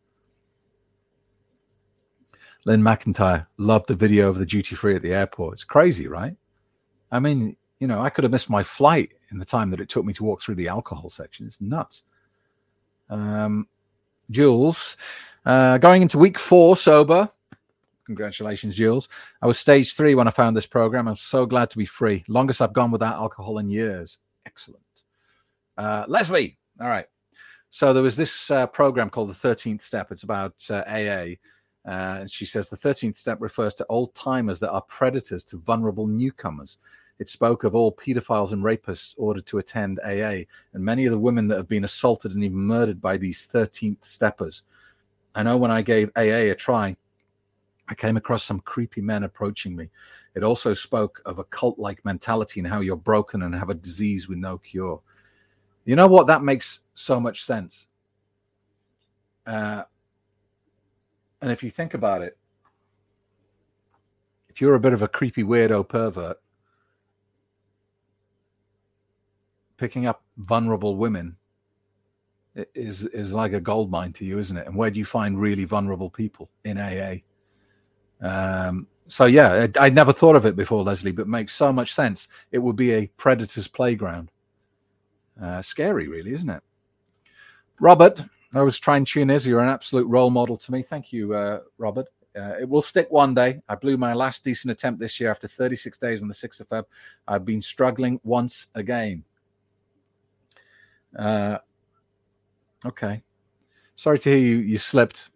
Lynn 2.64 2.82
McIntyre 2.82 3.46
loved 3.56 3.88
the 3.88 3.94
video 3.94 4.28
of 4.28 4.38
the 4.38 4.46
duty 4.46 4.76
free 4.76 4.94
at 4.94 5.02
the 5.02 5.12
airport. 5.12 5.54
It's 5.54 5.64
crazy, 5.64 6.06
right? 6.06 6.36
I 7.10 7.18
mean, 7.18 7.56
you 7.80 7.88
know, 7.88 8.00
I 8.00 8.08
could 8.08 8.22
have 8.22 8.30
missed 8.30 8.48
my 8.48 8.62
flight 8.62 9.12
in 9.32 9.38
the 9.38 9.44
time 9.44 9.70
that 9.70 9.80
it 9.80 9.88
took 9.88 10.04
me 10.04 10.12
to 10.12 10.24
walk 10.24 10.40
through 10.40 10.54
the 10.54 10.68
alcohol 10.68 11.08
section. 11.08 11.46
It's 11.46 11.60
nuts. 11.60 12.02
Um, 13.10 13.66
Jules, 14.30 14.96
uh, 15.44 15.78
going 15.78 16.02
into 16.02 16.18
week 16.18 16.38
four 16.38 16.76
sober. 16.76 17.28
Congratulations, 18.16 18.76
Jules. 18.76 19.08
I 19.40 19.46
was 19.46 19.58
stage 19.58 19.94
three 19.94 20.14
when 20.14 20.28
I 20.28 20.30
found 20.30 20.56
this 20.56 20.66
program. 20.66 21.08
I'm 21.08 21.16
so 21.16 21.46
glad 21.46 21.70
to 21.70 21.78
be 21.78 21.86
free. 21.86 22.24
Longest 22.28 22.62
I've 22.62 22.72
gone 22.72 22.90
without 22.90 23.14
alcohol 23.14 23.58
in 23.58 23.68
years. 23.68 24.18
Excellent. 24.46 24.82
Uh, 25.76 26.04
Leslie, 26.08 26.58
all 26.80 26.88
right. 26.88 27.06
So 27.70 27.92
there 27.92 28.02
was 28.02 28.16
this 28.16 28.50
uh, 28.50 28.66
program 28.66 29.08
called 29.08 29.30
the 29.30 29.48
13th 29.48 29.82
Step. 29.82 30.12
It's 30.12 30.24
about 30.24 30.54
uh, 30.68 30.82
AA 30.86 31.36
uh, 31.86 32.18
and 32.20 32.30
she 32.30 32.46
says 32.46 32.68
the 32.68 32.76
13th 32.76 33.16
step 33.16 33.38
refers 33.40 33.74
to 33.74 33.86
old 33.88 34.14
timers 34.14 34.60
that 34.60 34.70
are 34.70 34.82
predators 34.82 35.42
to 35.44 35.58
vulnerable 35.58 36.06
newcomers. 36.06 36.78
It 37.18 37.28
spoke 37.28 37.64
of 37.64 37.74
all 37.74 37.94
pedophiles 37.94 38.52
and 38.52 38.62
rapists 38.62 39.14
ordered 39.16 39.46
to 39.46 39.58
attend 39.58 40.00
AA, 40.04 40.44
and 40.72 40.84
many 40.84 41.06
of 41.06 41.12
the 41.12 41.18
women 41.18 41.48
that 41.48 41.56
have 41.56 41.68
been 41.68 41.84
assaulted 41.84 42.32
and 42.32 42.42
even 42.44 42.58
murdered 42.58 43.00
by 43.00 43.16
these 43.16 43.48
13th 43.52 44.04
steppers. 44.04 44.62
I 45.34 45.42
know 45.42 45.56
when 45.56 45.70
I 45.70 45.82
gave 45.82 46.10
AA 46.16 46.50
a 46.50 46.54
try, 46.54 46.96
I 47.88 47.94
came 47.94 48.16
across 48.16 48.44
some 48.44 48.60
creepy 48.60 49.00
men 49.00 49.24
approaching 49.24 49.76
me. 49.76 49.90
It 50.34 50.42
also 50.42 50.72
spoke 50.72 51.20
of 51.26 51.38
a 51.38 51.44
cult 51.44 51.78
like 51.78 52.04
mentality 52.04 52.60
and 52.60 52.68
how 52.68 52.80
you're 52.80 52.96
broken 52.96 53.42
and 53.42 53.54
have 53.54 53.70
a 53.70 53.74
disease 53.74 54.28
with 54.28 54.38
no 54.38 54.58
cure. 54.58 55.00
You 55.84 55.96
know 55.96 56.06
what? 56.06 56.26
That 56.26 56.42
makes 56.42 56.82
so 56.94 57.20
much 57.20 57.44
sense. 57.44 57.86
Uh, 59.46 59.82
and 61.40 61.50
if 61.50 61.62
you 61.62 61.70
think 61.70 61.94
about 61.94 62.22
it, 62.22 62.38
if 64.48 64.60
you're 64.60 64.74
a 64.74 64.80
bit 64.80 64.92
of 64.92 65.02
a 65.02 65.08
creepy 65.08 65.42
weirdo 65.42 65.88
pervert, 65.88 66.36
picking 69.76 70.06
up 70.06 70.22
vulnerable 70.36 70.96
women 70.96 71.36
is 72.74 73.04
is 73.06 73.32
like 73.32 73.52
a 73.52 73.60
gold 73.60 73.90
mine 73.90 74.12
to 74.12 74.24
you, 74.24 74.38
isn't 74.38 74.56
it? 74.56 74.66
And 74.66 74.76
where 74.76 74.90
do 74.90 74.98
you 74.98 75.04
find 75.04 75.40
really 75.40 75.64
vulnerable 75.64 76.10
people 76.10 76.50
in 76.64 76.78
AA? 76.78 77.16
Um, 78.22 78.86
so 79.08 79.26
yeah, 79.26 79.66
I, 79.78 79.84
would 79.84 79.94
never 79.94 80.12
thought 80.12 80.36
of 80.36 80.46
it 80.46 80.56
before, 80.56 80.82
Leslie, 80.82 81.12
but 81.12 81.28
makes 81.28 81.52
so 81.54 81.72
much 81.72 81.92
sense. 81.92 82.28
It 82.50 82.58
would 82.58 82.76
be 82.76 82.92
a 82.92 83.08
predator's 83.18 83.68
playground. 83.68 84.30
Uh, 85.40 85.60
scary, 85.60 86.08
really, 86.08 86.32
isn't 86.32 86.48
it? 86.48 86.62
Robert, 87.80 88.22
I 88.54 88.62
was 88.62 88.78
trying 88.78 89.04
to 89.04 89.12
tune 89.12 89.30
is. 89.30 89.46
You're 89.46 89.60
an 89.60 89.68
absolute 89.68 90.06
role 90.06 90.30
model 90.30 90.56
to 90.56 90.72
me. 90.72 90.82
Thank 90.82 91.12
you, 91.12 91.34
uh, 91.34 91.60
Robert. 91.78 92.06
Uh, 92.34 92.54
it 92.60 92.68
will 92.68 92.80
stick 92.80 93.10
one 93.10 93.34
day. 93.34 93.60
I 93.68 93.74
blew 93.74 93.96
my 93.96 94.14
last 94.14 94.44
decent 94.44 94.70
attempt 94.70 95.00
this 95.00 95.20
year 95.20 95.30
after 95.30 95.48
36 95.48 95.98
days 95.98 96.22
on 96.22 96.28
the 96.28 96.34
6th 96.34 96.60
of 96.60 96.68
Feb. 96.68 96.84
I've 97.28 97.44
been 97.44 97.60
struggling 97.60 98.20
once 98.24 98.68
again. 98.74 99.24
Uh, 101.18 101.58
okay. 102.86 103.22
Sorry 103.96 104.18
to 104.18 104.30
hear 104.30 104.38
you 104.38 104.56
you 104.56 104.78
slipped. 104.78 105.28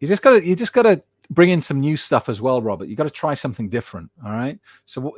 You 0.00 0.08
just 0.08 0.22
gotta 0.22 0.44
you 0.44 0.56
just 0.56 0.72
gotta 0.72 1.02
bring 1.30 1.50
in 1.50 1.60
some 1.60 1.80
new 1.80 1.96
stuff 1.96 2.28
as 2.28 2.40
well, 2.40 2.62
Robert. 2.62 2.88
You 2.88 2.96
got 2.96 3.04
to 3.04 3.10
try 3.10 3.34
something 3.34 3.68
different. 3.68 4.10
All 4.24 4.32
right. 4.32 4.58
So 4.84 5.00
what, 5.00 5.14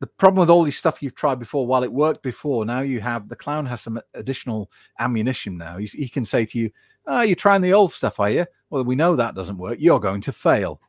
the 0.00 0.06
problem 0.06 0.40
with 0.40 0.50
all 0.50 0.62
these 0.62 0.78
stuff 0.78 1.02
you've 1.02 1.14
tried 1.14 1.38
before, 1.38 1.66
while 1.66 1.82
it 1.82 1.92
worked 1.92 2.22
before, 2.22 2.64
now 2.64 2.80
you 2.80 3.00
have 3.00 3.28
the 3.28 3.36
clown 3.36 3.66
has 3.66 3.80
some 3.80 4.00
additional 4.14 4.70
ammunition. 5.00 5.58
Now 5.58 5.78
He's, 5.78 5.92
he 5.92 6.08
can 6.08 6.24
say 6.24 6.44
to 6.46 6.58
you, 6.58 6.70
"Oh, 7.06 7.22
you're 7.22 7.36
trying 7.36 7.62
the 7.62 7.72
old 7.72 7.92
stuff, 7.92 8.20
are 8.20 8.30
you? 8.30 8.46
Well, 8.70 8.84
we 8.84 8.94
know 8.94 9.16
that 9.16 9.34
doesn't 9.34 9.58
work. 9.58 9.78
You're 9.80 10.00
going 10.00 10.20
to 10.22 10.32
fail." 10.32 10.80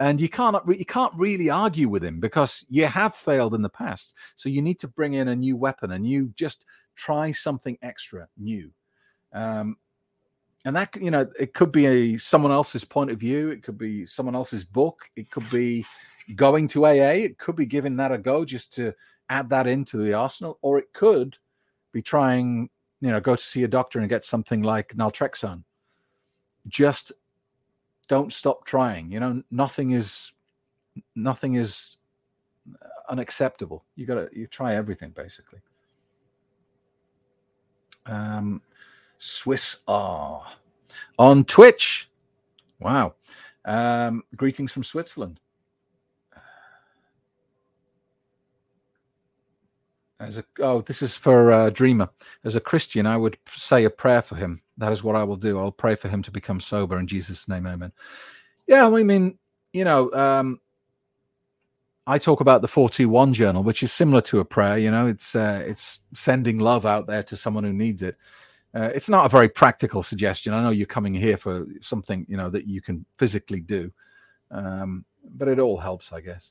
And 0.00 0.20
you 0.20 0.28
can't 0.28 0.56
you 0.68 0.84
can't 0.84 1.12
really 1.16 1.50
argue 1.50 1.88
with 1.88 2.04
him 2.04 2.20
because 2.20 2.64
you 2.68 2.86
have 2.86 3.14
failed 3.14 3.54
in 3.54 3.62
the 3.62 3.68
past. 3.68 4.14
So 4.36 4.48
you 4.48 4.62
need 4.62 4.78
to 4.80 4.88
bring 4.88 5.14
in 5.14 5.28
a 5.28 5.34
new 5.36 5.56
weapon 5.56 5.90
and 5.90 6.06
you 6.06 6.32
just 6.36 6.64
try 6.94 7.32
something 7.32 7.76
extra 7.82 8.28
new. 8.36 8.70
Um, 9.32 9.76
and 10.64 10.74
that 10.76 10.94
you 11.00 11.10
know 11.10 11.26
it 11.38 11.54
could 11.54 11.72
be 11.72 11.86
a 11.86 12.16
someone 12.16 12.52
else's 12.52 12.84
point 12.84 13.10
of 13.10 13.18
view 13.18 13.50
it 13.50 13.62
could 13.62 13.78
be 13.78 14.04
someone 14.06 14.34
else's 14.34 14.64
book 14.64 15.08
it 15.16 15.30
could 15.30 15.48
be 15.50 15.84
going 16.34 16.68
to 16.68 16.86
aa 16.86 17.12
it 17.12 17.38
could 17.38 17.56
be 17.56 17.66
giving 17.66 17.96
that 17.96 18.12
a 18.12 18.18
go 18.18 18.44
just 18.44 18.72
to 18.72 18.92
add 19.30 19.48
that 19.50 19.66
into 19.66 19.96
the 19.96 20.12
arsenal 20.12 20.58
or 20.62 20.78
it 20.78 20.92
could 20.92 21.36
be 21.92 22.02
trying 22.02 22.68
you 23.00 23.10
know 23.10 23.20
go 23.20 23.36
to 23.36 23.42
see 23.42 23.64
a 23.64 23.68
doctor 23.68 24.00
and 24.00 24.08
get 24.08 24.24
something 24.24 24.62
like 24.62 24.94
naltrexone. 24.94 25.62
Just 26.66 27.12
don't 28.08 28.32
stop 28.32 28.64
trying 28.64 29.10
you 29.10 29.20
know 29.20 29.42
nothing 29.50 29.92
is 29.92 30.32
nothing 31.14 31.54
is 31.54 31.98
unacceptable. 33.08 33.84
You 33.96 34.06
gotta 34.06 34.28
you 34.32 34.46
try 34.46 34.74
everything 34.74 35.10
basically. 35.10 35.60
Um 38.06 38.62
Swiss 39.18 39.80
R 39.86 40.46
on 41.18 41.44
Twitch. 41.44 42.10
Wow. 42.80 43.14
Um, 43.64 44.22
greetings 44.36 44.72
from 44.72 44.84
Switzerland. 44.84 45.40
As 50.20 50.38
a 50.38 50.44
oh, 50.58 50.80
this 50.80 51.00
is 51.00 51.14
for 51.14 51.52
uh, 51.52 51.70
Dreamer. 51.70 52.10
As 52.44 52.56
a 52.56 52.60
Christian, 52.60 53.06
I 53.06 53.16
would 53.16 53.38
say 53.54 53.84
a 53.84 53.90
prayer 53.90 54.22
for 54.22 54.34
him. 54.34 54.60
That 54.76 54.90
is 54.90 55.04
what 55.04 55.14
I 55.14 55.22
will 55.22 55.36
do. 55.36 55.58
I'll 55.58 55.70
pray 55.70 55.94
for 55.94 56.08
him 56.08 56.22
to 56.24 56.32
become 56.32 56.60
sober 56.60 56.98
in 56.98 57.06
Jesus' 57.06 57.48
name, 57.48 57.66
Amen. 57.66 57.92
Yeah, 58.66 58.86
I 58.86 59.02
mean, 59.04 59.38
you 59.72 59.84
know, 59.84 60.12
um, 60.12 60.60
I 62.08 62.18
talk 62.18 62.40
about 62.40 62.62
the 62.62 62.68
421 62.68 63.32
journal, 63.34 63.62
which 63.62 63.82
is 63.82 63.92
similar 63.92 64.20
to 64.22 64.40
a 64.40 64.44
prayer. 64.44 64.78
You 64.78 64.90
know, 64.90 65.06
it's 65.06 65.36
uh, 65.36 65.62
it's 65.64 66.00
sending 66.14 66.58
love 66.58 66.84
out 66.84 67.06
there 67.06 67.22
to 67.24 67.36
someone 67.36 67.64
who 67.64 67.72
needs 67.72 68.02
it. 68.02 68.16
Uh, 68.74 68.90
it's 68.94 69.08
not 69.08 69.26
a 69.26 69.28
very 69.28 69.48
practical 69.48 70.02
suggestion. 70.02 70.52
I 70.52 70.62
know 70.62 70.70
you're 70.70 70.86
coming 70.86 71.14
here 71.14 71.36
for 71.36 71.66
something 71.80 72.26
you 72.28 72.36
know 72.36 72.50
that 72.50 72.66
you 72.66 72.82
can 72.82 73.04
physically 73.16 73.60
do, 73.60 73.90
um, 74.50 75.04
but 75.36 75.48
it 75.48 75.58
all 75.58 75.78
helps, 75.78 76.12
I 76.12 76.20
guess. 76.20 76.50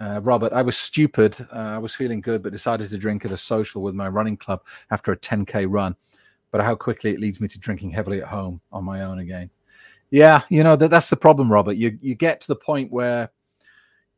Uh, 0.00 0.20
Robert, 0.22 0.52
I 0.52 0.62
was 0.62 0.76
stupid. 0.76 1.36
Uh, 1.54 1.58
I 1.58 1.78
was 1.78 1.94
feeling 1.94 2.22
good, 2.22 2.42
but 2.42 2.52
decided 2.52 2.88
to 2.88 2.98
drink 2.98 3.24
at 3.24 3.32
a 3.32 3.36
social 3.36 3.82
with 3.82 3.94
my 3.94 4.08
running 4.08 4.36
club 4.36 4.62
after 4.90 5.12
a 5.12 5.16
10k 5.16 5.66
run. 5.68 5.94
But 6.50 6.62
how 6.62 6.74
quickly 6.74 7.10
it 7.10 7.20
leads 7.20 7.40
me 7.40 7.48
to 7.48 7.58
drinking 7.58 7.90
heavily 7.90 8.22
at 8.22 8.28
home 8.28 8.60
on 8.72 8.82
my 8.82 9.02
own 9.02 9.18
again. 9.20 9.50
Yeah, 10.10 10.42
you 10.48 10.64
know 10.64 10.74
that 10.74 10.88
that's 10.88 11.10
the 11.10 11.16
problem, 11.16 11.52
Robert. 11.52 11.76
You 11.76 11.96
you 12.00 12.16
get 12.16 12.40
to 12.40 12.48
the 12.48 12.56
point 12.56 12.90
where 12.90 13.30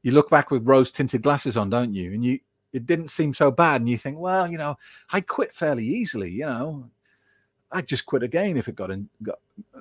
you 0.03 0.12
look 0.12 0.31
back 0.31 0.51
with 0.51 0.66
rose 0.66 0.91
tinted 0.91 1.23
glasses 1.23 1.57
on, 1.57 1.68
don't 1.68 1.93
you? 1.93 2.14
And 2.14 2.25
you 2.25 2.39
it 2.73 2.87
didn't 2.87 3.09
seem 3.09 3.35
so 3.35 3.51
bad, 3.51 3.81
and 3.81 3.89
you 3.89 3.99
think, 3.99 4.18
well, 4.18 4.51
you 4.51 4.59
know, 4.59 4.77
I 5.12 5.20
quit 5.20 5.55
fairly 5.55 5.87
easily. 5.87 6.31
You 6.31 6.47
know, 6.47 6.91
I'd 7.70 7.87
just 7.87 8.07
quit 8.07 8.23
again 8.23 8.57
if 8.57 8.68
it 8.68 8.77
got 8.77 8.91
in, 8.91 9.09
got 9.23 9.39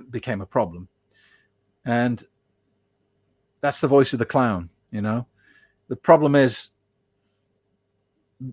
became 0.10 0.42
a 0.42 0.46
problem. 0.46 0.88
And 1.86 2.24
that's 3.62 3.82
the 3.82 3.88
voice 3.88 4.14
of 4.14 4.20
the 4.20 4.26
clown. 4.26 4.70
You 4.92 5.02
know, 5.02 5.26
the 5.88 5.96
problem 5.96 6.36
is 6.36 6.72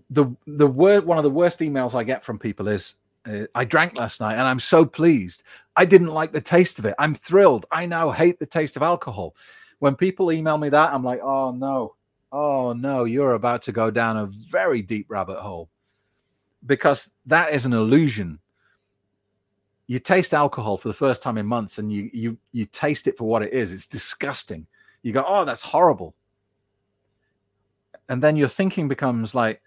the 0.09 0.27
the 0.45 0.67
word 0.67 1.05
one 1.05 1.17
of 1.17 1.23
the 1.23 1.29
worst 1.29 1.59
emails 1.59 1.95
I 1.95 2.03
get 2.03 2.23
from 2.23 2.37
people 2.37 2.67
is 2.67 2.95
uh, 3.25 3.45
I 3.55 3.65
drank 3.65 3.95
last 3.95 4.21
night 4.21 4.33
and 4.33 4.43
I'm 4.43 4.59
so 4.59 4.85
pleased. 4.85 5.43
I 5.75 5.85
didn't 5.85 6.07
like 6.13 6.31
the 6.31 6.41
taste 6.41 6.79
of 6.79 6.85
it. 6.85 6.95
I'm 6.99 7.15
thrilled. 7.15 7.65
I 7.71 7.85
now 7.85 8.11
hate 8.11 8.39
the 8.39 8.45
taste 8.45 8.75
of 8.75 8.83
alcohol. 8.83 9.35
When 9.79 9.95
people 9.95 10.31
email 10.31 10.57
me 10.57 10.69
that, 10.69 10.93
I'm 10.93 11.03
like, 11.03 11.21
oh 11.23 11.51
no, 11.51 11.95
oh 12.31 12.73
no, 12.73 13.05
you're 13.05 13.33
about 13.33 13.61
to 13.63 13.71
go 13.71 13.89
down 13.91 14.17
a 14.17 14.29
very 14.51 14.81
deep 14.81 15.07
rabbit 15.09 15.39
hole 15.39 15.69
because 16.65 17.11
that 17.25 17.53
is 17.53 17.65
an 17.65 17.73
illusion. 17.73 18.39
You 19.87 19.99
taste 19.99 20.33
alcohol 20.33 20.77
for 20.77 20.87
the 20.87 20.93
first 20.93 21.23
time 21.23 21.37
in 21.37 21.45
months 21.45 21.79
and 21.79 21.91
you 21.91 22.09
you 22.13 22.37
you 22.51 22.65
taste 22.65 23.07
it 23.07 23.17
for 23.17 23.27
what 23.27 23.41
it 23.41 23.53
is. 23.53 23.71
It's 23.71 23.87
disgusting. 23.87 24.67
You 25.01 25.13
go, 25.13 25.23
oh, 25.27 25.45
that's 25.45 25.61
horrible. 25.61 26.15
And 28.09 28.21
then 28.21 28.35
your 28.35 28.47
thinking 28.47 28.87
becomes 28.87 29.33
like, 29.33 29.61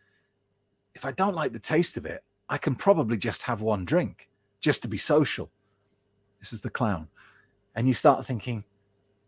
if 0.95 1.05
I 1.05 1.13
don't 1.13 1.35
like 1.35 1.53
the 1.53 1.59
taste 1.59 1.97
of 1.97 2.07
it, 2.07 2.23
I 2.49 2.59
can 2.59 2.75
probably 2.75 3.17
just 3.17 3.43
have 3.43 3.63
one 3.63 3.85
drink 3.85 4.29
just 4.61 4.83
to 4.83 4.89
be 4.89 4.99
social. 4.99 5.51
This 6.41 6.53
is 6.53 6.61
the 6.61 6.71
clown. 6.71 7.09
And 7.75 7.89
you 7.89 7.95
start 7.95 8.27
thinking, 8.27 8.65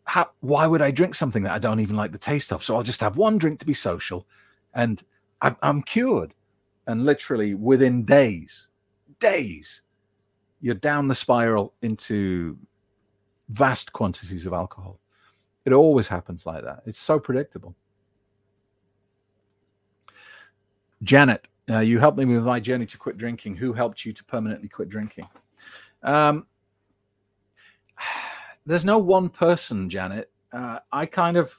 how, 0.04 0.30
why 0.40 0.66
would 0.66 0.82
I 0.82 0.90
drink 0.90 1.14
something 1.14 1.42
that 1.44 1.52
I 1.52 1.58
don't 1.58 1.80
even 1.80 1.96
like 1.96 2.12
the 2.12 2.18
taste 2.18 2.52
of? 2.52 2.62
So 2.62 2.76
I'll 2.76 2.82
just 2.82 3.00
have 3.00 3.16
one 3.16 3.38
drink 3.38 3.58
to 3.60 3.66
be 3.66 3.74
social 3.74 4.26
and 4.74 5.02
I'm, 5.40 5.56
I'm 5.62 5.82
cured. 5.82 6.34
And 6.86 7.04
literally 7.04 7.54
within 7.54 8.04
days, 8.04 8.68
days, 9.18 9.82
you're 10.60 10.74
down 10.74 11.08
the 11.08 11.14
spiral 11.14 11.72
into 11.82 12.58
vast 13.48 13.92
quantities 13.92 14.46
of 14.46 14.52
alcohol. 14.52 14.98
It 15.64 15.72
always 15.72 16.08
happens 16.08 16.44
like 16.44 16.62
that. 16.64 16.82
It's 16.86 16.98
so 16.98 17.18
predictable. 17.18 17.74
Janet, 21.02 21.46
uh, 21.70 21.80
you 21.80 21.98
helped 21.98 22.18
me 22.18 22.24
with 22.26 22.44
my 22.44 22.60
journey 22.60 22.86
to 22.86 22.98
quit 22.98 23.16
drinking. 23.16 23.56
Who 23.56 23.72
helped 23.72 24.04
you 24.04 24.12
to 24.12 24.24
permanently 24.24 24.68
quit 24.68 24.88
drinking? 24.88 25.26
Um, 26.02 26.46
there's 28.66 28.84
no 28.84 28.98
one 28.98 29.28
person, 29.28 29.90
Janet. 29.90 30.30
Uh, 30.52 30.78
I 30.92 31.06
kind 31.06 31.36
of 31.36 31.58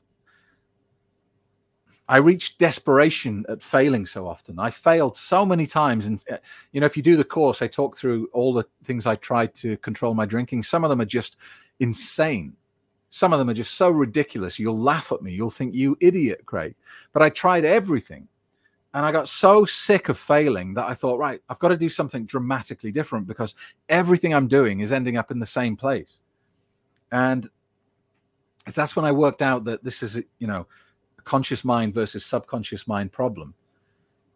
I 2.08 2.18
reached 2.18 2.60
desperation 2.60 3.46
at 3.50 3.64
failing 3.64 4.06
so 4.06 4.28
often. 4.28 4.60
I 4.60 4.70
failed 4.70 5.18
so 5.18 5.46
many 5.46 5.66
times, 5.66 6.06
and 6.06 6.24
uh, 6.30 6.38
you 6.72 6.80
know, 6.80 6.86
if 6.86 6.96
you 6.96 7.04
do 7.04 7.16
the 7.16 7.24
course, 7.24 7.62
I 7.62 7.68
talk 7.68 7.98
through 7.98 8.30
all 8.32 8.54
the 8.54 8.66
things 8.84 9.08
I 9.08 9.16
tried 9.16 9.56
to 9.56 9.78
control 9.78 10.14
my 10.14 10.26
drinking. 10.26 10.64
Some 10.64 10.84
of 10.84 10.90
them 10.90 11.02
are 11.02 11.06
just 11.06 11.38
insane. 11.80 12.56
Some 13.10 13.34
of 13.34 13.40
them 13.40 13.50
are 13.50 13.56
just 13.56 13.76
so 13.76 13.90
ridiculous. 13.90 14.60
You'll 14.60 14.78
laugh 14.78 15.12
at 15.12 15.22
me. 15.22 15.34
You'll 15.34 15.50
think 15.50 15.74
you 15.74 15.98
idiot, 16.00 16.46
Craig. 16.46 16.76
But 17.14 17.24
I 17.24 17.30
tried 17.30 17.66
everything. 17.66 18.28
And 18.94 19.06
I 19.06 19.12
got 19.12 19.28
so 19.28 19.66
sick 19.66 20.08
of 20.08 20.18
failing 20.18 20.74
that 20.76 20.86
I 20.86 20.94
thought, 20.94 21.20
right, 21.20 21.42
I've 21.50 21.60
got 21.60 21.70
to 21.70 21.78
do 21.78 21.90
something 21.90 22.26
dramatically 22.26 22.94
different 22.94 23.28
because 23.28 23.54
everything 23.90 24.34
I'm 24.34 24.48
doing 24.48 24.80
is 24.80 24.94
ending 24.94 25.18
up 25.18 25.32
in 25.32 25.40
the 25.40 25.46
same 25.46 25.76
place. 25.76 26.22
And 27.16 27.50
that's 28.76 28.94
when 28.98 29.06
I 29.06 29.14
worked 29.14 29.42
out 29.42 29.64
that 29.64 29.86
this 29.86 30.04
is, 30.04 30.22
you 30.38 30.48
know, 30.48 30.68
a 31.18 31.22
conscious 31.22 31.64
mind 31.64 31.94
versus 31.94 32.26
subconscious 32.26 32.90
mind 32.90 33.14
problem. 33.14 33.54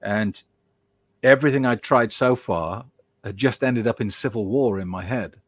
And 0.01 0.41
everything 1.21 1.65
I'd 1.65 1.81
tried 1.81 2.13
so 2.13 2.37
far 2.37 2.85
had 3.21 3.35
just 3.35 3.65
ended 3.65 3.85
up 3.85 3.99
in 3.99 4.09
civil 4.09 4.45
war 4.45 4.79
in 4.79 4.87
my 4.87 5.03
head 5.03 5.41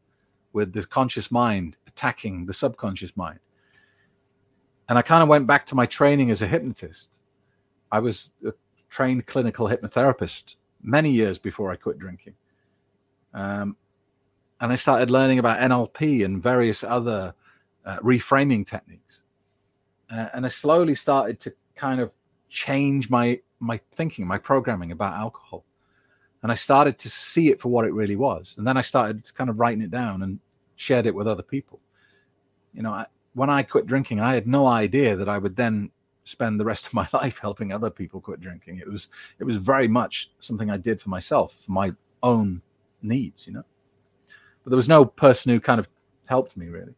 with 0.52 0.74
the 0.74 0.84
conscious 0.84 1.30
mind 1.30 1.78
attacking 1.86 2.44
the 2.44 2.52
subconscious 2.52 3.16
mind. 3.16 3.38
And 4.90 4.98
I 4.98 5.02
kind 5.02 5.22
of 5.22 5.28
went 5.30 5.46
back 5.46 5.64
to 5.66 5.74
my 5.74 5.86
training 5.86 6.30
as 6.30 6.42
a 6.42 6.46
hypnotist. 6.46 7.08
I 7.90 8.00
was 8.00 8.30
a 8.46 8.52
trained 8.90 9.26
clinical 9.26 9.68
hypnotherapist 9.68 10.56
many 10.82 11.10
years 11.10 11.38
before 11.38 11.72
I 11.72 11.76
quit 11.76 11.98
drinking. 11.98 12.34
Um, 13.32 13.78
and 14.62 14.70
I 14.70 14.76
started 14.76 15.10
learning 15.10 15.40
about 15.40 15.58
NLP 15.58 16.24
and 16.24 16.40
various 16.40 16.84
other 16.84 17.34
uh, 17.84 17.98
reframing 17.98 18.64
techniques. 18.64 19.24
Uh, 20.08 20.28
and 20.34 20.46
I 20.46 20.48
slowly 20.48 20.94
started 20.94 21.40
to 21.40 21.52
kind 21.74 22.00
of 22.00 22.12
change 22.48 23.10
my 23.10 23.40
my 23.58 23.80
thinking, 23.92 24.26
my 24.26 24.38
programming 24.38 24.92
about 24.92 25.14
alcohol. 25.14 25.64
And 26.42 26.50
I 26.50 26.54
started 26.54 26.96
to 26.98 27.10
see 27.10 27.48
it 27.50 27.60
for 27.60 27.70
what 27.70 27.84
it 27.84 27.92
really 27.92 28.16
was. 28.16 28.54
And 28.56 28.66
then 28.66 28.76
I 28.76 28.80
started 28.80 29.32
kind 29.34 29.50
of 29.50 29.58
writing 29.58 29.82
it 29.82 29.90
down 29.90 30.22
and 30.22 30.38
shared 30.76 31.06
it 31.06 31.14
with 31.14 31.28
other 31.28 31.42
people. 31.42 31.80
You 32.72 32.82
know, 32.82 32.90
I, 32.90 33.06
when 33.34 33.50
I 33.50 33.62
quit 33.62 33.86
drinking, 33.86 34.20
I 34.20 34.34
had 34.34 34.46
no 34.46 34.66
idea 34.66 35.16
that 35.16 35.28
I 35.28 35.38
would 35.38 35.54
then 35.56 35.90
spend 36.24 36.58
the 36.58 36.64
rest 36.64 36.86
of 36.86 36.94
my 36.94 37.08
life 37.12 37.38
helping 37.38 37.72
other 37.72 37.90
people 37.90 38.20
quit 38.20 38.40
drinking. 38.40 38.78
It 38.78 38.88
was 38.88 39.08
it 39.40 39.44
was 39.44 39.56
very 39.56 39.88
much 39.88 40.30
something 40.38 40.70
I 40.70 40.76
did 40.76 41.00
for 41.00 41.10
myself, 41.10 41.52
for 41.52 41.72
my 41.72 41.92
own 42.22 42.62
needs, 43.02 43.44
you 43.46 43.54
know. 43.54 43.64
But 44.62 44.70
there 44.70 44.76
was 44.76 44.88
no 44.88 45.04
person 45.04 45.52
who 45.52 45.60
kind 45.60 45.78
of 45.80 45.88
helped 46.26 46.56
me 46.56 46.68
really. 46.68 46.94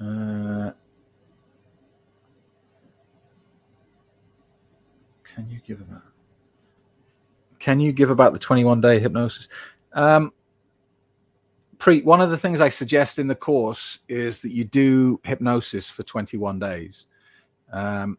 Uh, 0.00 0.72
can 5.22 5.48
you 5.48 5.60
give 5.66 5.80
about? 5.80 6.02
Can 7.58 7.78
you 7.78 7.92
give 7.92 8.10
about 8.10 8.32
the 8.32 8.38
twenty-one 8.38 8.80
day 8.80 8.98
hypnosis? 8.98 9.48
Um, 9.92 10.32
Preet, 11.82 12.04
one 12.04 12.20
of 12.20 12.30
the 12.30 12.38
things 12.38 12.60
I 12.60 12.68
suggest 12.68 13.18
in 13.18 13.26
the 13.26 13.34
course 13.34 13.98
is 14.08 14.38
that 14.40 14.52
you 14.52 14.64
do 14.64 15.20
hypnosis 15.24 15.90
for 15.90 16.04
21 16.04 16.60
days, 16.60 17.06
um, 17.72 18.18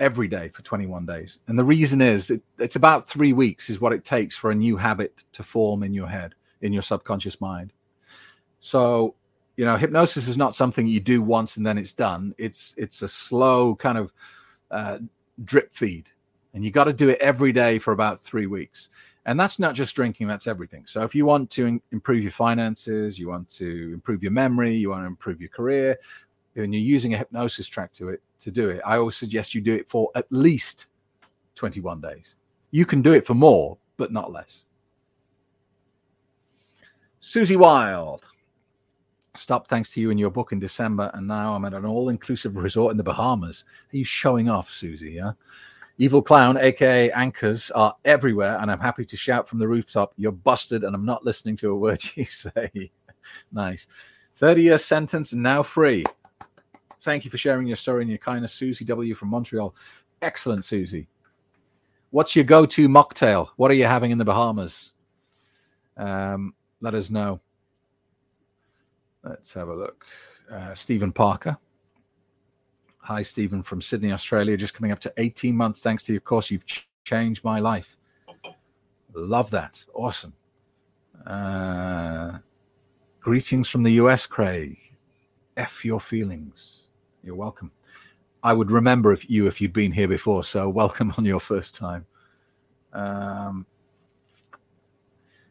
every 0.00 0.28
day 0.28 0.48
for 0.48 0.62
21 0.62 1.06
days. 1.06 1.40
And 1.48 1.58
the 1.58 1.64
reason 1.64 2.00
is 2.00 2.30
it, 2.30 2.42
it's 2.58 2.76
about 2.76 3.06
three 3.06 3.32
weeks 3.32 3.68
is 3.68 3.80
what 3.80 3.92
it 3.92 4.04
takes 4.04 4.36
for 4.36 4.50
a 4.50 4.54
new 4.54 4.76
habit 4.76 5.24
to 5.32 5.42
form 5.42 5.82
in 5.82 5.92
your 5.92 6.08
head, 6.08 6.34
in 6.62 6.72
your 6.72 6.82
subconscious 6.82 7.40
mind. 7.40 7.72
So, 8.60 9.14
you 9.56 9.64
know, 9.64 9.76
hypnosis 9.76 10.28
is 10.28 10.36
not 10.36 10.54
something 10.54 10.86
you 10.86 11.00
do 11.00 11.22
once 11.22 11.56
and 11.56 11.66
then 11.66 11.78
it's 11.78 11.92
done. 11.92 12.34
It's 12.38 12.74
it's 12.76 13.02
a 13.02 13.08
slow 13.08 13.74
kind 13.74 13.98
of 13.98 14.12
uh, 14.70 14.98
drip 15.44 15.74
feed, 15.74 16.08
and 16.54 16.64
you 16.64 16.70
got 16.70 16.84
to 16.84 16.92
do 16.92 17.08
it 17.08 17.18
every 17.20 17.52
day 17.52 17.78
for 17.78 17.92
about 17.92 18.20
three 18.20 18.46
weeks. 18.46 18.90
And 19.26 19.38
that's 19.38 19.58
not 19.58 19.74
just 19.74 19.94
drinking, 19.94 20.26
that's 20.26 20.46
everything. 20.46 20.86
So 20.86 21.02
if 21.02 21.14
you 21.14 21.26
want 21.26 21.50
to 21.50 21.66
in- 21.66 21.82
improve 21.92 22.22
your 22.22 22.32
finances, 22.32 23.18
you 23.18 23.28
want 23.28 23.50
to 23.50 23.90
improve 23.92 24.22
your 24.22 24.32
memory, 24.32 24.74
you 24.74 24.88
want 24.90 25.02
to 25.02 25.06
improve 25.06 25.40
your 25.40 25.50
career, 25.50 25.98
and 26.54 26.72
you're 26.72 26.82
using 26.82 27.12
a 27.12 27.18
hypnosis 27.18 27.66
track 27.66 27.92
to 27.92 28.08
it 28.08 28.22
to 28.40 28.50
do 28.50 28.68
it, 28.70 28.80
I 28.84 28.96
always 28.96 29.16
suggest 29.16 29.54
you 29.54 29.60
do 29.60 29.74
it 29.74 29.88
for 29.88 30.10
at 30.14 30.26
least 30.30 30.88
21 31.56 32.00
days. 32.00 32.36
You 32.70 32.86
can 32.86 33.02
do 33.02 33.12
it 33.12 33.26
for 33.26 33.34
more, 33.34 33.78
but 33.96 34.12
not 34.12 34.32
less. 34.32 34.64
Susie 37.20 37.56
Wild. 37.56 38.28
Stop 39.34 39.68
thanks 39.68 39.92
to 39.92 40.00
you 40.00 40.10
and 40.10 40.18
your 40.18 40.30
book 40.30 40.52
in 40.52 40.58
December, 40.58 41.10
and 41.14 41.26
now 41.26 41.54
I'm 41.54 41.64
at 41.64 41.74
an 41.74 41.84
all-inclusive 41.84 42.56
resort 42.56 42.90
in 42.90 42.96
the 42.96 43.04
Bahamas. 43.04 43.64
Are 43.92 43.96
you 43.96 44.04
showing 44.04 44.48
off, 44.48 44.70
Susie? 44.70 45.12
Yeah. 45.12 45.32
Evil 45.98 46.22
Clown, 46.22 46.56
aka 46.56 47.10
Anchors, 47.12 47.70
are 47.72 47.94
everywhere, 48.04 48.58
and 48.60 48.70
I'm 48.70 48.80
happy 48.80 49.04
to 49.04 49.16
shout 49.16 49.48
from 49.48 49.58
the 49.58 49.68
rooftop, 49.68 50.12
You're 50.16 50.32
busted, 50.32 50.84
and 50.84 50.94
I'm 50.94 51.04
not 51.04 51.24
listening 51.24 51.56
to 51.56 51.70
a 51.70 51.76
word 51.76 52.00
you 52.14 52.24
say. 52.24 52.90
nice. 53.52 53.88
30 54.36 54.62
year 54.62 54.78
sentence, 54.78 55.32
now 55.32 55.62
free. 55.62 56.04
Thank 57.08 57.24
you 57.24 57.30
for 57.30 57.38
sharing 57.38 57.66
your 57.66 57.76
story 57.76 58.02
and 58.02 58.10
your 58.10 58.18
kindness, 58.18 58.52
Susie 58.52 58.84
W. 58.84 59.14
from 59.14 59.30
Montreal. 59.30 59.74
Excellent, 60.20 60.62
Susie. 60.62 61.08
What's 62.10 62.36
your 62.36 62.44
go 62.44 62.66
to 62.66 62.86
mocktail? 62.86 63.48
What 63.56 63.70
are 63.70 63.74
you 63.74 63.86
having 63.86 64.10
in 64.10 64.18
the 64.18 64.26
Bahamas? 64.26 64.92
Um, 65.96 66.54
let 66.82 66.94
us 66.94 67.08
know. 67.08 67.40
Let's 69.24 69.54
have 69.54 69.68
a 69.68 69.74
look. 69.74 70.04
Uh, 70.52 70.74
Stephen 70.74 71.10
Parker. 71.10 71.56
Hi, 72.98 73.22
Stephen 73.22 73.62
from 73.62 73.80
Sydney, 73.80 74.12
Australia. 74.12 74.58
Just 74.58 74.74
coming 74.74 74.92
up 74.92 75.00
to 75.00 75.12
18 75.16 75.56
months. 75.56 75.80
Thanks 75.80 76.02
to 76.02 76.12
your 76.12 76.20
course, 76.20 76.50
you've 76.50 76.66
ch- 76.66 76.90
changed 77.04 77.42
my 77.42 77.58
life. 77.58 77.96
Love 79.14 79.50
that. 79.52 79.82
Awesome. 79.94 80.34
Uh, 81.26 82.36
greetings 83.18 83.70
from 83.70 83.82
the 83.82 83.92
US, 83.92 84.26
Craig. 84.26 84.76
F 85.56 85.86
your 85.86 86.00
feelings. 86.00 86.82
You're 87.28 87.36
welcome. 87.36 87.70
I 88.42 88.54
would 88.54 88.70
remember 88.70 89.12
if 89.12 89.28
you 89.28 89.48
if 89.48 89.60
you'd 89.60 89.74
been 89.74 89.92
here 89.92 90.08
before, 90.08 90.42
so 90.44 90.66
welcome 90.70 91.12
on 91.18 91.26
your 91.26 91.40
first 91.40 91.74
time. 91.74 92.06
Um, 92.94 93.66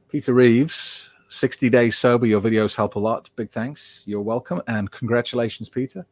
Peter 0.10 0.34
Reeves, 0.34 1.12
60 1.28 1.70
days 1.70 1.96
sober. 1.96 2.26
Your 2.26 2.42
videos 2.42 2.76
help 2.76 2.96
a 2.96 3.00
lot. 3.00 3.30
Big 3.36 3.52
thanks. 3.52 4.02
You're 4.08 4.24
welcome. 4.24 4.60
And 4.66 4.90
congratulations, 4.90 5.70
Peter. 5.70 6.08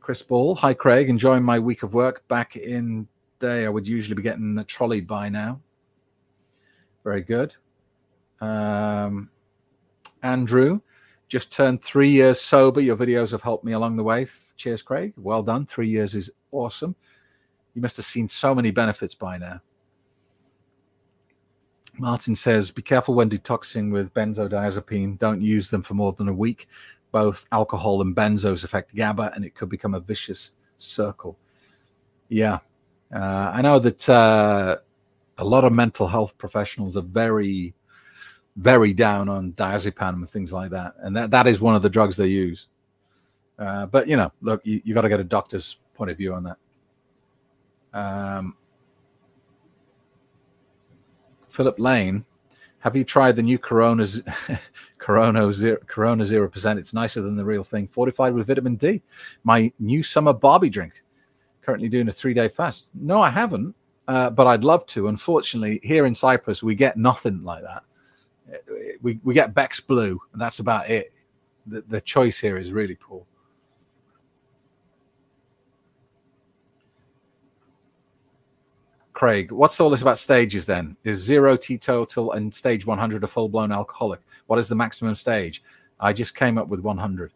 Chris 0.00 0.22
Ball. 0.22 0.54
Hi, 0.54 0.72
Craig. 0.72 1.10
Enjoying 1.10 1.42
my 1.42 1.58
week 1.58 1.82
of 1.82 1.92
work. 1.92 2.26
Back 2.28 2.56
in 2.56 3.06
day, 3.40 3.66
I 3.66 3.68
would 3.68 3.86
usually 3.86 4.14
be 4.14 4.22
getting 4.22 4.56
a 4.56 4.64
trolley 4.64 5.02
by 5.02 5.28
now. 5.28 5.60
Very 7.04 7.20
good. 7.20 7.54
Um, 8.40 9.28
Andrew, 10.22 10.80
just 11.32 11.50
turned 11.50 11.82
three 11.82 12.10
years 12.10 12.38
sober. 12.38 12.78
Your 12.82 12.94
videos 12.94 13.30
have 13.30 13.40
helped 13.40 13.64
me 13.64 13.72
along 13.72 13.96
the 13.96 14.02
way. 14.02 14.26
Cheers, 14.58 14.82
Craig. 14.82 15.14
Well 15.16 15.42
done. 15.42 15.64
Three 15.64 15.88
years 15.88 16.14
is 16.14 16.30
awesome. 16.50 16.94
You 17.72 17.80
must 17.80 17.96
have 17.96 18.04
seen 18.04 18.28
so 18.28 18.54
many 18.54 18.70
benefits 18.70 19.14
by 19.14 19.38
now. 19.38 19.62
Martin 21.98 22.34
says, 22.34 22.70
be 22.70 22.82
careful 22.82 23.14
when 23.14 23.30
detoxing 23.30 23.90
with 23.90 24.12
benzodiazepine. 24.12 25.18
Don't 25.18 25.40
use 25.40 25.70
them 25.70 25.82
for 25.82 25.94
more 25.94 26.12
than 26.12 26.28
a 26.28 26.34
week. 26.34 26.68
Both 27.12 27.46
alcohol 27.50 28.02
and 28.02 28.14
benzos 28.14 28.62
affect 28.62 28.94
GABA, 28.94 29.32
and 29.34 29.42
it 29.42 29.54
could 29.54 29.70
become 29.70 29.94
a 29.94 30.00
vicious 30.00 30.52
circle. 30.76 31.38
Yeah. 32.28 32.58
Uh, 33.10 33.52
I 33.54 33.62
know 33.62 33.78
that 33.78 34.06
uh, 34.06 34.76
a 35.38 35.44
lot 35.44 35.64
of 35.64 35.72
mental 35.72 36.08
health 36.08 36.36
professionals 36.36 36.94
are 36.94 37.00
very 37.00 37.72
very 38.56 38.92
down 38.92 39.28
on 39.28 39.52
diazepam 39.52 40.14
and 40.14 40.28
things 40.28 40.52
like 40.52 40.70
that, 40.70 40.94
and 40.98 41.16
that 41.16 41.30
that 41.30 41.46
is 41.46 41.60
one 41.60 41.74
of 41.74 41.82
the 41.82 41.88
drugs 41.88 42.16
they 42.16 42.26
use. 42.26 42.68
Uh, 43.58 43.86
but 43.86 44.06
you 44.06 44.16
know, 44.16 44.30
look, 44.40 44.60
you, 44.64 44.80
you 44.84 44.94
got 44.94 45.02
to 45.02 45.08
get 45.08 45.20
a 45.20 45.24
doctor's 45.24 45.76
point 45.94 46.10
of 46.10 46.16
view 46.16 46.34
on 46.34 46.44
that. 46.44 46.56
Um, 47.94 48.56
Philip 51.48 51.78
Lane, 51.78 52.24
have 52.80 52.96
you 52.96 53.04
tried 53.04 53.36
the 53.36 53.42
new 53.42 53.58
Corona 53.58 54.06
Corona 54.98 55.52
zero, 55.52 55.78
Corona 55.86 56.24
zero 56.24 56.48
percent? 56.48 56.78
It's 56.78 56.94
nicer 56.94 57.22
than 57.22 57.36
the 57.36 57.44
real 57.44 57.64
thing. 57.64 57.88
Fortified 57.88 58.34
with 58.34 58.46
vitamin 58.46 58.76
D. 58.76 59.02
My 59.44 59.72
new 59.78 60.02
summer 60.02 60.32
Barbie 60.32 60.70
drink. 60.70 61.02
Currently 61.62 61.88
doing 61.88 62.08
a 62.08 62.12
three 62.12 62.34
day 62.34 62.48
fast. 62.48 62.88
No, 62.92 63.22
I 63.22 63.30
haven't, 63.30 63.74
uh, 64.08 64.30
but 64.30 64.46
I'd 64.46 64.64
love 64.64 64.84
to. 64.88 65.08
Unfortunately, 65.08 65.80
here 65.82 66.06
in 66.06 66.14
Cyprus, 66.14 66.62
we 66.62 66.74
get 66.74 66.96
nothing 66.96 67.44
like 67.44 67.62
that 67.62 67.84
we, 69.00 69.18
we 69.22 69.34
get 69.34 69.54
Beck's 69.54 69.80
Blue, 69.80 70.20
and 70.32 70.40
that's 70.40 70.58
about 70.58 70.90
it. 70.90 71.12
The, 71.66 71.82
the 71.88 72.00
choice 72.00 72.38
here 72.38 72.58
is 72.58 72.72
really 72.72 72.96
poor. 72.96 73.24
Craig, 79.12 79.52
what's 79.52 79.78
all 79.78 79.90
this 79.90 80.02
about 80.02 80.18
stages 80.18 80.66
then? 80.66 80.96
Is 81.04 81.18
zero 81.18 81.56
teetotal 81.56 82.32
and 82.32 82.52
stage 82.52 82.86
100 82.86 83.22
a 83.22 83.26
full 83.26 83.48
blown 83.48 83.70
alcoholic? 83.70 84.20
What 84.46 84.58
is 84.58 84.68
the 84.68 84.74
maximum 84.74 85.14
stage? 85.14 85.62
I 86.00 86.12
just 86.12 86.34
came 86.34 86.58
up 86.58 86.66
with 86.66 86.80
100. 86.80 87.32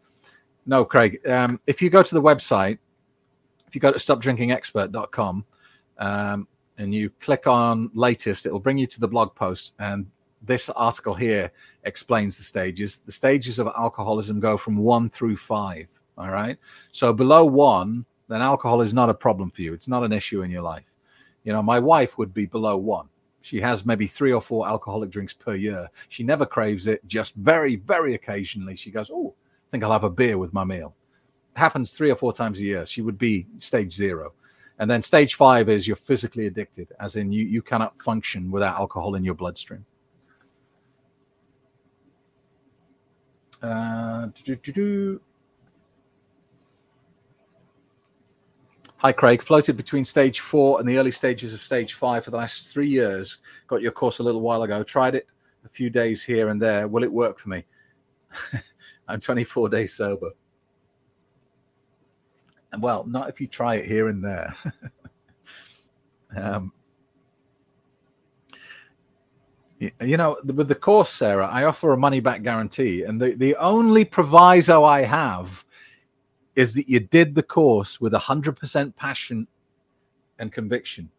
No, 0.65 0.83
Craig, 0.83 1.25
um, 1.29 1.61
if 1.65 1.81
you 1.81 1.89
go 1.89 2.03
to 2.03 2.13
the 2.13 2.21
website, 2.21 2.77
if 3.67 3.75
you 3.75 3.79
go 3.79 3.93
to 3.93 3.97
stopdrinkingexpert.com 3.97 5.45
um, 5.99 6.47
and 6.77 6.93
you 6.93 7.09
click 7.21 7.47
on 7.47 7.89
latest, 7.93 8.45
it'll 8.45 8.59
bring 8.59 8.77
you 8.77 8.87
to 8.87 8.99
the 8.99 9.07
blog 9.07 9.33
post. 9.33 9.73
And 9.79 10.07
this 10.47 10.69
article 10.69 11.13
here 11.13 11.51
explains 11.83 12.37
the 12.37 12.43
stages. 12.43 12.99
The 13.05 13.11
stages 13.11 13.59
of 13.59 13.67
alcoholism 13.67 14.39
go 14.39 14.57
from 14.57 14.77
one 14.77 15.09
through 15.09 15.37
five. 15.37 15.87
All 16.17 16.31
right. 16.31 16.57
So 16.91 17.13
below 17.13 17.45
one, 17.45 18.05
then 18.27 18.41
alcohol 18.41 18.81
is 18.81 18.93
not 18.93 19.09
a 19.09 19.13
problem 19.13 19.51
for 19.51 19.61
you. 19.61 19.73
It's 19.73 19.87
not 19.87 20.03
an 20.03 20.11
issue 20.11 20.41
in 20.41 20.51
your 20.51 20.63
life. 20.63 20.91
You 21.43 21.53
know, 21.53 21.61
my 21.61 21.79
wife 21.79 22.17
would 22.17 22.33
be 22.33 22.45
below 22.45 22.77
one. 22.77 23.07
She 23.41 23.61
has 23.61 23.85
maybe 23.85 24.07
three 24.07 24.33
or 24.33 24.41
four 24.41 24.67
alcoholic 24.67 25.09
drinks 25.09 25.33
per 25.33 25.55
year. 25.55 25.89
She 26.09 26.23
never 26.23 26.45
craves 26.45 26.87
it, 26.87 27.05
just 27.07 27.35
very, 27.35 27.77
very 27.77 28.15
occasionally. 28.15 28.75
She 28.75 28.91
goes, 28.91 29.09
Oh, 29.13 29.33
I 29.37 29.67
think 29.71 29.83
I'll 29.83 29.91
have 29.91 30.03
a 30.03 30.09
beer 30.09 30.37
with 30.37 30.53
my 30.53 30.63
meal. 30.63 30.95
It 31.55 31.59
happens 31.59 31.93
three 31.93 32.09
or 32.09 32.15
four 32.15 32.33
times 32.33 32.59
a 32.59 32.63
year. 32.63 32.85
She 32.85 33.01
would 33.01 33.17
be 33.17 33.47
stage 33.57 33.93
zero. 33.93 34.33
And 34.79 34.91
then 34.91 35.01
stage 35.01 35.35
five 35.35 35.69
is 35.69 35.87
you're 35.87 35.95
physically 35.95 36.47
addicted, 36.47 36.89
as 36.99 37.15
in 37.15 37.31
you, 37.31 37.45
you 37.45 37.61
cannot 37.61 37.99
function 38.01 38.51
without 38.51 38.77
alcohol 38.77 39.15
in 39.15 39.23
your 39.23 39.33
bloodstream. 39.33 39.85
Uh, 43.61 44.27
Hi, 48.97 49.11
Craig. 49.11 49.41
Floated 49.41 49.77
between 49.77 50.03
stage 50.03 50.39
four 50.39 50.79
and 50.79 50.87
the 50.87 50.97
early 50.97 51.11
stages 51.11 51.53
of 51.53 51.61
stage 51.61 51.93
five 51.93 52.23
for 52.23 52.31
the 52.31 52.37
last 52.37 52.73
three 52.73 52.89
years. 52.89 53.37
Got 53.67 53.81
your 53.81 53.91
course 53.91 54.19
a 54.19 54.23
little 54.23 54.41
while 54.41 54.63
ago. 54.63 54.83
Tried 54.83 55.15
it 55.15 55.27
a 55.65 55.69
few 55.69 55.89
days 55.89 56.23
here 56.23 56.49
and 56.49 56.61
there. 56.61 56.87
Will 56.87 57.03
it 57.03 57.11
work 57.11 57.39
for 57.39 57.49
me? 57.49 57.65
I'm 59.07 59.19
24 59.19 59.69
days 59.69 59.93
sober. 59.93 60.31
And 62.71 62.81
well, 62.81 63.05
not 63.05 63.29
if 63.29 63.39
you 63.39 63.47
try 63.47 63.75
it 63.75 63.85
here 63.85 64.07
and 64.07 64.23
there. 64.23 64.55
um, 66.35 66.71
you 69.79 70.17
know, 70.17 70.37
with 70.43 70.67
the 70.67 70.75
course, 70.75 71.09
Sarah, 71.09 71.47
I 71.47 71.65
offer 71.65 71.93
a 71.93 71.97
money 71.97 72.19
back 72.19 72.41
guarantee. 72.41 73.03
And 73.03 73.21
the, 73.21 73.31
the 73.31 73.55
only 73.57 74.05
proviso 74.05 74.83
I 74.83 75.01
have 75.01 75.63
is 76.55 76.73
that 76.73 76.89
you 76.89 76.99
did 76.99 77.35
the 77.35 77.43
course 77.43 78.01
with 78.01 78.13
100% 78.13 78.95
passion 78.95 79.47
and 80.39 80.51
conviction. 80.51 81.09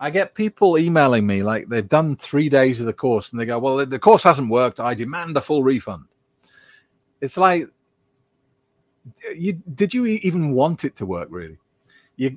I 0.00 0.10
get 0.10 0.34
people 0.34 0.78
emailing 0.78 1.26
me 1.26 1.42
like 1.42 1.68
they've 1.68 1.88
done 1.88 2.16
three 2.16 2.48
days 2.48 2.80
of 2.80 2.86
the 2.86 2.92
course 2.92 3.32
and 3.32 3.40
they 3.40 3.44
go, 3.44 3.58
Well, 3.58 3.84
the 3.84 3.98
course 3.98 4.22
hasn't 4.22 4.48
worked. 4.48 4.78
I 4.78 4.94
demand 4.94 5.36
a 5.36 5.40
full 5.40 5.64
refund. 5.64 6.04
It's 7.20 7.36
like, 7.36 7.66
you, 9.36 9.54
did 9.74 9.92
you 9.92 10.06
even 10.06 10.52
want 10.52 10.84
it 10.84 10.94
to 10.96 11.06
work 11.06 11.28
really? 11.30 11.58
You, 12.16 12.36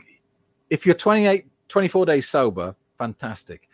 if 0.71 0.85
you're 0.85 0.95
28, 0.95 1.45
24 1.67 2.05
days 2.07 2.27
sober, 2.27 2.75
fantastic 2.97 3.69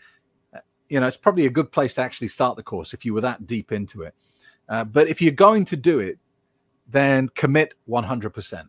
you 0.89 0.99
know, 0.99 1.07
it's 1.07 1.17
probably 1.17 1.45
a 1.45 1.49
good 1.49 1.71
place 1.71 1.95
to 1.95 2.01
actually 2.01 2.29
start 2.29 2.55
the 2.55 2.63
course 2.63 2.93
if 2.93 3.05
you 3.05 3.13
were 3.13 3.21
that 3.21 3.47
deep 3.47 3.71
into 3.71 4.03
it. 4.03 4.13
Uh, 4.69 4.83
but 4.83 5.07
if 5.07 5.21
you're 5.21 5.31
going 5.31 5.65
to 5.65 5.77
do 5.77 5.99
it, 5.99 6.17
then 6.87 7.29
commit 7.29 7.73
100%. 7.89 8.63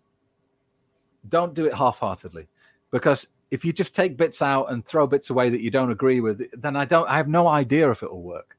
Don't 1.29 1.55
do 1.55 1.66
it 1.66 1.75
half 1.75 1.99
heartedly 1.99 2.49
because 2.91 3.29
if 3.51 3.64
you 3.64 3.73
just 3.73 3.95
take 3.95 4.16
bits 4.16 4.43
out 4.43 4.71
and 4.71 4.85
throw 4.85 5.07
bits 5.07 5.31
away 5.31 5.51
that 5.51 5.61
you 5.61 5.71
don't 5.71 5.91
agree 5.91 6.21
with, 6.21 6.43
then 6.61 6.77
I 6.77 6.85
don't, 6.85 7.09
I 7.09 7.16
have 7.16 7.29
no 7.29 7.49
idea 7.49 7.91
if 7.91 8.03
it'll 8.03 8.23
work. 8.23 8.57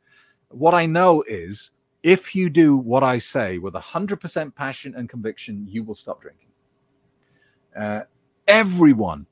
What 0.49 0.73
I 0.73 0.85
know 0.85 1.23
is 1.27 1.71
if 2.03 2.35
you 2.35 2.49
do 2.49 2.75
what 2.75 3.03
I 3.03 3.17
say 3.17 3.57
with 3.57 3.73
100% 3.73 4.55
passion 4.55 4.95
and 4.95 5.09
conviction, 5.09 5.65
you 5.67 5.83
will 5.83 5.95
stop 5.95 6.21
drinking. 6.21 6.47
Uh, 7.77 8.01
everyone, 8.47 9.25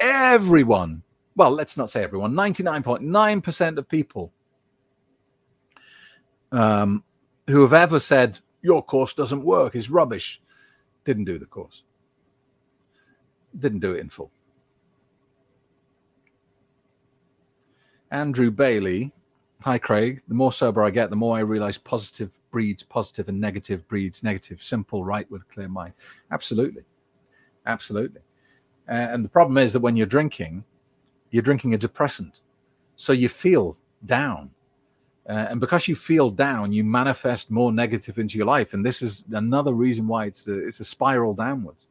everyone 0.00 1.02
well, 1.36 1.50
let's 1.50 1.76
not 1.76 1.90
say 1.90 2.02
everyone, 2.02 2.32
99.9% 2.32 3.76
of 3.76 3.88
people 3.88 4.32
um, 6.50 7.04
who 7.46 7.60
have 7.62 7.74
ever 7.74 8.00
said, 8.00 8.38
your 8.62 8.82
course 8.82 9.12
doesn't 9.12 9.44
work, 9.44 9.76
is 9.76 9.90
rubbish, 9.90 10.40
didn't 11.04 11.24
do 11.24 11.38
the 11.38 11.46
course. 11.46 11.82
Didn't 13.58 13.80
do 13.80 13.92
it 13.92 14.00
in 14.00 14.08
full. 14.08 14.30
Andrew 18.10 18.50
Bailey. 18.50 19.12
Hi, 19.62 19.78
Craig. 19.78 20.22
The 20.28 20.34
more 20.34 20.52
sober 20.52 20.82
I 20.84 20.90
get, 20.90 21.10
the 21.10 21.16
more 21.16 21.36
I 21.36 21.40
realize 21.40 21.78
positive 21.78 22.38
breeds 22.50 22.82
positive 22.82 23.28
and 23.28 23.40
negative 23.40 23.86
breeds 23.88 24.22
negative. 24.22 24.62
Simple, 24.62 25.04
right, 25.04 25.30
with 25.30 25.48
clear 25.48 25.68
mind. 25.68 25.92
Absolutely. 26.30 26.82
Absolutely. 27.66 28.20
Uh, 28.88 28.92
and 28.92 29.24
the 29.24 29.28
problem 29.28 29.58
is 29.58 29.72
that 29.72 29.80
when 29.80 29.96
you're 29.96 30.06
drinking, 30.06 30.64
you're 31.36 31.42
drinking 31.42 31.74
a 31.74 31.78
depressant. 31.78 32.40
So 32.96 33.12
you 33.12 33.28
feel 33.28 33.76
down. 34.06 34.50
Uh, 35.28 35.32
and 35.50 35.60
because 35.60 35.86
you 35.86 35.94
feel 35.94 36.30
down, 36.30 36.72
you 36.72 36.82
manifest 36.82 37.50
more 37.50 37.70
negative 37.70 38.18
into 38.18 38.38
your 38.38 38.46
life. 38.46 38.72
And 38.72 38.82
this 38.82 39.02
is 39.02 39.26
another 39.32 39.74
reason 39.74 40.06
why 40.06 40.24
it's, 40.24 40.48
it's 40.48 40.80
a 40.80 40.84
spiral 40.84 41.34
downwards. 41.34 41.88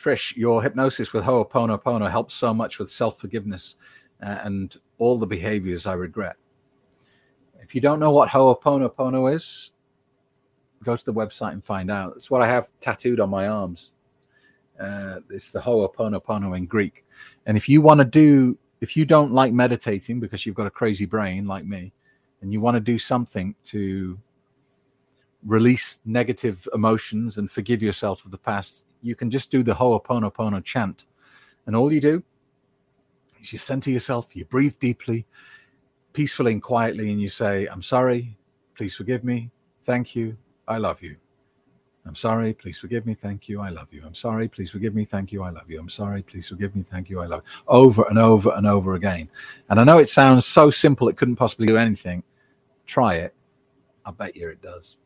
Trish, 0.00 0.36
your 0.36 0.64
hypnosis 0.64 1.12
with 1.12 1.22
Ho'oponopono 1.22 2.10
helps 2.10 2.34
so 2.34 2.52
much 2.52 2.80
with 2.80 2.90
self 2.90 3.20
forgiveness 3.20 3.76
uh, 4.20 4.38
and 4.42 4.76
all 4.98 5.16
the 5.16 5.28
behaviors 5.28 5.86
I 5.86 5.92
regret. 5.92 6.34
If 7.62 7.72
you 7.72 7.80
don't 7.80 8.00
know 8.00 8.10
what 8.10 8.30
Ho'oponopono 8.30 9.32
is, 9.32 9.70
go 10.82 10.96
to 10.96 11.04
the 11.04 11.14
website 11.14 11.52
and 11.52 11.64
find 11.64 11.88
out. 11.88 12.14
It's 12.16 12.32
what 12.32 12.42
I 12.42 12.48
have 12.48 12.68
tattooed 12.80 13.20
on 13.20 13.30
my 13.30 13.46
arms. 13.46 13.92
Uh, 14.80 15.20
it's 15.28 15.50
the 15.50 15.60
Ho'oponopono 15.60 16.56
in 16.56 16.66
Greek. 16.66 17.04
And 17.46 17.56
if 17.56 17.68
you 17.68 17.82
want 17.82 17.98
to 17.98 18.04
do, 18.04 18.56
if 18.80 18.96
you 18.96 19.04
don't 19.04 19.32
like 19.32 19.52
meditating 19.52 20.20
because 20.20 20.46
you've 20.46 20.54
got 20.54 20.66
a 20.66 20.70
crazy 20.70 21.04
brain 21.04 21.46
like 21.46 21.66
me, 21.66 21.92
and 22.40 22.52
you 22.52 22.60
want 22.60 22.74
to 22.74 22.80
do 22.80 22.98
something 22.98 23.54
to 23.64 24.18
release 25.44 26.00
negative 26.04 26.66
emotions 26.74 27.38
and 27.38 27.50
forgive 27.50 27.82
yourself 27.82 28.24
of 28.24 28.30
the 28.30 28.38
past, 28.38 28.84
you 29.02 29.14
can 29.14 29.30
just 29.30 29.50
do 29.50 29.62
the 29.62 29.74
Ho'oponopono 29.74 30.64
chant. 30.64 31.04
And 31.66 31.76
all 31.76 31.92
you 31.92 32.00
do 32.00 32.22
is 33.40 33.52
you 33.52 33.58
center 33.58 33.90
yourself, 33.90 34.34
you 34.34 34.44
breathe 34.46 34.78
deeply, 34.80 35.26
peacefully 36.12 36.52
and 36.52 36.62
quietly, 36.62 37.10
and 37.10 37.20
you 37.20 37.28
say, 37.28 37.66
I'm 37.66 37.82
sorry, 37.82 38.36
please 38.74 38.94
forgive 38.94 39.24
me, 39.24 39.50
thank 39.84 40.16
you, 40.16 40.36
I 40.66 40.78
love 40.78 41.02
you. 41.02 41.16
I'm 42.10 42.16
sorry, 42.16 42.52
please 42.54 42.76
forgive 42.76 43.06
me, 43.06 43.14
thank 43.14 43.48
you, 43.48 43.60
I 43.60 43.68
love 43.68 43.86
you. 43.92 44.02
I'm 44.04 44.16
sorry, 44.16 44.48
please 44.48 44.68
forgive 44.68 44.96
me, 44.96 45.04
thank 45.04 45.30
you, 45.30 45.44
I 45.44 45.50
love 45.50 45.70
you. 45.70 45.78
I'm 45.78 45.88
sorry, 45.88 46.24
please 46.24 46.48
forgive 46.48 46.74
me, 46.74 46.82
thank 46.82 47.08
you, 47.08 47.20
I 47.20 47.26
love 47.26 47.44
you. 47.46 47.62
Over 47.68 48.02
and 48.08 48.18
over 48.18 48.52
and 48.56 48.66
over 48.66 48.94
again. 48.94 49.30
And 49.68 49.78
I 49.78 49.84
know 49.84 49.98
it 49.98 50.08
sounds 50.08 50.44
so 50.44 50.70
simple, 50.70 51.08
it 51.08 51.16
couldn't 51.16 51.36
possibly 51.36 51.68
do 51.68 51.76
anything. 51.76 52.24
Try 52.84 53.14
it. 53.14 53.32
I 54.04 54.10
bet 54.10 54.34
you 54.34 54.48
it 54.48 54.60
does. 54.60 54.96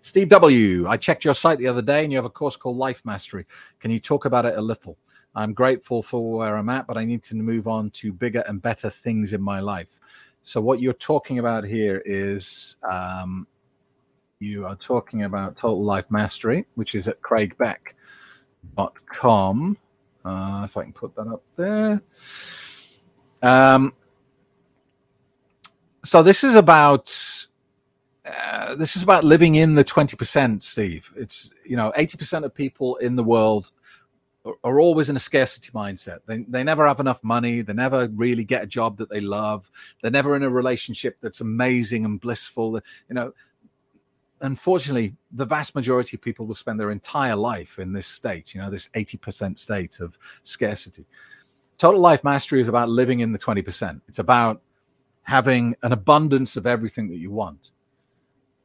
Steve 0.00 0.30
W., 0.30 0.88
I 0.88 0.96
checked 0.96 1.22
your 1.22 1.34
site 1.34 1.58
the 1.58 1.68
other 1.68 1.82
day 1.82 2.02
and 2.02 2.10
you 2.10 2.16
have 2.16 2.24
a 2.24 2.30
course 2.30 2.56
called 2.56 2.78
Life 2.78 3.02
Mastery. 3.04 3.44
Can 3.80 3.90
you 3.90 4.00
talk 4.00 4.24
about 4.24 4.46
it 4.46 4.56
a 4.56 4.62
little? 4.62 4.96
I'm 5.34 5.52
grateful 5.52 6.02
for 6.02 6.38
where 6.38 6.56
I'm 6.56 6.70
at, 6.70 6.86
but 6.86 6.96
I 6.96 7.04
need 7.04 7.22
to 7.24 7.36
move 7.36 7.68
on 7.68 7.90
to 7.90 8.14
bigger 8.14 8.42
and 8.48 8.62
better 8.62 8.88
things 8.88 9.34
in 9.34 9.42
my 9.42 9.60
life. 9.60 10.00
So, 10.42 10.58
what 10.58 10.80
you're 10.80 10.94
talking 10.94 11.38
about 11.38 11.64
here 11.64 12.02
is 12.06 12.76
um, 12.90 13.46
you 14.40 14.66
are 14.66 14.74
talking 14.76 15.24
about 15.24 15.56
Total 15.56 15.84
Life 15.84 16.10
Mastery, 16.10 16.64
which 16.74 16.94
is 16.94 17.08
at 17.08 17.20
craigbeck.com. 17.20 19.76
Uh, 20.22 20.60
if 20.64 20.76
I 20.76 20.82
can 20.82 20.92
put 20.92 21.14
that 21.14 21.28
up 21.28 21.42
there. 21.56 22.02
Um, 23.42 23.94
so, 26.04 26.22
this 26.22 26.44
is 26.44 26.54
about 26.54 27.10
uh, 28.26 28.74
this 28.74 28.96
is 28.96 29.02
about 29.02 29.24
living 29.24 29.54
in 29.56 29.74
the 29.74 29.84
20%, 29.84 30.62
Steve. 30.62 31.10
It's, 31.16 31.52
you 31.64 31.76
know, 31.76 31.92
80% 31.96 32.44
of 32.44 32.54
people 32.54 32.96
in 32.96 33.16
the 33.16 33.24
world 33.24 33.72
are, 34.44 34.56
are, 34.62 34.78
always 34.78 35.08
in 35.08 35.16
a 35.16 35.20
scarcity 35.20 35.70
mindset. 35.70 36.18
They, 36.26 36.44
they 36.48 36.62
never 36.62 36.86
have 36.86 37.00
enough 37.00 37.24
money. 37.24 37.62
They 37.62 37.72
never 37.72 38.08
really 38.08 38.44
get 38.44 38.62
a 38.62 38.66
job 38.66 38.98
that 38.98 39.08
they 39.08 39.20
love. 39.20 39.70
They're 40.02 40.10
never 40.10 40.36
in 40.36 40.42
a 40.42 40.50
relationship 40.50 41.16
that's 41.22 41.40
amazing 41.40 42.04
and 42.04 42.20
blissful. 42.20 42.78
You 43.08 43.14
know, 43.14 43.32
unfortunately, 44.40 45.14
the 45.32 45.44
vast 45.44 45.74
majority 45.74 46.16
of 46.16 46.22
people 46.22 46.46
will 46.46 46.54
spend 46.54 46.78
their 46.78 46.90
entire 46.90 47.36
life 47.36 47.78
in 47.78 47.92
this 47.92 48.06
state, 48.06 48.54
you 48.54 48.60
know, 48.60 48.70
this 48.70 48.88
80% 48.94 49.58
state 49.58 50.00
of 50.00 50.18
scarcity. 50.42 51.06
Total 51.78 52.00
life 52.00 52.24
mastery 52.24 52.60
is 52.60 52.68
about 52.68 52.88
living 52.88 53.20
in 53.20 53.32
the 53.32 53.38
20%. 53.38 54.00
It's 54.08 54.18
about 54.18 54.60
having 55.22 55.76
an 55.82 55.92
abundance 55.92 56.56
of 56.56 56.66
everything 56.66 57.08
that 57.08 57.18
you 57.18 57.30
want. 57.30 57.72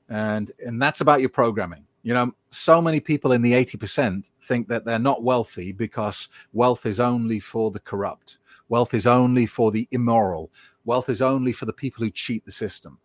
And 0.09 0.51
and 0.63 0.82
that's 0.82 1.01
about 1.01 1.19
your 1.19 1.30
programming. 1.30 1.86
You 2.03 2.13
know 2.13 2.36
so 2.55 2.82
many 2.82 2.99
people 2.99 3.34
in 3.34 3.41
the 3.41 3.51
80% 3.51 4.30
think 4.43 4.67
that 4.69 4.86
they're 4.86 4.97
not 4.97 5.23
wealthy 5.23 5.73
because 5.73 6.30
wealth 6.53 6.86
is 6.86 6.99
only 6.99 7.39
for 7.39 7.69
the 7.69 7.80
corrupt. 7.80 8.38
Wealth 8.69 8.93
is 8.93 9.05
only 9.05 9.45
for 9.45 9.71
the 9.71 9.88
immoral. 9.91 10.51
Wealth 10.86 11.09
is 11.09 11.21
only 11.21 11.51
for 11.51 11.65
the 11.65 11.73
people 11.73 12.03
who 12.03 12.11
cheat 12.11 12.45
the 12.45 12.51
system. 12.51 12.97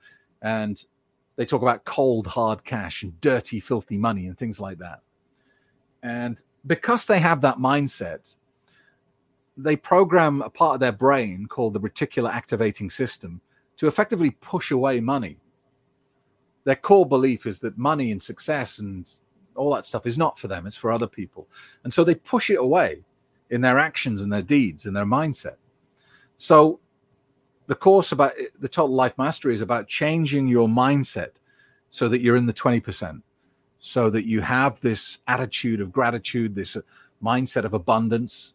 And 0.42 0.82
they 1.40 1.46
talk 1.46 1.62
about 1.62 1.86
cold 1.86 2.26
hard 2.26 2.62
cash 2.64 3.02
and 3.02 3.18
dirty 3.22 3.60
filthy 3.60 3.96
money 3.96 4.26
and 4.26 4.36
things 4.36 4.60
like 4.60 4.76
that 4.76 5.00
and 6.02 6.42
because 6.66 7.06
they 7.06 7.18
have 7.18 7.40
that 7.40 7.56
mindset 7.56 8.36
they 9.56 9.74
program 9.74 10.42
a 10.42 10.50
part 10.50 10.74
of 10.74 10.80
their 10.80 10.92
brain 10.92 11.46
called 11.46 11.72
the 11.72 11.80
reticular 11.80 12.30
activating 12.30 12.90
system 12.90 13.40
to 13.76 13.86
effectively 13.86 14.30
push 14.42 14.70
away 14.70 15.00
money 15.00 15.38
their 16.64 16.76
core 16.76 17.06
belief 17.06 17.46
is 17.46 17.60
that 17.60 17.78
money 17.78 18.12
and 18.12 18.22
success 18.22 18.78
and 18.78 19.10
all 19.56 19.74
that 19.74 19.86
stuff 19.86 20.06
is 20.06 20.18
not 20.18 20.38
for 20.38 20.48
them, 20.48 20.66
it's 20.66 20.76
for 20.76 20.90
other 20.90 21.06
people. 21.06 21.48
And 21.84 21.92
so 21.92 22.04
they 22.04 22.14
push 22.14 22.50
it 22.50 22.58
away 22.58 23.02
in 23.50 23.60
their 23.60 23.78
actions 23.78 24.20
and 24.20 24.32
their 24.32 24.42
deeds 24.42 24.86
and 24.86 24.94
their 24.94 25.06
mindset. 25.06 25.56
So 26.38 26.80
the 27.70 27.76
course 27.76 28.10
about 28.10 28.32
the 28.58 28.66
total 28.66 28.96
life 28.96 29.16
mastery 29.16 29.54
is 29.54 29.60
about 29.60 29.86
changing 29.86 30.48
your 30.48 30.66
mindset 30.66 31.34
so 31.88 32.08
that 32.08 32.20
you're 32.20 32.36
in 32.36 32.44
the 32.44 32.52
20%, 32.52 33.22
so 33.78 34.10
that 34.10 34.26
you 34.26 34.40
have 34.40 34.80
this 34.80 35.20
attitude 35.28 35.80
of 35.80 35.92
gratitude, 35.92 36.52
this 36.52 36.76
mindset 37.22 37.62
of 37.62 37.72
abundance, 37.72 38.54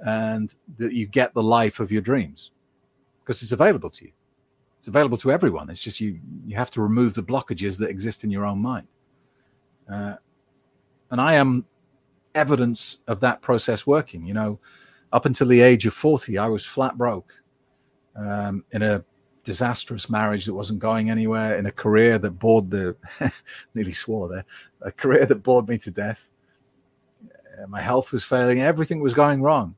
and 0.00 0.54
that 0.76 0.92
you 0.92 1.06
get 1.06 1.32
the 1.34 1.42
life 1.42 1.78
of 1.78 1.92
your 1.92 2.02
dreams 2.02 2.50
because 3.20 3.44
it's 3.44 3.52
available 3.52 3.90
to 3.90 4.06
you. 4.06 4.12
It's 4.80 4.88
available 4.88 5.18
to 5.18 5.30
everyone. 5.30 5.70
It's 5.70 5.80
just 5.80 6.00
you 6.00 6.18
you 6.44 6.56
have 6.56 6.72
to 6.72 6.82
remove 6.82 7.14
the 7.14 7.22
blockages 7.22 7.78
that 7.78 7.90
exist 7.90 8.24
in 8.24 8.30
your 8.32 8.44
own 8.44 8.58
mind. 8.58 8.88
Uh, 9.88 10.16
and 11.12 11.20
I 11.20 11.34
am 11.34 11.64
evidence 12.34 12.98
of 13.06 13.20
that 13.20 13.40
process 13.40 13.86
working. 13.86 14.26
You 14.26 14.34
know, 14.34 14.58
up 15.12 15.26
until 15.26 15.46
the 15.46 15.60
age 15.60 15.86
of 15.86 15.94
40, 15.94 16.38
I 16.38 16.48
was 16.48 16.66
flat 16.66 16.98
broke 16.98 17.32
um, 18.16 18.64
in 18.72 18.82
a 18.82 19.04
disastrous 19.44 20.10
marriage 20.10 20.44
that 20.44 20.54
wasn't 20.54 20.78
going 20.78 21.10
anywhere, 21.10 21.56
in 21.56 21.66
a 21.66 21.72
career 21.72 22.18
that 22.18 22.32
bored 22.32 22.70
the, 22.70 22.94
nearly 23.74 23.92
swore 23.92 24.28
there, 24.28 24.44
a 24.82 24.92
career 24.92 25.26
that 25.26 25.42
bored 25.42 25.68
me 25.68 25.78
to 25.78 25.90
death. 25.90 26.28
Uh, 27.24 27.66
my 27.66 27.80
health 27.80 28.12
was 28.12 28.24
failing, 28.24 28.60
everything 28.60 29.00
was 29.00 29.14
going 29.14 29.40
wrong. 29.42 29.74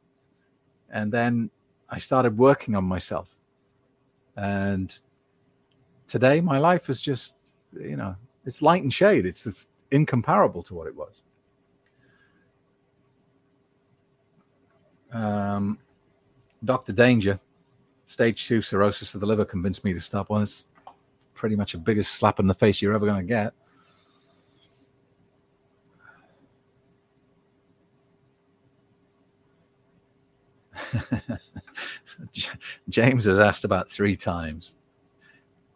And 0.91 1.13
then 1.13 1.51
I 1.89 1.99
started 1.99 2.37
working 2.37 2.75
on 2.75 2.85
myself. 2.85 3.29
And 4.37 4.93
today, 6.07 6.41
my 6.41 6.59
life 6.59 6.91
is 6.91 7.01
just, 7.01 7.37
you 7.73 7.97
know, 7.97 8.17
it's 8.45 8.63
light 8.63 8.83
and 8.83 8.93
shade. 8.93 9.27
It's, 9.27 9.47
it's 9.47 9.69
incomparable 9.91 10.63
to 10.65 10.75
what 10.75 10.87
it 10.87 10.97
was. 10.97 11.23
Um, 15.13 15.79
Dr. 16.65 16.93
Danger, 16.93 17.39
stage 18.11 18.49
two 18.49 18.61
cirrhosis 18.61 19.15
of 19.15 19.21
the 19.21 19.27
liver, 19.27 19.45
convinced 19.45 19.85
me 19.85 19.93
to 19.95 20.01
stop. 20.01 20.31
Well, 20.31 20.43
it's 20.43 20.67
pretty 21.33 21.55
much 21.55 21.73
the 21.73 21.79
biggest 21.79 22.17
slap 22.17 22.41
in 22.41 22.49
the 22.49 22.55
face 22.55 22.83
you're 22.83 22.93
ever 22.93 23.07
going 23.07 23.25
to 23.25 23.29
get. 23.29 23.53
James 32.89 33.27
has 33.27 33.39
asked 33.39 33.65
about 33.65 33.89
three 33.89 34.17
times 34.17 34.75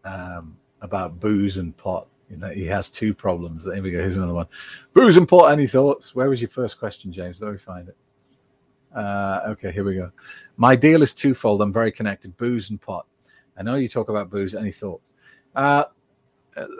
um, 0.05 0.57
about 0.80 1.20
booze 1.20 1.59
and 1.59 1.76
pot. 1.76 2.09
You 2.28 2.39
know, 2.39 2.49
he 2.49 2.64
has 2.66 2.91
two 2.91 3.14
problems. 3.14 3.64
There 3.64 3.80
we 3.80 3.93
go. 3.93 3.99
Here's 3.99 4.16
another 4.16 4.35
one. 4.35 4.49
Booze 4.93 5.16
and 5.16 5.28
pot. 5.28 5.53
Any 5.53 5.68
thoughts? 5.68 6.16
Where 6.16 6.28
was 6.28 6.43
your 6.43 6.49
first 6.49 6.80
question, 6.80 7.12
James? 7.12 7.41
Let 7.41 7.53
me 7.53 7.59
find 7.59 7.89
it. 7.89 7.97
Uh, 8.95 9.40
okay, 9.49 9.72
here 9.72 9.84
we 9.84 9.97
go. 9.97 10.11
My 10.57 10.76
deal 10.76 11.03
is 11.03 11.14
twofold. 11.14 11.61
I'm 11.61 11.72
very 11.72 11.90
connected. 11.90 12.36
Booze 12.36 12.70
and 12.70 12.80
pot. 12.80 13.07
I 13.57 13.62
know 13.62 13.74
you 13.74 13.88
talk 13.88 14.09
about 14.09 14.30
booze. 14.30 14.55
Any 14.55 14.72
thoughts? 14.72 15.03
Uh, 15.55 15.84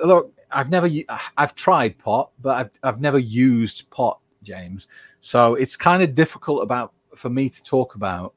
look, 0.05 0.33
I've 0.51 0.71
never, 0.71 0.89
I've 1.37 1.55
tried 1.55 1.99
pot, 1.99 2.31
but 2.41 2.57
I've, 2.57 2.71
I've 2.83 3.01
never 3.01 3.19
used 3.19 3.89
pot, 3.91 4.21
James. 4.43 4.89
So 5.21 5.55
it's 5.55 5.77
kind 5.77 6.03
of 6.03 6.15
difficult 6.15 6.63
about 6.63 6.93
for 7.17 7.31
me 7.31 7.49
to 7.49 7.63
talk 7.63 7.95
about 7.95 8.35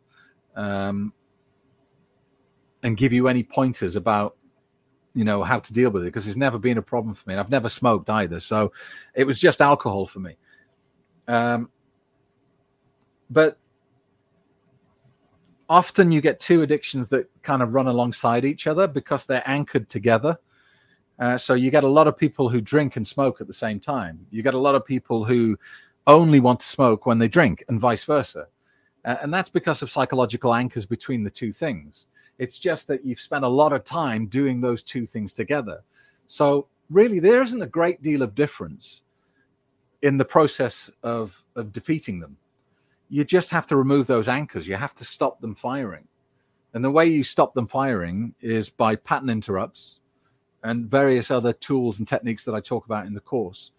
um, 0.55 1.13
and 2.84 2.97
give 2.97 3.13
you 3.13 3.28
any 3.28 3.43
pointers 3.43 3.95
about 3.95 4.36
you 5.13 5.23
know 5.23 5.43
how 5.43 5.59
to 5.59 5.73
deal 5.73 5.89
with 5.89 6.03
it 6.03 6.07
because 6.07 6.28
it's 6.28 6.38
never 6.38 6.59
been 6.59 6.78
a 6.78 6.82
problem 6.82 7.11
for 7.15 7.28
me 7.28 7.34
and 7.34 7.41
i've 7.41 7.49
never 7.49 7.69
smoked 7.69 8.07
either 8.07 8.39
so 8.39 8.71
it 9.15 9.23
was 9.23 9.39
just 9.39 9.61
alcohol 9.61 10.05
for 10.05 10.19
me 10.19 10.36
um, 11.28 11.71
but 13.32 13.57
often 15.70 16.11
you 16.11 16.22
get 16.22 16.39
two 16.39 16.61
addictions 16.61 17.09
that 17.09 17.30
kind 17.41 17.61
of 17.61 17.74
run 17.74 17.88
alongside 17.88 18.45
each 18.45 18.68
other 18.68 18.88
because 18.88 19.26
they're 19.26 19.43
anchored 19.45 19.89
together 19.89 20.38
uh, 21.20 21.38
so 21.38 21.55
you 21.55 21.72
get 21.72 21.84
a 21.84 21.88
lot 21.88 22.07
of 22.07 22.18
people 22.18 22.47
who 22.47 22.61
drink 22.61 22.95
and 22.95 23.07
smoke 23.07 23.41
at 23.41 23.47
the 23.47 23.53
same 23.53 23.80
time 23.80 24.20
you 24.32 24.41
get 24.41 24.53
a 24.53 24.59
lot 24.59 24.76
of 24.76 24.86
people 24.86 25.26
who 25.26 25.57
only 26.05 26.39
want 26.39 26.59
to 26.59 26.68
smoke 26.68 27.05
when 27.05 27.20
they 27.20 27.28
drink 27.28 27.63
and 27.68 27.80
vice 27.80 28.03
versa 28.03 28.47
uh, 29.07 29.15
and 29.22 29.34
that's 29.34 29.49
because 29.49 29.82
of 29.82 29.89
psychological 29.89 30.53
anchors 30.53 30.86
between 30.86 31.24
the 31.24 31.30
two 31.30 31.53
things. 31.53 32.07
It's 32.39 32.59
just 32.59 32.88
that 32.88 33.05
you've 33.05 33.22
spent 33.22 33.45
a 33.45 33.47
lot 33.47 33.72
of 33.72 33.86
time 33.86 34.28
doing 34.28 34.59
those 34.59 34.84
two 34.84 35.05
things 35.05 35.34
together. 35.34 35.82
So, 36.28 36.68
really, 36.89 37.20
there 37.20 37.41
isn't 37.41 37.61
a 37.61 37.68
great 37.68 38.01
deal 38.01 38.22
of 38.22 38.36
difference 38.36 39.01
in 40.01 40.18
the 40.18 40.26
process 40.26 40.91
of, 41.03 41.41
of 41.55 41.72
defeating 41.72 42.20
them. 42.20 42.36
You 43.10 43.24
just 43.24 43.51
have 43.51 43.68
to 43.68 43.76
remove 43.76 44.08
those 44.08 44.28
anchors, 44.28 44.68
you 44.68 44.76
have 44.76 44.95
to 44.95 45.05
stop 45.05 45.41
them 45.41 45.55
firing. 45.55 46.08
And 46.74 46.84
the 46.84 46.91
way 46.91 47.05
you 47.08 47.24
stop 47.24 47.53
them 47.53 47.68
firing 47.68 48.36
is 48.41 48.70
by 48.70 48.95
pattern 48.95 49.30
interrupts, 49.30 49.99
and 50.64 50.89
various 50.89 51.32
other 51.32 51.53
tools 51.53 51.99
and 51.99 52.08
techniques 52.08 52.43
that 52.45 52.53
I 52.53 52.60
talk 52.60 52.86
about 52.86 53.05
in 53.05 53.14
the 53.14 53.22
course 53.22 53.72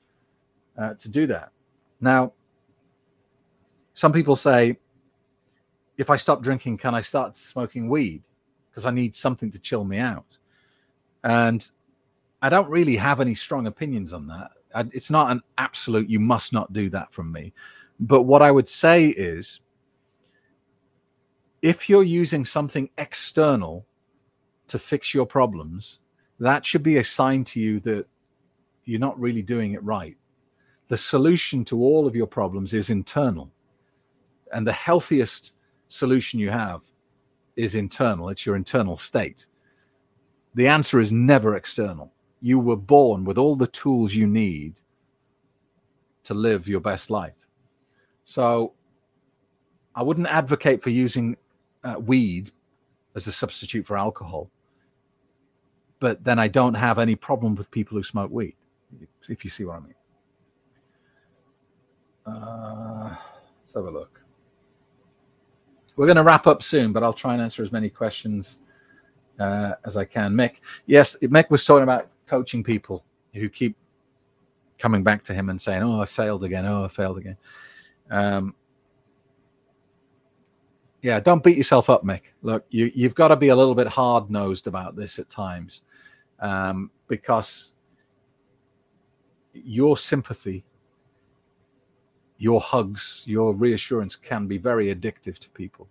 uh, 0.78 0.94
to 0.94 1.08
do 1.08 1.26
that. 1.26 1.50
Now, 2.00 2.32
some 3.94 4.12
people 4.12 4.36
say, 4.36 4.78
if 5.96 6.08
I 6.08 6.16
stop 6.16 6.42
drinking, 6.42 6.78
can 6.78 6.94
I 6.94 7.00
start 7.00 7.36
smoking 7.36 7.88
weed? 7.88 8.22
Because 8.70 8.86
I 8.86 8.90
need 8.90 9.16
something 9.16 9.50
to 9.50 9.58
chill 9.58 9.84
me 9.84 9.98
out. 9.98 10.38
And 11.24 11.68
I 12.40 12.48
don't 12.48 12.70
really 12.70 12.96
have 12.96 13.20
any 13.20 13.34
strong 13.34 13.66
opinions 13.66 14.12
on 14.12 14.28
that. 14.28 14.52
It's 14.92 15.10
not 15.10 15.32
an 15.32 15.42
absolute, 15.58 16.08
you 16.08 16.20
must 16.20 16.52
not 16.52 16.72
do 16.72 16.88
that 16.90 17.12
from 17.12 17.32
me. 17.32 17.52
But 18.00 18.22
what 18.22 18.42
I 18.42 18.50
would 18.50 18.68
say 18.68 19.08
is 19.08 19.60
if 21.62 21.88
you're 21.88 22.04
using 22.04 22.44
something 22.44 22.88
external 22.98 23.86
to 24.68 24.78
fix 24.78 25.12
your 25.12 25.26
problems, 25.26 25.98
that 26.38 26.64
should 26.64 26.82
be 26.82 26.98
a 26.98 27.04
sign 27.04 27.44
to 27.44 27.60
you 27.60 27.80
that 27.80 28.06
you're 28.84 29.00
not 29.00 29.18
really 29.18 29.42
doing 29.42 29.72
it 29.72 29.82
right. 29.82 30.16
The 30.88 30.96
solution 30.96 31.64
to 31.66 31.82
all 31.82 32.06
of 32.06 32.14
your 32.14 32.26
problems 32.26 32.72
is 32.74 32.90
internal. 32.90 33.50
And 34.52 34.66
the 34.66 34.72
healthiest 34.72 35.52
solution 35.88 36.38
you 36.38 36.50
have 36.50 36.82
is 37.56 37.74
internal, 37.74 38.28
it's 38.28 38.46
your 38.46 38.56
internal 38.56 38.96
state. 38.96 39.46
The 40.54 40.68
answer 40.68 41.00
is 41.00 41.12
never 41.12 41.56
external. 41.56 42.12
You 42.40 42.60
were 42.60 42.76
born 42.76 43.24
with 43.24 43.36
all 43.36 43.56
the 43.56 43.66
tools 43.66 44.14
you 44.14 44.26
need 44.26 44.80
to 46.24 46.34
live 46.34 46.68
your 46.68 46.80
best 46.80 47.10
life. 47.10 47.34
So 48.28 48.74
I 49.94 50.02
wouldn't 50.02 50.26
advocate 50.26 50.82
for 50.82 50.90
using 50.90 51.36
uh, 51.84 51.96
weed 51.98 52.50
as 53.14 53.26
a 53.26 53.32
substitute 53.32 53.86
for 53.86 53.96
alcohol 53.96 54.50
but 56.00 56.22
then 56.24 56.38
I 56.38 56.48
don't 56.48 56.74
have 56.74 56.98
any 56.98 57.16
problem 57.16 57.54
with 57.54 57.70
people 57.70 57.96
who 57.96 58.02
smoke 58.02 58.30
weed, 58.30 58.54
if 59.28 59.44
you 59.44 59.50
see 59.50 59.64
what 59.64 59.76
I 59.76 59.80
mean. 59.80 59.94
Uh, 62.26 63.16
let's 63.58 63.74
have 63.74 63.84
a 63.84 63.90
look. 63.90 64.20
We're 65.96 66.06
going 66.06 66.16
to 66.16 66.22
wrap 66.22 66.46
up 66.46 66.62
soon, 66.62 66.92
but 66.92 67.02
I'll 67.02 67.12
try 67.12 67.32
and 67.32 67.42
answer 67.42 67.62
as 67.62 67.72
many 67.72 67.88
questions 67.88 68.60
uh, 69.40 69.72
as 69.84 69.96
I 69.96 70.04
can. 70.04 70.32
Mick, 70.34 70.56
yes, 70.86 71.16
Mick 71.22 71.50
was 71.50 71.64
talking 71.64 71.82
about 71.82 72.08
coaching 72.26 72.62
people 72.62 73.04
who 73.34 73.48
keep 73.48 73.76
coming 74.78 75.02
back 75.02 75.24
to 75.24 75.34
him 75.34 75.48
and 75.50 75.60
saying, 75.60 75.82
"Oh, 75.82 76.00
I 76.00 76.06
failed 76.06 76.44
again. 76.44 76.66
Oh, 76.66 76.84
I 76.84 76.88
failed 76.88 77.18
again." 77.18 77.36
Um, 78.10 78.54
yeah, 81.02 81.20
don't 81.20 81.44
beat 81.44 81.56
yourself 81.56 81.90
up, 81.90 82.04
Mick. 82.04 82.22
Look, 82.42 82.64
you, 82.70 82.90
you've 82.94 83.14
got 83.14 83.28
to 83.28 83.36
be 83.36 83.48
a 83.48 83.56
little 83.56 83.74
bit 83.74 83.86
hard 83.86 84.30
nosed 84.30 84.66
about 84.66 84.96
this 84.96 85.18
at 85.18 85.30
times 85.30 85.82
um, 86.40 86.90
because 87.06 87.74
your 89.52 89.96
sympathy, 89.96 90.64
your 92.38 92.60
hugs, 92.60 93.24
your 93.26 93.54
reassurance 93.54 94.16
can 94.16 94.46
be 94.46 94.58
very 94.58 94.94
addictive 94.94 95.38
to 95.38 95.48
people. 95.50 95.88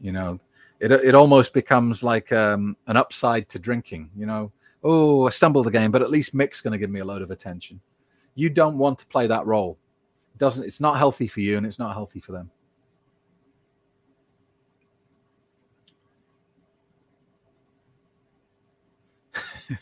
You 0.00 0.12
know, 0.12 0.40
it 0.80 0.92
it 0.92 1.14
almost 1.14 1.52
becomes 1.52 2.02
like 2.02 2.32
um, 2.32 2.76
an 2.86 2.96
upside 2.96 3.48
to 3.50 3.58
drinking. 3.58 4.10
You 4.16 4.26
know, 4.26 4.52
oh, 4.84 5.26
I 5.26 5.30
stumbled 5.30 5.66
again, 5.66 5.90
but 5.90 6.02
at 6.02 6.10
least 6.10 6.34
Mick's 6.34 6.60
going 6.60 6.72
to 6.72 6.78
give 6.78 6.90
me 6.90 7.00
a 7.00 7.04
load 7.04 7.22
of 7.22 7.30
attention. 7.30 7.80
You 8.34 8.48
don't 8.48 8.78
want 8.78 8.98
to 9.00 9.06
play 9.06 9.26
that 9.26 9.44
role. 9.46 9.76
Doesn't 10.38 10.64
it's 10.64 10.80
not 10.80 10.98
healthy 10.98 11.28
for 11.28 11.40
you, 11.40 11.56
and 11.56 11.66
it's 11.66 11.78
not 11.78 11.94
healthy 11.94 12.20
for 12.20 12.32
them. 12.32 12.50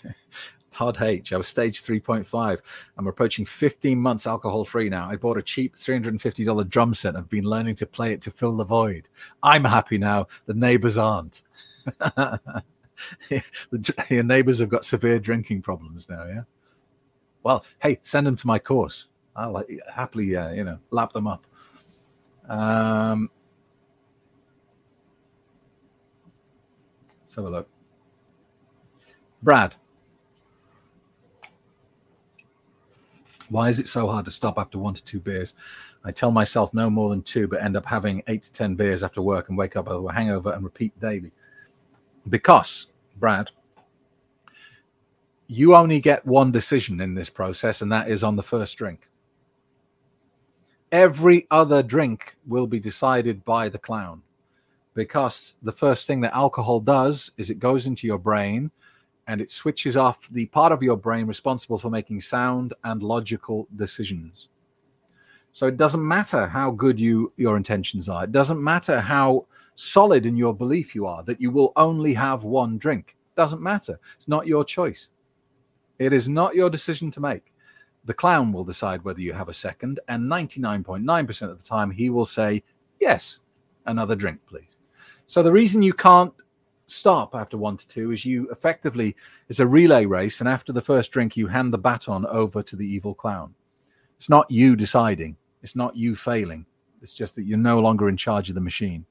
Todd 0.71 1.01
H. 1.01 1.33
I 1.33 1.39
was 1.39 1.49
stage 1.49 1.83
3.5. 1.83 2.59
I'm 2.99 3.07
approaching 3.07 3.47
15 3.47 3.99
months 3.99 4.27
alcohol 4.27 4.65
free 4.65 4.91
now. 4.91 5.09
I 5.09 5.17
bought 5.17 5.39
a 5.39 5.43
cheap 5.43 5.77
$350 5.77 6.69
drum 6.69 6.93
set. 6.93 7.17
I've 7.17 7.31
been 7.31 7.45
learning 7.45 7.77
to 7.77 7.87
play 7.87 8.13
it 8.13 8.21
to 8.23 8.31
fill 8.31 8.57
the 8.57 8.65
void. 8.65 9.09
I'm 9.43 9.65
happy 9.65 9.97
now. 9.97 10.27
The 10.45 10.55
neighbors 10.55 10.99
aren't. 10.99 11.43
Your 14.11 14.23
neighbors 14.23 14.59
have 14.59 14.69
got 14.69 14.85
severe 14.85 15.19
drinking 15.19 15.63
problems 15.63 16.11
now, 16.11 16.27
yeah? 16.27 16.43
Well, 17.43 17.65
hey, 17.81 18.01
send 18.03 18.27
them 18.27 18.37
to 18.37 18.47
my 18.47 18.59
course. 18.59 19.09
I'll 19.37 19.63
happily, 19.93 20.35
uh, 20.35 20.51
you 20.53 20.65
know, 20.65 20.79
lap 20.91 21.13
them 21.13 21.27
up. 21.27 21.47
Um, 22.49 23.31
let's 27.21 27.35
have 27.35 27.45
a 27.45 27.51
look. 27.51 27.69
Brad. 29.43 29.75
Why 33.49 33.69
is 33.69 33.79
it 33.79 33.87
so 33.87 34.09
hard 34.09 34.25
to 34.25 34.31
stop 34.31 34.59
after 34.59 34.79
one 34.79 34.95
to 34.95 35.05
two 35.05 35.21
beers? 35.21 35.55
I 36.05 36.11
tell 36.11 36.31
myself 36.31 36.73
no 36.73 36.89
more 36.89 37.11
than 37.11 37.23
two, 37.23 37.47
but 37.47 37.63
end 37.63 37.77
up 37.77 37.87
having 37.87 38.23
eight 38.29 38.45
to 38.45 38.53
10 38.53 38.75
beers 38.75 39.05
after 39.05 39.23
work 39.23 39.49
and 39.49 39.59
wake 39.59 39.77
up 39.77 39.87
with 39.87 40.11
a 40.11 40.13
hangover 40.13 40.53
and 40.53 40.65
repeat 40.65 40.99
daily. 41.01 41.33
Because, 42.29 42.89
Brad, 43.19 43.51
you 45.49 45.75
only 45.75 46.01
get 46.01 46.27
one 46.27 46.51
decision 46.51 47.01
in 47.01 47.15
this 47.15 47.31
process, 47.31 47.83
and 47.83 47.93
that 47.93 48.09
is 48.09 48.25
on 48.25 48.37
the 48.37 48.43
first 48.43 48.77
drink. 48.77 49.09
Every 50.93 51.47
other 51.51 51.83
drink 51.83 52.37
will 52.47 52.67
be 52.67 52.79
decided 52.79 53.45
by 53.45 53.69
the 53.69 53.79
clown 53.79 54.23
because 54.95 55.57
the 55.63 55.73
first 55.73 56.07
thing 56.07 56.21
that 56.23 56.35
alcohol 56.35 56.81
does 56.81 57.31
is 57.37 57.51
it 57.51 57.59
goes 57.59 57.87
into 57.87 58.07
your 58.07 58.19
brain 58.19 58.71
and 59.27 59.41
it 59.41 59.51
switches 59.51 59.97
off 59.97 60.29
the 60.29 60.47
part 60.47 60.73
of 60.73 60.83
your 60.83 60.97
brain 60.97 61.27
responsible 61.27 61.79
for 61.79 61.91
making 61.91 62.21
sound 62.21 62.73
and 62.85 63.03
logical 63.03 63.67
decisions. 63.77 64.49
So 65.53 65.67
it 65.67 65.77
doesn't 65.77 66.07
matter 66.07 66.47
how 66.47 66.71
good 66.71 67.01
you 67.01 67.33
your 67.37 67.57
intentions 67.57 68.09
are. 68.09 68.25
It 68.25 68.33
doesn't 68.33 68.63
matter 68.63 69.01
how 69.01 69.47
solid 69.75 70.25
in 70.25 70.37
your 70.37 70.55
belief 70.55 70.95
you 70.95 71.07
are 71.07 71.23
that 71.25 71.41
you 71.41 71.51
will 71.51 71.73
only 71.77 72.15
have 72.15 72.45
one 72.45 72.79
drink. 72.79 73.17
It 73.35 73.41
doesn't 73.41 73.61
matter. 73.61 73.99
It's 74.17 74.29
not 74.29 74.47
your 74.47 74.65
choice. 74.65 75.09
It 75.99 76.13
is 76.13 76.29
not 76.29 76.55
your 76.55 76.71
decision 76.71 77.11
to 77.13 77.21
make. 77.21 77.53
The 78.07 78.15
clown 78.15 78.53
will 78.53 78.65
decide 78.65 79.05
whether 79.05 79.21
you 79.21 79.33
have 79.33 79.49
a 79.49 79.55
second, 79.55 80.01
and 80.09 80.31
99.9% 80.31 81.51
of 81.51 81.59
the 81.59 81.65
time 81.65 81.91
he 81.91 82.09
will 82.09 82.25
say, 82.25 82.63
Yes, 83.01 83.41
another 83.85 84.17
drink, 84.17 84.41
please. 84.47 84.77
So 85.27 85.43
the 85.43 85.53
reason 85.53 85.83
you 85.83 85.93
can't 85.93 86.33
stop 86.87 87.35
after 87.35 87.59
one 87.59 87.77
to 87.77 87.89
two 87.89 88.13
is 88.13 88.25
you 88.25 88.49
effectively 88.51 89.17
it's 89.49 89.59
a 89.59 89.67
relay 89.67 90.07
race 90.07 90.41
and 90.41 90.49
after 90.49 90.73
the 90.73 90.81
first 90.81 91.11
drink 91.11 91.37
you 91.37 91.49
hand 91.49 91.73
the 91.73 91.79
baton 91.79 92.25
over 92.27 92.63
to 92.63 92.77
the 92.77 92.87
evil 92.87 93.13
clown. 93.13 93.53
It's 94.17 94.29
not 94.29 94.49
you 94.51 94.77
deciding. 94.77 95.37
It's 95.63 95.77
not 95.77 95.97
you 95.97 96.15
failing. 96.15 96.65
It's 97.03 97.13
just 97.13 97.35
that 97.35 97.43
you're 97.43 97.59
no 97.59 97.81
longer 97.81 98.09
in 98.09 98.17
charge 98.17 98.49
of 98.49 98.55
the 98.55 98.61
machine. 98.61 99.05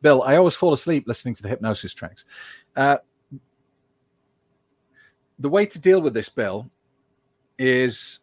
Bill 0.00 0.22
i 0.22 0.36
always 0.36 0.56
fall 0.56 0.72
asleep 0.72 1.04
listening 1.06 1.34
to 1.34 1.42
the 1.42 1.48
hypnosis 1.48 1.94
tracks. 1.94 2.24
Uh, 2.76 2.98
the 5.42 5.48
way 5.48 5.66
to 5.66 5.78
deal 5.78 6.00
with 6.00 6.14
this 6.14 6.28
bill 6.28 6.70
is 7.58 8.20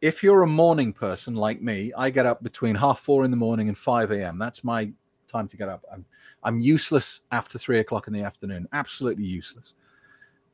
if 0.00 0.22
you're 0.22 0.42
a 0.42 0.46
morning 0.46 0.92
person 0.92 1.34
like 1.34 1.60
me 1.60 1.92
i 1.96 2.08
get 2.08 2.26
up 2.26 2.42
between 2.42 2.74
half 2.74 3.00
four 3.00 3.24
in 3.24 3.30
the 3.30 3.36
morning 3.36 3.68
and 3.68 3.76
5 3.76 4.10
a.m 4.12 4.38
that's 4.38 4.62
my 4.64 4.90
time 5.32 5.48
to 5.48 5.56
get 5.56 5.68
up. 5.68 5.84
I'm 5.92 6.04
I'm 6.44 6.60
useless 6.60 7.22
after 7.32 7.58
three 7.58 7.80
o'clock 7.80 8.06
in 8.06 8.12
the 8.12 8.22
afternoon. 8.22 8.68
Absolutely 8.72 9.24
useless. 9.24 9.74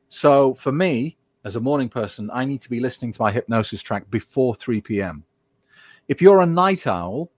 So 0.07 0.53
for 0.53 0.71
me, 0.71 1.17
as 1.43 1.55
a 1.55 1.59
morning 1.59 1.89
person, 1.89 2.29
I 2.31 2.45
need 2.45 2.61
to 2.61 2.69
be 2.69 2.79
listening 2.79 3.11
to 3.11 3.21
my 3.21 3.31
hypnosis 3.31 3.81
track 3.81 4.09
before 4.09 4.55
3 4.55 4.81
p.m. 4.81 5.23
If 6.07 6.21
you're 6.21 6.41
a 6.41 6.45
night 6.45 6.87
owl 6.87 7.31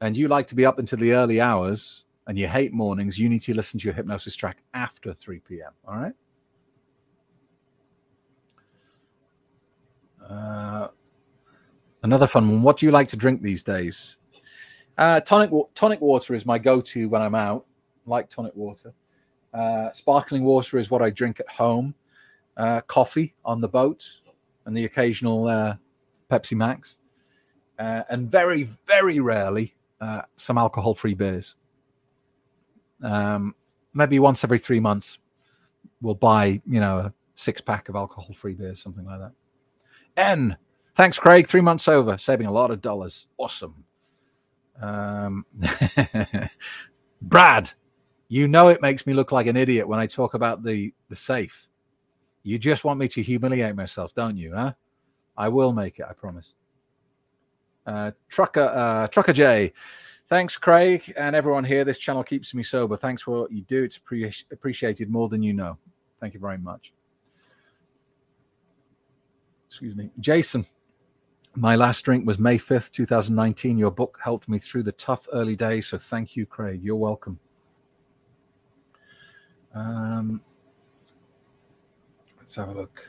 and 0.00 0.16
you 0.16 0.28
like 0.28 0.46
to 0.48 0.54
be 0.54 0.66
up 0.66 0.78
until 0.78 0.98
the 0.98 1.12
early 1.12 1.40
hours 1.40 2.04
and 2.26 2.38
you 2.38 2.46
hate 2.46 2.72
mornings, 2.72 3.18
you 3.18 3.28
need 3.28 3.42
to 3.42 3.54
listen 3.54 3.78
to 3.80 3.84
your 3.84 3.94
hypnosis 3.94 4.36
track 4.36 4.58
after 4.74 5.14
3 5.14 5.40
p.m. 5.40 5.72
All 5.86 5.96
right. 5.96 6.14
Uh, 10.28 10.88
another 12.02 12.26
fun 12.26 12.48
one. 12.48 12.62
What 12.62 12.76
do 12.76 12.86
you 12.86 12.92
like 12.92 13.08
to 13.08 13.16
drink 13.16 13.42
these 13.42 13.62
days? 13.62 14.16
Uh, 14.96 15.20
tonic 15.20 15.50
tonic 15.74 16.00
water 16.00 16.34
is 16.34 16.44
my 16.44 16.58
go-to 16.58 17.08
when 17.08 17.22
I'm 17.22 17.34
out. 17.34 17.64
like 18.06 18.28
tonic 18.28 18.54
water. 18.56 18.92
Uh, 19.54 19.92
sparkling 19.92 20.44
water 20.44 20.78
is 20.78 20.90
what 20.90 21.02
I 21.02 21.10
drink 21.10 21.40
at 21.40 21.48
home. 21.48 21.94
Uh, 22.56 22.80
coffee 22.82 23.34
on 23.44 23.60
the 23.60 23.68
boat, 23.68 24.04
and 24.66 24.76
the 24.76 24.84
occasional 24.84 25.46
uh, 25.46 25.76
Pepsi 26.30 26.56
Max, 26.56 26.98
uh, 27.78 28.02
and 28.10 28.30
very 28.30 28.68
very 28.86 29.20
rarely 29.20 29.74
some 30.36 30.58
alcohol-free 30.58 31.14
beers. 31.14 31.56
Um, 33.02 33.54
maybe 33.94 34.18
once 34.18 34.42
every 34.42 34.58
three 34.58 34.80
months, 34.80 35.18
we'll 36.00 36.14
buy 36.14 36.60
you 36.66 36.80
know 36.80 36.98
a 36.98 37.14
six-pack 37.36 37.88
of 37.88 37.94
alcohol-free 37.94 38.54
beers, 38.54 38.82
something 38.82 39.04
like 39.04 39.20
that. 39.20 39.32
N. 40.18 40.56
Thanks, 40.94 41.18
Craig. 41.18 41.46
Three 41.46 41.60
months 41.60 41.88
over, 41.88 42.18
saving 42.18 42.46
a 42.46 42.52
lot 42.52 42.70
of 42.70 42.80
dollars. 42.82 43.28
Awesome. 43.38 43.84
Um, 44.82 45.46
Brad, 47.22 47.70
You 48.28 48.46
know 48.46 48.68
it 48.68 48.82
makes 48.82 49.06
me 49.06 49.14
look 49.14 49.32
like 49.32 49.46
an 49.46 49.56
idiot 49.56 49.88
when 49.88 49.98
I 49.98 50.06
talk 50.06 50.34
about 50.34 50.62
the 50.62 50.92
the 51.08 51.16
safe. 51.16 51.66
You 52.42 52.58
just 52.58 52.84
want 52.84 52.98
me 53.00 53.08
to 53.08 53.22
humiliate 53.22 53.74
myself, 53.74 54.14
don't 54.14 54.36
you? 54.36 54.54
Huh? 54.54 54.72
I 55.36 55.48
will 55.48 55.72
make 55.72 55.98
it. 55.98 56.06
I 56.08 56.12
promise. 56.12 56.54
Uh, 57.86 58.10
Trucker 58.28 58.64
uh, 58.64 59.06
Trucker 59.08 59.32
J, 59.32 59.72
thanks, 60.28 60.58
Craig, 60.58 61.12
and 61.16 61.34
everyone 61.34 61.64
here. 61.64 61.84
This 61.84 61.98
channel 61.98 62.22
keeps 62.22 62.52
me 62.54 62.62
sober. 62.62 62.96
Thanks 62.96 63.22
for 63.22 63.42
what 63.42 63.52
you 63.52 63.62
do. 63.62 63.82
It's 63.82 63.98
pre- 63.98 64.32
appreciated 64.52 65.10
more 65.10 65.28
than 65.28 65.42
you 65.42 65.54
know. 65.54 65.78
Thank 66.20 66.34
you 66.34 66.40
very 66.40 66.58
much. 66.58 66.92
Excuse 69.68 69.94
me, 69.94 70.10
Jason. 70.18 70.64
My 71.54 71.74
last 71.76 72.02
drink 72.02 72.26
was 72.26 72.38
May 72.38 72.56
5th, 72.56 72.90
2019. 72.90 73.76
Your 73.76 73.90
book 73.90 74.18
helped 74.22 74.48
me 74.48 74.58
through 74.58 74.84
the 74.84 74.92
tough 74.92 75.28
early 75.32 75.56
days. 75.56 75.88
So 75.88 75.98
thank 75.98 76.36
you, 76.36 76.46
Craig. 76.46 76.80
You're 76.82 76.96
welcome. 76.96 77.38
Um, 79.74 80.40
let's 82.38 82.54
have 82.54 82.70
a 82.70 82.72
look. 82.72 83.06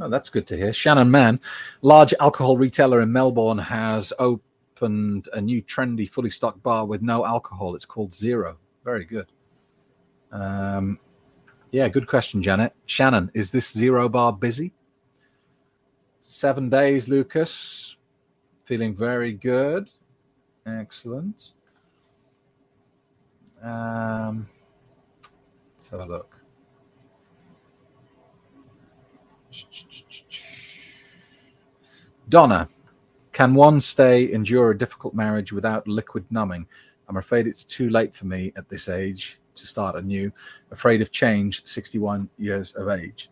Oh, 0.00 0.08
that's 0.08 0.30
good 0.30 0.48
to 0.48 0.56
hear. 0.56 0.72
Shannon 0.72 1.10
Mann, 1.10 1.40
large 1.80 2.12
alcohol 2.18 2.56
retailer 2.56 3.00
in 3.00 3.12
Melbourne, 3.12 3.58
has 3.58 4.12
opened 4.18 5.28
a 5.32 5.40
new 5.40 5.62
trendy, 5.62 6.10
fully 6.10 6.30
stocked 6.30 6.62
bar 6.64 6.86
with 6.86 7.02
no 7.02 7.24
alcohol. 7.24 7.76
It's 7.76 7.86
called 7.86 8.12
Zero. 8.12 8.58
Very 8.84 9.04
good. 9.04 9.26
Um, 10.32 10.98
yeah, 11.70 11.88
good 11.88 12.08
question, 12.08 12.42
Janet. 12.42 12.74
Shannon, 12.86 13.30
is 13.32 13.52
this 13.52 13.70
Zero 13.70 14.08
bar 14.08 14.32
busy? 14.32 14.72
Seven 16.28 16.68
days, 16.68 17.08
Lucas. 17.08 17.96
Feeling 18.64 18.96
very 18.96 19.32
good. 19.32 19.88
Excellent. 20.66 21.52
Um, 23.62 24.48
let's 25.76 25.88
have 25.90 26.00
a 26.00 26.04
look. 26.04 26.36
Donna, 32.28 32.68
can 33.32 33.54
one 33.54 33.78
stay 33.78 34.32
endure 34.32 34.72
a 34.72 34.76
difficult 34.76 35.14
marriage 35.14 35.52
without 35.52 35.86
liquid 35.86 36.24
numbing? 36.30 36.66
I'm 37.08 37.18
afraid 37.18 37.46
it's 37.46 37.62
too 37.62 37.88
late 37.88 38.12
for 38.12 38.26
me 38.26 38.52
at 38.56 38.68
this 38.68 38.88
age 38.88 39.38
to 39.54 39.64
start 39.64 39.94
anew. 39.94 40.32
Afraid 40.72 41.00
of 41.02 41.12
change, 41.12 41.64
61 41.66 42.28
years 42.36 42.72
of 42.72 42.88
age. 42.88 43.30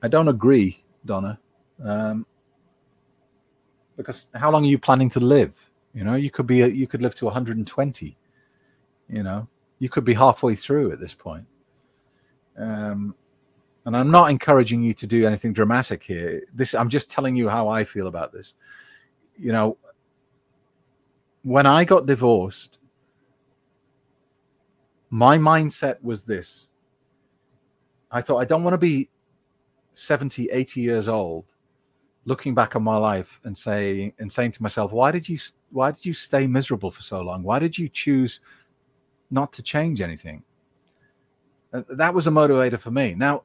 I 0.00 0.06
don't 0.06 0.28
agree, 0.28 0.84
Donna. 1.04 1.40
Um, 1.84 2.26
because 3.96 4.28
how 4.34 4.50
long 4.50 4.64
are 4.64 4.68
you 4.68 4.78
planning 4.78 5.08
to 5.10 5.20
live? 5.20 5.54
You 5.94 6.04
know, 6.04 6.14
you 6.14 6.30
could 6.30 6.46
be 6.46 6.58
you 6.58 6.86
could 6.86 7.02
live 7.02 7.14
to 7.16 7.24
120. 7.24 8.16
You 9.08 9.22
know, 9.22 9.48
you 9.78 9.88
could 9.88 10.04
be 10.04 10.14
halfway 10.14 10.54
through 10.54 10.92
at 10.92 11.00
this 11.00 11.14
point. 11.14 11.46
Um, 12.58 13.14
and 13.84 13.96
I'm 13.96 14.10
not 14.10 14.30
encouraging 14.30 14.82
you 14.82 14.92
to 14.94 15.06
do 15.06 15.26
anything 15.26 15.52
dramatic 15.52 16.02
here. 16.02 16.42
This 16.52 16.74
I'm 16.74 16.88
just 16.88 17.08
telling 17.08 17.36
you 17.36 17.48
how 17.48 17.68
I 17.68 17.84
feel 17.84 18.08
about 18.08 18.32
this. 18.32 18.54
You 19.38 19.52
know, 19.52 19.78
when 21.42 21.66
I 21.66 21.84
got 21.84 22.06
divorced, 22.06 22.80
my 25.10 25.38
mindset 25.38 26.02
was 26.02 26.22
this. 26.22 26.68
I 28.10 28.20
thought 28.20 28.38
I 28.38 28.44
don't 28.44 28.64
want 28.64 28.74
to 28.74 28.78
be 28.78 29.08
70, 29.94 30.50
80 30.50 30.80
years 30.80 31.08
old 31.08 31.55
looking 32.26 32.54
back 32.54 32.76
on 32.76 32.82
my 32.82 32.96
life 32.96 33.40
and 33.44 33.56
saying 33.56 34.12
and 34.18 34.30
saying 34.30 34.50
to 34.50 34.62
myself, 34.62 34.92
why 34.92 35.10
did 35.10 35.28
you 35.28 35.38
why 35.70 35.90
did 35.90 36.04
you 36.04 36.12
stay 36.12 36.46
miserable 36.46 36.90
for 36.90 37.02
so 37.02 37.22
long? 37.22 37.42
Why 37.42 37.58
did 37.58 37.78
you 37.78 37.88
choose 37.88 38.40
not 39.30 39.52
to 39.54 39.62
change 39.62 40.00
anything? 40.02 40.42
Uh, 41.72 41.82
that 41.90 42.12
was 42.12 42.26
a 42.26 42.30
motivator 42.30 42.78
for 42.78 42.90
me. 42.90 43.14
Now, 43.14 43.44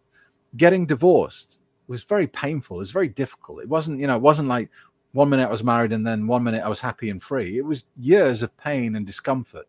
getting 0.57 0.85
divorced 0.85 1.59
was 1.87 2.03
very 2.03 2.27
painful. 2.27 2.77
It 2.77 2.79
was 2.79 2.91
very 2.91 3.07
difficult. 3.07 3.61
It 3.61 3.69
wasn't, 3.69 3.99
you 3.99 4.07
know, 4.07 4.15
it 4.15 4.21
wasn't 4.21 4.49
like 4.49 4.69
one 5.13 5.29
minute 5.29 5.47
I 5.47 5.51
was 5.51 5.63
married 5.63 5.91
and 5.91 6.05
then 6.05 6.27
one 6.27 6.43
minute 6.43 6.63
I 6.63 6.69
was 6.69 6.79
happy 6.79 7.09
and 7.09 7.21
free. 7.21 7.57
It 7.57 7.65
was 7.65 7.85
years 7.97 8.41
of 8.41 8.55
pain 8.57 8.95
and 8.95 9.05
discomfort 9.05 9.67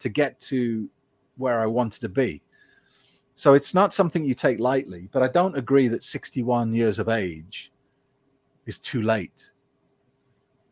to 0.00 0.08
get 0.08 0.40
to 0.40 0.88
where 1.36 1.60
I 1.60 1.66
wanted 1.66 2.00
to 2.00 2.08
be. 2.08 2.42
So 3.34 3.54
it's 3.54 3.72
not 3.72 3.94
something 3.94 4.24
you 4.24 4.34
take 4.34 4.60
lightly, 4.60 5.08
but 5.12 5.22
I 5.22 5.28
don't 5.28 5.56
agree 5.56 5.88
that 5.88 6.02
61 6.02 6.74
years 6.74 6.98
of 6.98 7.08
age 7.08 7.71
is 8.66 8.78
too 8.78 9.02
late. 9.02 9.50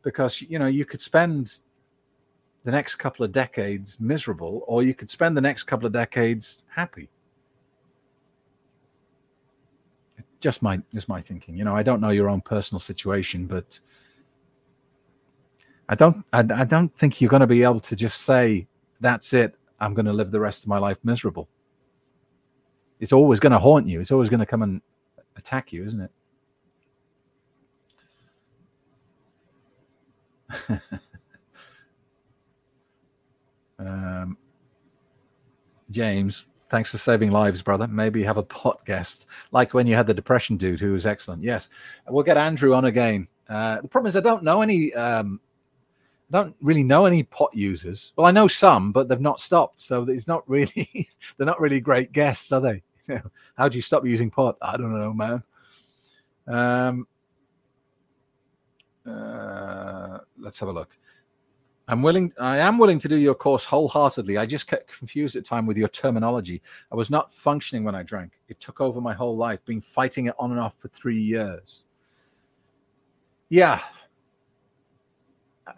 Because, 0.02 0.40
you 0.42 0.58
know, 0.58 0.66
you 0.66 0.84
could 0.84 1.00
spend 1.00 1.60
the 2.64 2.70
next 2.70 2.96
couple 2.96 3.24
of 3.24 3.32
decades 3.32 3.98
miserable, 4.00 4.64
or 4.66 4.82
you 4.82 4.94
could 4.94 5.10
spend 5.10 5.36
the 5.36 5.40
next 5.40 5.64
couple 5.64 5.86
of 5.86 5.92
decades 5.92 6.64
happy. 6.68 7.08
It's 10.16 10.26
just 10.40 10.62
my 10.62 10.80
just 10.92 11.08
my 11.08 11.22
thinking. 11.22 11.56
You 11.56 11.64
know, 11.64 11.74
I 11.74 11.82
don't 11.82 12.00
know 12.00 12.10
your 12.10 12.28
own 12.28 12.40
personal 12.40 12.80
situation, 12.80 13.46
but 13.46 13.80
I 15.88 15.94
don't 15.94 16.24
I, 16.32 16.40
I 16.40 16.64
don't 16.64 16.94
think 16.96 17.20
you're 17.20 17.30
going 17.30 17.40
to 17.40 17.46
be 17.46 17.62
able 17.62 17.80
to 17.80 17.96
just 17.96 18.22
say 18.22 18.66
that's 19.00 19.32
it. 19.32 19.56
I'm 19.80 19.94
going 19.94 20.06
to 20.06 20.12
live 20.12 20.30
the 20.30 20.40
rest 20.40 20.62
of 20.62 20.68
my 20.68 20.78
life 20.78 20.98
miserable. 21.02 21.48
It's 23.00 23.12
always 23.12 23.40
going 23.40 23.52
to 23.52 23.58
haunt 23.58 23.88
you. 23.88 24.00
It's 24.00 24.10
always 24.10 24.28
going 24.28 24.40
to 24.40 24.46
come 24.46 24.62
and 24.62 24.82
attack 25.36 25.72
you, 25.72 25.86
isn't 25.86 26.00
it? 26.00 26.10
um, 33.78 34.36
James, 35.90 36.46
Thanks 36.70 36.88
for 36.88 36.98
saving 36.98 37.32
lives, 37.32 37.62
brother. 37.62 37.88
Maybe 37.88 38.22
have 38.22 38.36
a 38.36 38.44
pot 38.44 38.84
guest, 38.84 39.26
like 39.50 39.74
when 39.74 39.88
you 39.88 39.96
had 39.96 40.06
the 40.06 40.14
depression 40.14 40.56
dude 40.56 40.80
who 40.80 40.92
was 40.92 41.04
excellent. 41.04 41.42
Yes, 41.42 41.68
we'll 42.08 42.22
get 42.22 42.36
Andrew 42.36 42.74
on 42.74 42.84
again. 42.84 43.26
Uh, 43.48 43.80
the 43.80 43.88
problem 43.88 44.08
is 44.08 44.16
I 44.16 44.20
don't 44.20 44.44
know 44.44 44.62
any. 44.62 44.94
Um, 44.94 45.40
I 46.32 46.38
don't 46.38 46.54
really 46.62 46.84
know 46.84 47.06
any 47.06 47.24
pot 47.24 47.50
users. 47.52 48.12
Well, 48.14 48.28
I 48.28 48.30
know 48.30 48.46
some, 48.46 48.92
but 48.92 49.08
they've 49.08 49.20
not 49.20 49.40
stopped. 49.40 49.80
So 49.80 50.04
it's 50.04 50.28
not 50.28 50.48
really. 50.48 51.08
they're 51.36 51.46
not 51.46 51.60
really 51.60 51.80
great 51.80 52.12
guests, 52.12 52.52
are 52.52 52.60
they? 52.60 52.82
How 53.56 53.68
do 53.68 53.76
you 53.76 53.82
stop 53.82 54.06
using 54.06 54.30
pot? 54.30 54.56
I 54.62 54.76
don't 54.76 54.96
know, 54.96 55.12
man. 55.12 55.42
Um, 56.46 57.08
uh, 59.10 60.18
let's 60.38 60.60
have 60.60 60.68
a 60.68 60.72
look. 60.72 60.96
I'm 61.88 62.02
willing. 62.02 62.32
I 62.38 62.58
am 62.58 62.78
willing 62.78 63.00
to 63.00 63.08
do 63.08 63.16
your 63.16 63.34
course 63.34 63.64
wholeheartedly. 63.64 64.38
I 64.38 64.46
just 64.46 64.68
get 64.68 64.86
confused 64.86 65.34
at 65.34 65.44
time 65.44 65.66
with 65.66 65.76
your 65.76 65.88
terminology. 65.88 66.62
I 66.92 66.94
was 66.94 67.10
not 67.10 67.32
functioning 67.32 67.82
when 67.82 67.96
I 67.96 68.04
drank. 68.04 68.38
It 68.48 68.60
took 68.60 68.80
over 68.80 69.00
my 69.00 69.12
whole 69.12 69.36
life. 69.36 69.64
Been 69.64 69.80
fighting 69.80 70.26
it 70.26 70.34
on 70.38 70.52
and 70.52 70.60
off 70.60 70.78
for 70.78 70.86
three 70.88 71.20
years. 71.20 71.82
Yeah. 73.48 73.82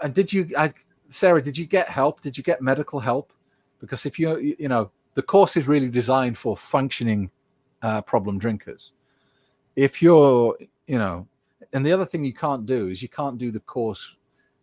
And 0.02 0.12
did 0.12 0.30
you, 0.30 0.50
I, 0.56 0.72
Sarah? 1.08 1.42
Did 1.42 1.56
you 1.56 1.64
get 1.64 1.88
help? 1.88 2.20
Did 2.20 2.36
you 2.36 2.44
get 2.44 2.60
medical 2.60 3.00
help? 3.00 3.32
Because 3.80 4.04
if 4.04 4.18
you, 4.18 4.54
you 4.58 4.68
know, 4.68 4.90
the 5.14 5.22
course 5.22 5.56
is 5.56 5.66
really 5.66 5.88
designed 5.88 6.36
for 6.36 6.56
functioning 6.56 7.30
uh, 7.80 8.02
problem 8.02 8.38
drinkers. 8.38 8.92
If 9.76 10.02
you're, 10.02 10.58
you 10.86 10.98
know, 10.98 11.26
and 11.72 11.84
the 11.84 11.92
other 11.92 12.04
thing 12.04 12.24
you 12.24 12.34
can't 12.34 12.66
do 12.66 12.88
is 12.88 13.02
you 13.02 13.08
can't 13.08 13.38
do 13.38 13.50
the 13.50 13.60
course 13.60 14.16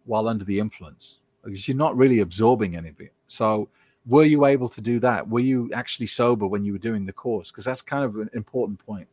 while 0.06 0.28
under 0.28 0.46
the 0.46 0.60
influence 0.60 1.20
because 1.44 1.68
you're 1.68 1.78
not 1.78 1.96
really 1.96 2.20
absorbing 2.20 2.76
any 2.76 2.90
of 2.90 3.00
it. 3.00 3.14
So, 3.28 3.70
were 4.06 4.24
you 4.24 4.46
able 4.46 4.70
to 4.70 4.82
do 4.82 5.00
that? 5.02 5.28
Were 5.28 5.40
you 5.40 5.70
actually 5.74 6.08
sober 6.08 6.48
when 6.48 6.64
you 6.64 6.74
were 6.74 6.80
doing 6.80 7.06
the 7.06 7.14
course? 7.14 7.52
Because 7.52 7.66
that's 7.66 7.82
kind 7.82 8.04
of 8.04 8.16
an 8.16 8.30
important 8.34 8.84
point. 8.84 9.08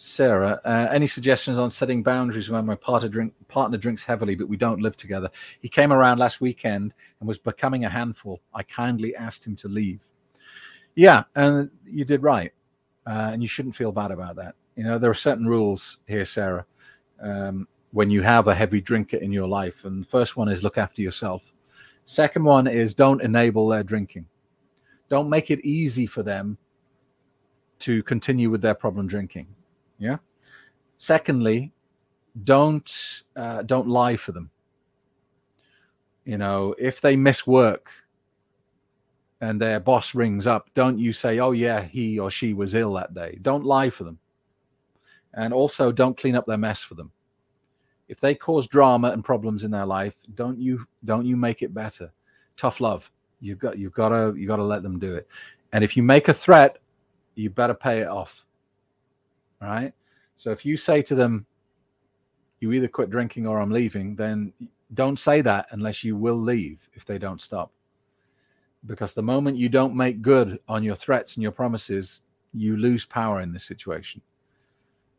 Sarah, 0.00 0.60
uh, 0.64 0.86
any 0.92 1.08
suggestions 1.08 1.58
on 1.58 1.70
setting 1.70 2.04
boundaries 2.04 2.48
when 2.48 2.64
my 2.64 2.76
partner 2.76 3.08
drink 3.08 3.34
partner 3.48 3.76
drinks 3.76 4.04
heavily, 4.04 4.36
but 4.36 4.48
we 4.48 4.56
don't 4.56 4.80
live 4.80 4.96
together? 4.96 5.28
He 5.60 5.68
came 5.68 5.92
around 5.92 6.18
last 6.18 6.40
weekend 6.40 6.94
and 7.18 7.26
was 7.26 7.38
becoming 7.38 7.84
a 7.84 7.90
handful. 7.90 8.40
I 8.54 8.62
kindly 8.62 9.16
asked 9.16 9.44
him 9.44 9.56
to 9.56 9.68
leave. 9.68 10.04
Yeah, 10.98 11.22
and 11.36 11.70
you 11.86 12.04
did 12.04 12.24
right, 12.24 12.52
uh, 13.06 13.30
and 13.32 13.40
you 13.40 13.46
shouldn't 13.46 13.76
feel 13.76 13.92
bad 13.92 14.10
about 14.10 14.34
that. 14.34 14.56
You 14.74 14.82
know, 14.82 14.98
there 14.98 15.10
are 15.10 15.14
certain 15.14 15.46
rules 15.46 15.98
here, 16.08 16.24
Sarah, 16.24 16.66
um, 17.22 17.68
when 17.92 18.10
you 18.10 18.20
have 18.22 18.48
a 18.48 18.54
heavy 18.54 18.80
drinker 18.80 19.18
in 19.18 19.30
your 19.30 19.46
life. 19.46 19.84
And 19.84 20.02
the 20.02 20.08
first 20.08 20.36
one 20.36 20.48
is 20.48 20.64
look 20.64 20.76
after 20.76 21.00
yourself. 21.00 21.52
Second 22.04 22.42
one 22.42 22.66
is 22.66 22.94
don't 22.94 23.22
enable 23.22 23.68
their 23.68 23.84
drinking. 23.84 24.26
Don't 25.08 25.30
make 25.30 25.52
it 25.52 25.64
easy 25.64 26.04
for 26.04 26.24
them 26.24 26.58
to 27.78 28.02
continue 28.02 28.50
with 28.50 28.60
their 28.60 28.74
problem 28.74 29.06
drinking. 29.06 29.46
Yeah. 30.00 30.16
Secondly, 30.98 31.72
don't 32.42 33.22
uh, 33.36 33.62
don't 33.62 33.86
lie 33.86 34.16
for 34.16 34.32
them. 34.32 34.50
You 36.24 36.38
know, 36.38 36.74
if 36.76 37.00
they 37.00 37.14
miss 37.14 37.46
work 37.46 37.92
and 39.40 39.60
their 39.60 39.80
boss 39.80 40.14
rings 40.14 40.46
up, 40.46 40.70
don't 40.74 40.98
you 40.98 41.12
say, 41.12 41.38
"Oh 41.38 41.52
yeah, 41.52 41.82
he 41.82 42.18
or 42.18 42.30
she 42.30 42.54
was 42.54 42.74
ill 42.74 42.92
that 42.94 43.14
day." 43.14 43.38
Don't 43.42 43.64
lie 43.64 43.90
for 43.90 44.04
them 44.04 44.18
and 45.34 45.52
also 45.52 45.92
don't 45.92 46.16
clean 46.16 46.34
up 46.34 46.46
their 46.46 46.58
mess 46.58 46.82
for 46.82 46.94
them. 46.94 47.12
If 48.08 48.20
they 48.20 48.34
cause 48.34 48.66
drama 48.66 49.10
and 49.10 49.24
problems 49.24 49.64
in 49.64 49.70
their 49.70 49.86
life, 49.86 50.14
don't 50.34 50.58
you 50.58 50.86
don't 51.04 51.26
you 51.26 51.36
make 51.36 51.62
it 51.62 51.74
better. 51.74 52.10
Tough 52.56 52.80
love. 52.80 53.10
You've 53.40 53.58
got 53.58 53.78
you've 53.78 53.92
got 53.92 54.08
to 54.08 54.34
you 54.36 54.46
got 54.46 54.56
to 54.56 54.64
let 54.64 54.82
them 54.82 54.98
do 54.98 55.14
it. 55.14 55.28
And 55.72 55.84
if 55.84 55.96
you 55.96 56.02
make 56.02 56.28
a 56.28 56.34
threat, 56.34 56.78
you 57.34 57.50
better 57.50 57.74
pay 57.74 58.00
it 58.00 58.08
off. 58.08 58.46
Right? 59.60 59.92
So 60.36 60.50
if 60.50 60.64
you 60.64 60.76
say 60.76 61.02
to 61.02 61.14
them, 61.14 61.44
you 62.60 62.72
either 62.72 62.88
quit 62.88 63.10
drinking 63.10 63.46
or 63.46 63.60
I'm 63.60 63.70
leaving, 63.70 64.16
then 64.16 64.52
don't 64.94 65.18
say 65.18 65.42
that 65.42 65.66
unless 65.70 66.02
you 66.02 66.16
will 66.16 66.40
leave 66.40 66.88
if 66.94 67.04
they 67.04 67.18
don't 67.18 67.40
stop. 67.40 67.70
Because 68.86 69.12
the 69.12 69.22
moment 69.22 69.56
you 69.56 69.68
don't 69.68 69.94
make 69.94 70.22
good 70.22 70.58
on 70.68 70.82
your 70.82 70.94
threats 70.96 71.34
and 71.34 71.42
your 71.42 71.52
promises, 71.52 72.22
you 72.54 72.76
lose 72.76 73.04
power 73.04 73.40
in 73.40 73.52
this 73.52 73.64
situation. 73.64 74.22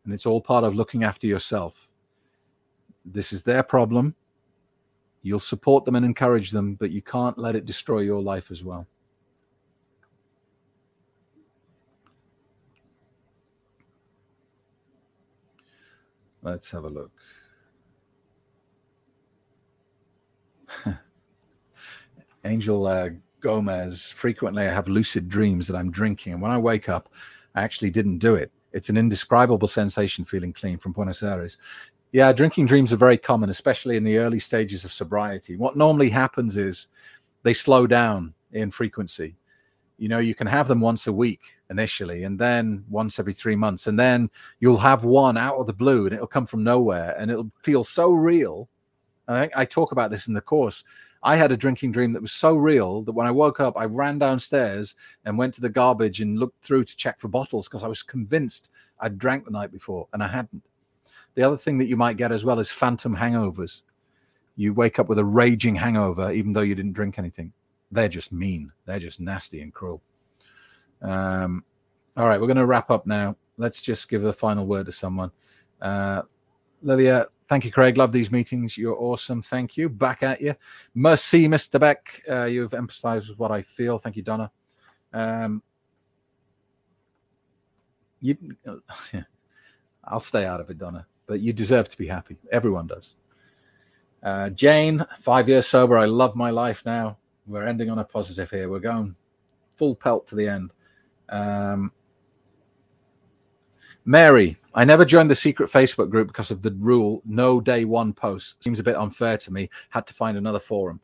And 0.05 0.14
it's 0.14 0.26
all 0.26 0.41
part 0.41 0.64
of 0.64 0.76
looking 0.76 1.03
after 1.03 1.28
yourself. 1.28 1.88
This 3.05 3.34
is 3.34 3.43
their 3.43 3.64
problem. 3.64 4.16
You'll 5.22 5.39
support 5.39 5.84
them 5.84 5.95
and 5.95 6.05
encourage 6.05 6.51
them, 6.51 6.76
but 6.76 6.91
you 6.91 7.01
can't 7.01 7.38
let 7.38 7.55
it 7.55 7.66
destroy 7.66 7.99
your 7.99 8.22
life 8.22 8.51
as 8.51 8.64
well. 8.64 8.88
Let's 16.41 16.72
have 16.72 16.86
a 16.86 16.89
look. 16.89 17.12
Angel 22.45 22.88
uh, 22.88 23.10
Gomez, 23.40 24.12
frequently 24.12 24.68
I 24.68 24.72
have 24.72 24.88
lucid 24.88 25.30
dreams 25.30 25.68
that 25.68 25.76
I'm 25.76 25.92
drinking. 25.92 26.34
And 26.34 26.42
when 26.42 26.52
I 26.52 26.58
wake 26.58 26.90
up, 26.90 27.10
I 27.56 27.64
actually 27.64 27.92
didn't 27.92 28.20
do 28.20 28.36
it. 28.36 28.52
It's 28.72 28.90
an 28.90 28.98
indescribable 28.98 29.68
sensation 29.68 30.26
feeling 30.26 30.54
clean 30.54 30.78
from 30.78 30.92
Buenos 30.92 31.24
Aires. 31.24 31.58
Yeah, 32.12 32.32
drinking 32.32 32.68
dreams 32.68 32.92
are 32.94 32.98
very 32.98 33.18
common, 33.18 33.50
especially 33.50 33.98
in 33.98 34.04
the 34.04 34.18
early 34.18 34.40
stages 34.40 34.86
of 34.86 34.94
sobriety. 34.94 35.56
What 35.56 35.78
normally 35.78 36.10
happens 36.10 36.58
is 36.58 36.88
they 37.44 37.54
slow 37.54 37.88
down 37.88 38.34
in 38.52 38.72
frequency. 38.72 39.36
You 39.98 40.08
know, 40.08 40.20
you 40.20 40.34
can 40.34 40.48
have 40.48 40.68
them 40.68 40.82
once 40.82 41.08
a 41.08 41.14
week 41.14 41.42
initially, 41.70 42.24
and 42.24 42.40
then 42.40 42.84
once 42.90 43.20
every 43.20 43.34
three 43.34 43.56
months, 43.56 43.88
and 43.88 44.00
then 44.00 44.30
you'll 44.60 44.78
have 44.78 45.04
one 45.04 45.38
out 45.38 45.58
of 45.58 45.68
the 45.68 45.74
blue 45.74 46.06
and 46.06 46.14
it'll 46.14 46.28
come 46.28 46.46
from 46.46 46.64
nowhere 46.64 47.16
and 47.20 47.30
it'll 47.30 47.52
feel 47.62 47.84
so 47.84 48.12
real 48.12 48.70
I, 49.30 49.50
I 49.56 49.66
talk 49.66 49.92
about 49.92 50.12
this 50.12 50.28
in 50.28 50.34
the 50.34 50.42
course. 50.42 50.84
I 51.22 51.36
had 51.36 51.51
a 51.51 51.57
drinking 51.57 51.91
dream 51.91 52.13
that 52.13 52.22
was 52.22 52.32
so 52.32 52.55
real 52.55 53.01
that 53.03 53.11
when 53.11 53.28
I 53.28 53.32
woke 53.32 53.59
up, 53.59 53.78
I 53.78 53.86
ran 53.86 54.20
downstairs 54.20 54.95
and 55.26 55.38
went 55.38 55.53
to 55.55 55.61
the 55.61 55.70
garbage 55.70 56.22
and 56.22 56.39
looked 56.39 56.63
through 56.63 56.86
to 56.86 56.95
check 56.95 57.20
for 57.20 57.28
bottles 57.28 57.67
because 57.67 57.84
I 57.84 57.88
was 57.88 58.01
convinced 58.01 58.70
I'd 58.99 59.17
drank 59.17 59.45
the 59.45 59.51
night 59.51 59.72
before 59.72 60.07
and 60.13 60.24
I 60.24 60.28
hadn't. 60.28 60.63
The 61.36 61.43
other 61.43 61.57
thing 61.57 61.78
that 61.80 61.88
you 61.88 61.97
might 61.97 62.17
get 62.17 62.32
as 62.32 62.45
well 62.45 62.59
is 62.59 62.72
phantom 62.72 63.15
hangovers. 63.15 63.82
You 64.55 64.74
wake 64.74 64.97
up 64.97 65.09
with 65.09 65.20
a 65.20 65.26
raging 65.26 65.76
hangover 65.76 66.32
even 66.32 66.53
though 66.53 66.61
you 66.61 66.76
didn't 66.76 66.93
drink 66.93 67.20
anything. 67.20 67.51
They're 67.91 68.07
just 68.07 68.32
mean. 68.32 68.72
They're 68.86 68.99
just 68.99 69.20
nasty 69.20 69.61
and 69.61 69.74
cruel. 69.74 70.01
Um, 71.01 71.65
all 72.15 72.28
right, 72.28 72.39
we're 72.39 72.47
going 72.47 72.57
to 72.57 72.65
wrap 72.65 72.91
up 72.91 73.05
now. 73.05 73.36
Let's 73.57 73.82
just 73.82 74.09
give 74.09 74.24
a 74.24 74.34
final 74.34 74.67
word 74.67 74.86
to 74.86 74.91
someone. 74.91 75.32
Uh, 75.82 76.22
Lilia, 76.82 77.28
Thank 77.50 77.66
you, 77.66 77.72
Craig. 77.72 77.97
Love 77.97 78.12
these 78.12 78.32
meetings. 78.32 78.78
You're 78.78 78.95
awesome. 78.95 79.41
Thank 79.41 79.76
you. 79.76 79.89
Back 79.89 80.22
at 80.22 80.39
you. 80.39 80.56
Mercy, 80.93 81.47
Mr. 81.47 81.80
Beck. 81.80 82.22
Uh, 82.30 82.45
you've 82.45 82.76
emphasized 82.76 83.36
what 83.39 83.50
I 83.50 83.64
feel. 83.64 83.97
Thank 83.97 84.18
you, 84.18 84.22
Donna. 84.22 84.52
Um, 85.12 85.64
you, 88.22 88.38
I'll 90.04 90.20
stay 90.20 90.45
out 90.45 90.62
of 90.62 90.70
it, 90.70 90.78
Donna, 90.78 91.08
but 91.26 91.39
you 91.39 91.52
deserve 91.52 91.89
to 91.89 91.97
be 91.97 92.06
happy. 92.06 92.38
Everyone 92.52 92.86
does. 92.86 93.16
Uh, 94.22 94.50
Jane, 94.52 95.04
five 95.18 95.50
years 95.50 95.66
sober. 95.66 95.97
I 95.97 96.06
love 96.06 96.36
my 96.36 96.52
life 96.52 96.84
now. 96.86 97.18
We're 97.47 97.66
ending 97.66 97.89
on 97.89 97.97
a 97.97 98.04
positive 98.04 98.52
here. 98.52 98.70
We're 98.70 98.80
going 98.80 99.16
full 99.76 99.95
pelt 99.95 100.28
to 100.28 100.36
the 100.36 100.47
end. 100.47 100.72
Um, 101.30 101.93
Mary, 104.10 104.57
I 104.74 104.86
never 104.86 105.05
joined 105.05 105.30
the 105.30 105.36
secret 105.36 105.70
Facebook 105.70 106.10
group 106.10 106.30
because 106.30 106.49
of 106.49 106.64
the 106.64 106.72
rule 106.80 107.22
no 107.28 107.62
day 107.62 107.86
one 107.86 108.12
posts. 108.12 108.55
Seems 108.60 108.80
a 108.80 108.84
bit 108.84 108.95
unfair 108.95 109.38
to 109.38 109.53
me. 109.53 109.70
Had 109.89 110.07
to 110.07 110.16
find 110.16 110.36
another 110.36 110.57
forum. 110.57 110.99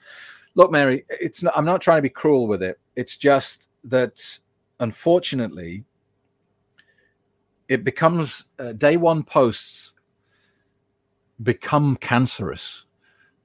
Look, 0.55 0.71
Mary, 0.71 1.05
it's 1.07 1.43
not, 1.43 1.55
I'm 1.55 1.65
not 1.65 1.81
trying 1.81 1.99
to 1.99 2.01
be 2.01 2.09
cruel 2.09 2.47
with 2.47 2.63
it. 2.63 2.79
It's 2.95 3.15
just 3.15 3.69
that 3.83 4.39
unfortunately, 4.79 5.83
it 7.69 7.83
becomes 7.83 8.45
uh, 8.57 8.73
day 8.73 8.97
one 8.97 9.21
posts 9.21 9.93
become 11.43 11.97
cancerous. 11.97 12.85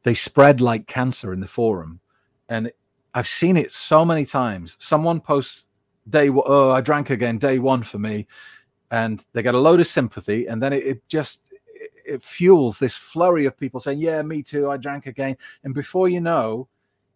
They 0.05 0.15
spread 0.15 0.63
like 0.63 0.87
cancer 0.87 1.35
in 1.35 1.41
the 1.41 1.47
forum, 1.47 2.01
and 2.49 2.73
I've 3.13 3.29
seen 3.29 3.59
it 3.59 3.73
so 3.73 4.07
many 4.07 4.25
times. 4.25 4.79
Someone 4.81 5.21
posts 5.21 5.69
day, 6.09 6.31
oh, 6.31 6.71
I 6.71 6.81
drank 6.81 7.11
again, 7.11 7.37
day 7.37 7.59
one 7.59 7.83
for 7.83 7.99
me 7.99 8.27
and 8.91 9.25
they 9.33 9.43
get 9.43 9.55
a 9.55 9.61
load 9.61 9.81
of 9.81 9.87
sympathy, 9.87 10.47
and 10.47 10.63
then 10.63 10.73
it, 10.73 10.85
it 10.85 11.09
just 11.09 11.53
it 12.05 12.23
fuels 12.23 12.79
this 12.79 12.97
flurry 12.97 13.47
of 13.47 13.57
people 13.57 13.81
saying, 13.81 13.99
"Yeah, 13.99 14.23
me 14.23 14.43
too. 14.43 14.71
I 14.71 14.77
drank 14.77 15.07
again." 15.07 15.37
And 15.65 15.75
before 15.75 16.09
you 16.09 16.21
know, 16.21 16.69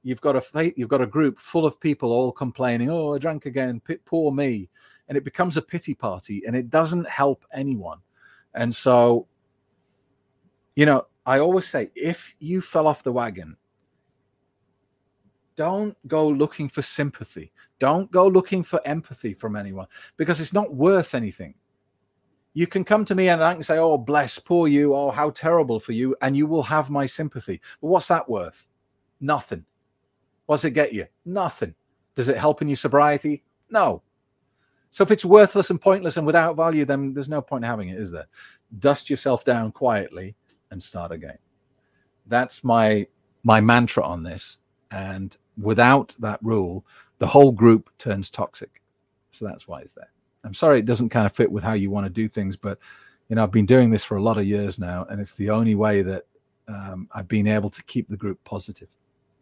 you've 0.02 0.20
got 0.20 0.36
a 0.36 0.72
you've 0.76 0.88
got 0.88 1.00
a 1.00 1.06
group 1.06 1.38
full 1.38 1.66
of 1.66 1.80
people 1.80 2.12
all 2.12 2.32
complaining, 2.32 2.90
"Oh, 2.90 3.14
I 3.14 3.18
drank 3.18 3.46
again. 3.46 3.80
P- 3.80 3.96
poor 4.04 4.32
me," 4.32 4.68
and 5.08 5.18
it 5.18 5.24
becomes 5.24 5.56
a 5.56 5.62
pity 5.62 5.94
party, 5.94 6.42
and 6.46 6.54
it 6.54 6.70
doesn't 6.70 7.08
help 7.08 7.44
anyone. 7.52 7.98
And 8.54 8.72
so, 8.72 9.26
you 10.76 10.86
know, 10.86 11.06
I 11.26 11.40
always 11.40 11.66
say, 11.66 11.90
if 11.96 12.36
you 12.38 12.60
fell 12.60 12.86
off 12.86 13.02
the 13.02 13.12
wagon, 13.12 13.56
don't 15.56 15.96
go 16.06 16.28
looking 16.28 16.68
for 16.68 16.82
sympathy. 16.82 17.52
Don't 17.80 18.10
go 18.12 18.28
looking 18.28 18.62
for 18.62 18.80
empathy 18.84 19.34
from 19.34 19.56
anyone 19.56 19.86
because 20.16 20.40
it's 20.40 20.52
not 20.52 20.72
worth 20.72 21.14
anything 21.14 21.54
you 22.54 22.68
can 22.68 22.84
come 22.84 23.04
to 23.04 23.14
me 23.14 23.28
and 23.28 23.42
I 23.42 23.52
can 23.52 23.62
say, 23.62 23.78
Oh, 23.78 23.98
bless, 23.98 24.38
poor 24.38 24.68
you. 24.68 24.94
Oh, 24.94 25.10
how 25.10 25.30
terrible 25.30 25.80
for 25.80 25.92
you. 25.92 26.16
And 26.22 26.36
you 26.36 26.46
will 26.46 26.62
have 26.62 26.88
my 26.88 27.04
sympathy. 27.04 27.60
But 27.80 27.88
what's 27.88 28.08
that 28.08 28.28
worth? 28.28 28.66
Nothing. 29.20 29.64
What's 30.46 30.64
it 30.64 30.70
get 30.70 30.92
you? 30.92 31.06
Nothing. 31.24 31.74
Does 32.14 32.28
it 32.28 32.36
help 32.36 32.62
in 32.62 32.68
your 32.68 32.76
sobriety? 32.76 33.42
No. 33.70 34.02
So 34.90 35.02
if 35.02 35.10
it's 35.10 35.24
worthless 35.24 35.70
and 35.70 35.80
pointless 35.80 36.16
and 36.16 36.26
without 36.26 36.56
value, 36.56 36.84
then 36.84 37.12
there's 37.12 37.28
no 37.28 37.42
point 37.42 37.64
in 37.64 37.70
having 37.70 37.88
it, 37.88 37.98
is 37.98 38.12
there? 38.12 38.28
Dust 38.78 39.10
yourself 39.10 39.44
down 39.44 39.72
quietly 39.72 40.36
and 40.70 40.80
start 40.80 41.10
again. 41.10 41.38
That's 42.26 42.62
my 42.62 43.06
my 43.42 43.60
mantra 43.60 44.04
on 44.04 44.22
this. 44.22 44.58
And 44.92 45.36
without 45.60 46.14
that 46.20 46.38
rule, 46.42 46.86
the 47.18 47.26
whole 47.26 47.50
group 47.50 47.90
turns 47.98 48.30
toxic. 48.30 48.80
So 49.32 49.44
that's 49.44 49.66
why 49.66 49.80
it's 49.80 49.94
there. 49.94 50.13
I'm 50.44 50.54
sorry 50.54 50.78
it 50.78 50.84
doesn't 50.84 51.08
kind 51.08 51.26
of 51.26 51.32
fit 51.32 51.50
with 51.50 51.64
how 51.64 51.72
you 51.72 51.90
want 51.90 52.06
to 52.06 52.10
do 52.10 52.28
things, 52.28 52.56
but 52.56 52.78
you 53.28 53.36
know 53.36 53.42
I've 53.42 53.50
been 53.50 53.66
doing 53.66 53.90
this 53.90 54.04
for 54.04 54.16
a 54.16 54.22
lot 54.22 54.38
of 54.38 54.46
years 54.46 54.78
now, 54.78 55.06
and 55.10 55.20
it's 55.20 55.34
the 55.34 55.50
only 55.50 55.74
way 55.74 56.02
that 56.02 56.24
um, 56.68 57.08
I've 57.12 57.28
been 57.28 57.46
able 57.46 57.70
to 57.70 57.82
keep 57.84 58.08
the 58.08 58.16
group 58.16 58.42
positive. 58.44 58.88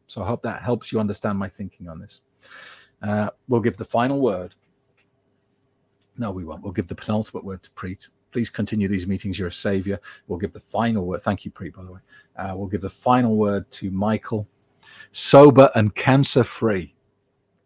So 0.06 0.22
I 0.22 0.26
hope 0.26 0.42
that 0.42 0.62
helps 0.62 0.92
you 0.92 1.00
understand 1.00 1.38
my 1.38 1.48
thinking 1.48 1.88
on 1.88 1.98
this. 1.98 2.20
Uh, 3.02 3.30
we'll 3.48 3.60
give 3.60 3.76
the 3.76 3.84
final 3.84 4.20
word. 4.20 4.54
No, 6.18 6.30
we 6.30 6.44
won't. 6.44 6.62
We'll 6.62 6.72
give 6.72 6.88
the 6.88 6.94
penultimate 6.94 7.44
word 7.44 7.62
to 7.62 7.70
Preet. 7.70 8.08
Please 8.30 8.50
continue 8.50 8.88
these 8.88 9.06
meetings. 9.06 9.38
You're 9.38 9.48
a 9.48 9.52
savior. 9.52 10.00
We'll 10.26 10.38
give 10.38 10.52
the 10.52 10.60
final 10.60 11.06
word. 11.06 11.22
Thank 11.22 11.44
you, 11.44 11.50
Preet, 11.50 11.74
by 11.74 11.84
the 11.84 11.92
way. 11.92 12.00
Uh, 12.36 12.54
we'll 12.56 12.68
give 12.68 12.80
the 12.80 12.90
final 12.90 13.36
word 13.36 13.70
to 13.72 13.90
Michael. 13.90 14.46
Sober 15.12 15.70
and 15.74 15.94
cancer 15.94 16.44
free. 16.44 16.94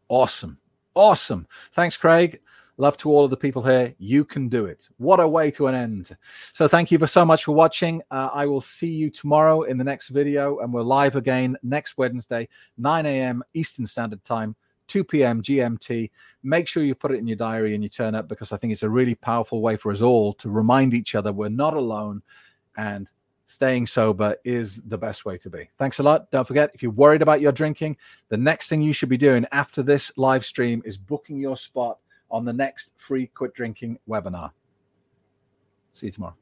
Awesome. 0.09 0.59
Awesome. 0.95 1.47
Thanks, 1.73 1.97
Craig. 1.97 2.41
Love 2.79 2.97
to 2.99 3.11
all 3.11 3.25
of 3.25 3.31
the 3.31 3.37
people 3.37 3.63
here. 3.63 3.95
You 3.99 4.25
can 4.25 4.49
do 4.49 4.67
it. 4.67 4.89
What 4.99 5.19
a 5.19 5.27
way 5.27 5.51
to 5.53 5.67
an 5.67 5.75
end. 5.75 6.17
So 6.53 6.69
thank 6.69 6.91
you 6.91 6.99
for 6.99 7.07
so 7.07 7.25
much 7.25 7.45
for 7.45 7.53
watching. 7.53 8.03
Uh, 8.11 8.29
I 8.33 8.45
will 8.47 8.61
see 8.61 8.91
you 8.91 9.11
tomorrow 9.11 9.63
in 9.63 9.79
the 9.79 9.85
next 9.85 10.09
video, 10.09 10.59
and 10.59 10.73
we're 10.73 10.83
live 10.83 11.17
again 11.17 11.57
next 11.63 11.97
Wednesday, 11.97 12.49
9 12.77 13.07
a.m. 13.07 13.43
Eastern 13.55 13.87
Standard 13.87 14.25
Time. 14.25 14.55
2 14.89 15.05
p.m. 15.05 15.43
GMT. 15.43 16.11
Make 16.43 16.69
sure 16.69 16.85
you 16.85 16.95
put 16.95 17.11
it 17.11 17.19
in 17.19 17.27
your 17.27 17.37
diary 17.37 17.75
and 17.75 17.83
you 17.83 17.89
turn 17.89 18.15
up 18.15 18.29
because 18.29 18.53
I 18.53 18.57
think 18.57 18.73
it's 18.73 18.85
a 18.85 18.91
really 18.91 19.17
powerful 19.17 19.61
way 19.61 19.77
for 19.77 19.91
us 19.91 20.01
all 20.01 20.33
to 20.35 20.49
remind 20.49 20.95
each 20.95 21.17
other 21.17 21.33
we're 21.33 21.49
not 21.49 21.75
alone 21.75 22.23
and 22.77 23.11
staying 23.47 23.87
sober 23.87 24.37
is 24.45 24.83
the 24.83 24.99
best 24.99 25.25
way 25.25 25.39
to 25.39 25.49
be. 25.49 25.69
Thanks 25.79 25.99
a 25.99 26.03
lot. 26.03 26.31
Don't 26.31 26.47
forget, 26.47 26.71
if 26.75 26.83
you're 26.83 26.93
worried 26.93 27.23
about 27.23 27.41
your 27.41 27.53
drinking, 27.53 27.97
the 28.29 28.37
next 28.37 28.69
thing 28.69 28.83
you 28.83 28.93
should 28.93 29.09
be 29.09 29.17
doing 29.17 29.47
after 29.53 29.83
this 29.83 30.13
live 30.17 30.45
stream 30.45 30.83
is 30.85 30.97
booking 30.97 31.39
your 31.39 31.57
spot 31.57 31.99
on 32.31 32.45
the 32.45 32.53
next 32.53 32.91
free 32.97 33.27
quit 33.29 33.55
drinking 33.55 33.99
webinar. 34.09 34.51
See 35.93 36.07
you 36.07 36.13
tomorrow. 36.13 36.37